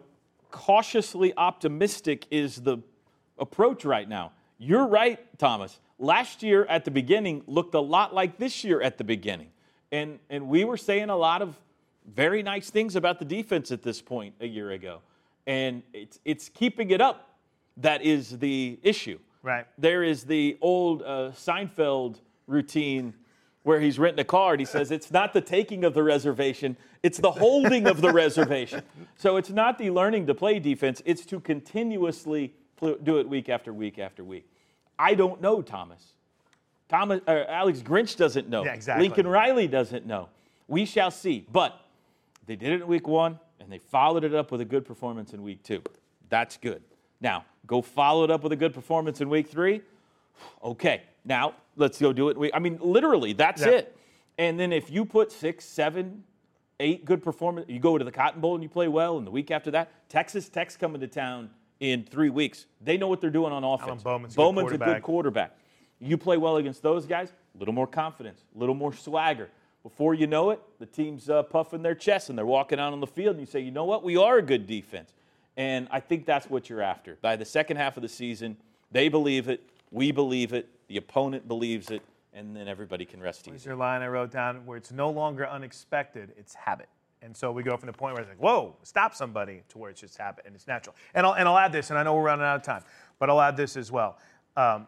cautiously 0.49 1.33
optimistic 1.35 2.25
is 2.31 2.55
the 2.61 2.77
approach 3.37 3.83
right 3.83 4.07
now. 4.07 4.31
You're 4.59 4.87
right, 4.87 5.19
Thomas. 5.37 5.81
Last 6.03 6.43
year 6.43 6.65
at 6.65 6.83
the 6.83 6.91
beginning 6.91 7.43
looked 7.47 7.73
a 7.75 7.79
lot 7.79 8.13
like 8.13 8.37
this 8.37 8.65
year 8.65 8.81
at 8.81 8.97
the 8.97 9.05
beginning. 9.05 9.51
And 9.89 10.19
and 10.29 10.49
we 10.49 10.65
were 10.65 10.75
saying 10.75 11.09
a 11.09 11.15
lot 11.15 11.41
of 11.41 11.57
very 12.13 12.43
nice 12.43 12.69
things 12.69 12.97
about 12.97 13.19
the 13.19 13.25
defense 13.25 13.71
at 13.71 13.83
this 13.83 14.01
point 14.01 14.35
a 14.41 14.45
year 14.45 14.71
ago. 14.71 14.99
And 15.47 15.81
it's 15.93 16.19
it's 16.25 16.49
keeping 16.49 16.91
it 16.91 16.99
up 16.99 17.37
that 17.77 18.01
is 18.01 18.37
the 18.39 18.77
issue. 18.83 19.17
Right. 19.43 19.65
There 19.77 20.03
is 20.03 20.25
the 20.25 20.57
old 20.59 21.03
uh, 21.03 21.31
Seinfeld 21.31 22.17
routine 22.47 23.13
where 23.61 23.79
he's 23.79 23.97
renting 23.97 24.19
a 24.19 24.25
car 24.25 24.51
and 24.51 24.59
he 24.59 24.65
says 24.65 24.91
it's 24.91 25.09
not 25.09 25.31
the 25.31 25.39
taking 25.39 25.85
of 25.85 25.93
the 25.93 26.03
reservation, 26.03 26.75
it's 27.01 27.17
the 27.17 27.31
holding 27.31 27.87
of 27.87 28.01
the 28.01 28.11
reservation. 28.11 28.83
So 29.15 29.37
it's 29.37 29.51
not 29.51 29.77
the 29.77 29.89
learning 29.89 30.27
to 30.27 30.35
play 30.35 30.59
defense, 30.59 31.01
it's 31.05 31.25
to 31.27 31.39
continuously 31.39 32.55
do 32.81 33.19
it 33.19 33.29
week 33.29 33.47
after 33.47 33.71
week 33.71 33.99
after 33.99 34.25
week. 34.25 34.49
I 34.97 35.15
don't 35.15 35.41
know, 35.41 35.61
Thomas. 35.61 36.13
Thomas 36.89 37.21
uh, 37.27 37.45
Alex 37.47 37.79
Grinch 37.79 38.15
doesn't 38.15 38.49
know. 38.49 38.63
Yeah, 38.63 38.73
exactly. 38.73 39.07
Lincoln 39.07 39.27
Riley 39.27 39.67
doesn't 39.67 40.05
know. 40.05 40.29
We 40.67 40.85
shall 40.85 41.11
see. 41.11 41.45
But 41.51 41.79
they 42.45 42.55
did 42.55 42.71
it 42.71 42.81
in 42.81 42.87
week 42.87 43.07
one, 43.07 43.39
and 43.59 43.71
they 43.71 43.79
followed 43.79 44.23
it 44.23 44.33
up 44.33 44.51
with 44.51 44.61
a 44.61 44.65
good 44.65 44.85
performance 44.85 45.33
in 45.33 45.41
week 45.41 45.63
two. 45.63 45.81
That's 46.29 46.57
good. 46.57 46.81
Now, 47.21 47.45
go 47.65 47.81
follow 47.81 48.23
it 48.23 48.31
up 48.31 48.43
with 48.43 48.51
a 48.51 48.55
good 48.55 48.73
performance 48.73 49.21
in 49.21 49.29
week 49.29 49.47
three. 49.47 49.81
Okay, 50.63 51.03
now 51.23 51.53
let's 51.75 51.99
go 51.99 52.11
do 52.11 52.29
it. 52.29 52.51
I 52.53 52.59
mean, 52.59 52.79
literally, 52.81 53.33
that's 53.33 53.61
Yeah. 53.61 53.69
it. 53.69 53.97
And 54.39 54.59
then 54.59 54.73
if 54.73 54.89
you 54.89 55.05
put 55.05 55.31
six, 55.31 55.63
seven, 55.63 56.23
eight 56.79 57.05
good 57.05 57.21
performance, 57.23 57.69
you 57.69 57.79
go 57.79 57.97
to 57.99 58.03
the 58.03 58.11
Cotton 58.11 58.41
Bowl 58.41 58.55
and 58.55 58.63
you 58.63 58.69
play 58.69 58.87
well, 58.87 59.17
and 59.19 59.27
the 59.27 59.31
week 59.31 59.51
after 59.51 59.69
that, 59.71 59.91
Texas 60.09 60.49
Tech's 60.49 60.75
coming 60.75 60.99
to 61.01 61.07
town 61.07 61.51
in 61.83 62.05
three 62.05 62.29
weeks. 62.29 62.65
They 62.79 62.95
know 62.95 63.09
what 63.09 63.19
they're 63.19 63.29
doing 63.29 63.51
on 63.51 63.65
offense. 63.65 64.03
Bowman's 64.03 64.71
a 64.71 64.77
good 64.77 64.81
a 64.81 64.93
good 64.93 65.03
quarterback. 65.03 65.57
You 65.99 66.17
play 66.17 66.37
well 66.37 66.55
against 66.55 66.81
those 66.81 67.05
guys, 67.05 67.33
a 67.53 67.57
little 67.59 67.73
more 67.73 67.87
confidence, 67.87 68.41
a 68.55 68.59
little 68.59 68.73
more 68.73 68.93
swagger. 68.93 69.49
Before 69.83 70.13
you 70.13 70.25
know 70.25 70.51
it, 70.51 70.61
the 70.79 70.85
team's 70.85 71.29
uh, 71.29 71.43
puffing 71.43 71.81
their 71.81 71.93
chest 71.93 72.29
and 72.29 72.37
they're 72.37 72.45
walking 72.45 72.79
out 72.79 72.93
on 72.93 73.01
the 73.01 73.07
field, 73.07 73.31
and 73.35 73.41
you 73.41 73.45
say, 73.45 73.59
you 73.59 73.71
know 73.71 73.83
what, 73.83 74.01
we 74.01 74.15
are 74.15 74.37
a 74.37 74.41
good 74.41 74.65
defense. 74.65 75.11
And 75.57 75.89
I 75.91 75.99
think 75.99 76.25
that's 76.25 76.49
what 76.49 76.69
you're 76.69 76.81
after. 76.81 77.17
By 77.21 77.35
the 77.35 77.43
second 77.43 77.75
half 77.75 77.97
of 77.97 78.01
the 78.01 78.09
season, 78.09 78.55
they 78.93 79.09
believe 79.09 79.49
it, 79.49 79.61
we 79.91 80.13
believe 80.13 80.53
it, 80.53 80.69
the 80.87 80.95
opponent 80.95 81.49
believes 81.49 81.91
it, 81.91 82.01
and 82.33 82.55
then 82.55 82.69
everybody 82.69 83.03
can 83.03 83.19
rest 83.19 83.45
Here's 83.45 83.61
easy. 83.61 83.69
your 83.69 83.75
line 83.75 84.01
I 84.01 84.07
wrote 84.07 84.31
down 84.31 84.65
where 84.65 84.77
it's 84.77 84.93
no 84.93 85.09
longer 85.09 85.45
unexpected, 85.47 86.31
it's 86.37 86.55
habit. 86.55 86.87
And 87.23 87.35
so 87.35 87.51
we 87.51 87.63
go 87.63 87.77
from 87.77 87.87
the 87.87 87.93
point 87.93 88.13
where 88.15 88.21
it's 88.21 88.29
like, 88.29 88.41
whoa, 88.41 88.75
stop 88.83 89.15
somebody, 89.15 89.63
to 89.69 89.77
where 89.77 89.89
it's 89.89 90.01
just 90.01 90.17
habit 90.17 90.45
and 90.45 90.53
it's 90.55 90.67
natural. 90.67 90.95
And 91.13 91.25
I'll, 91.25 91.33
and 91.35 91.47
I'll 91.47 91.57
add 91.57 91.71
this, 91.71 91.89
and 91.89 91.97
I 91.97 92.03
know 92.03 92.13
we're 92.15 92.23
running 92.23 92.45
out 92.45 92.57
of 92.57 92.63
time, 92.63 92.83
but 93.17 93.29
I'll 93.29 93.39
add 93.41 93.55
this 93.55 93.77
as 93.77 93.91
well. 93.91 94.17
Um, 94.57 94.87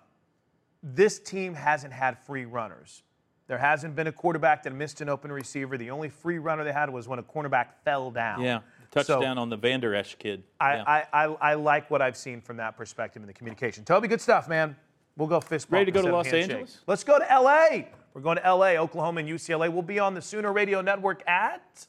this 0.83 1.17
team 1.19 1.53
hasn't 1.53 1.93
had 1.93 2.17
free 2.25 2.45
runners. 2.45 3.03
There 3.47 3.57
hasn't 3.57 3.95
been 3.95 4.07
a 4.07 4.11
quarterback 4.11 4.63
that 4.63 4.73
missed 4.73 5.01
an 5.01 5.07
open 5.09 5.31
receiver. 5.31 5.77
The 5.77 5.91
only 5.91 6.09
free 6.09 6.39
runner 6.39 6.63
they 6.63 6.73
had 6.73 6.89
was 6.89 7.07
when 7.07 7.19
a 7.19 7.23
cornerback 7.23 7.67
fell 7.83 8.11
down. 8.11 8.41
Yeah, 8.41 8.59
So- 8.93 9.03
touchdown 9.03 9.37
on 9.37 9.49
the 9.49 9.57
Vander 9.57 9.95
Esch 9.95 10.17
kid. 10.17 10.43
I, 10.59 10.75
Yeah. 10.75 10.83
I, 10.85 11.03
I, 11.13 11.23
I 11.51 11.53
like 11.53 11.89
what 11.89 12.01
I've 12.01 12.17
seen 12.17 12.41
from 12.41 12.57
that 12.57 12.75
perspective 12.75 13.21
in 13.23 13.27
the 13.27 13.33
communication. 13.33 13.85
Toby, 13.85 14.07
good 14.07 14.21
stuff, 14.21 14.49
man. 14.49 14.75
We'll 15.15 15.29
go 15.29 15.39
fist 15.39 15.69
bump 15.69 15.79
Ready 15.79 15.91
to 15.91 15.99
go 16.01 16.05
to 16.05 16.11
Los 16.11 16.25
handshake. 16.25 16.51
Angeles? 16.51 16.81
Let's 16.85 17.03
go 17.05 17.17
to 17.17 17.31
L.A. 17.31 17.87
We're 18.13 18.21
going 18.21 18.37
to 18.37 18.45
L.A., 18.45 18.77
Oklahoma, 18.77 19.21
and 19.21 19.29
UCLA. 19.29 19.71
We'll 19.71 19.81
be 19.81 19.99
on 19.99 20.13
the 20.13 20.21
Sooner 20.21 20.51
Radio 20.51 20.81
Network 20.81 21.25
at 21.27 21.87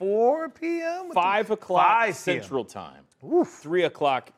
4 0.00 0.48
p.m. 0.48 1.12
Five 1.12 1.50
o'clock 1.50 1.86
5 1.86 2.06
p.m. 2.06 2.14
Central 2.14 2.64
Time. 2.64 3.04
Three 3.44 3.84
o'clock 3.84 4.30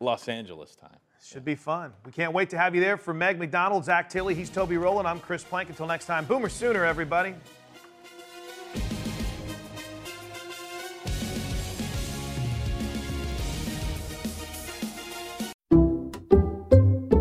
Los 0.00 0.28
Angeles 0.28 0.74
time. 0.74 0.96
Should 1.22 1.44
be 1.44 1.54
fun. 1.54 1.92
We 2.06 2.12
can't 2.12 2.32
wait 2.32 2.48
to 2.50 2.58
have 2.58 2.74
you 2.74 2.80
there. 2.80 2.96
For 2.96 3.12
Meg 3.12 3.38
McDonald, 3.38 3.84
Zach 3.84 4.08
Tilley, 4.08 4.34
he's 4.34 4.48
Toby 4.48 4.78
Rowland. 4.78 5.06
I'm 5.06 5.20
Chris 5.20 5.44
Plank. 5.44 5.68
Until 5.68 5.86
next 5.86 6.06
time, 6.06 6.24
Boomer 6.24 6.48
Sooner, 6.48 6.86
everybody. 6.86 7.34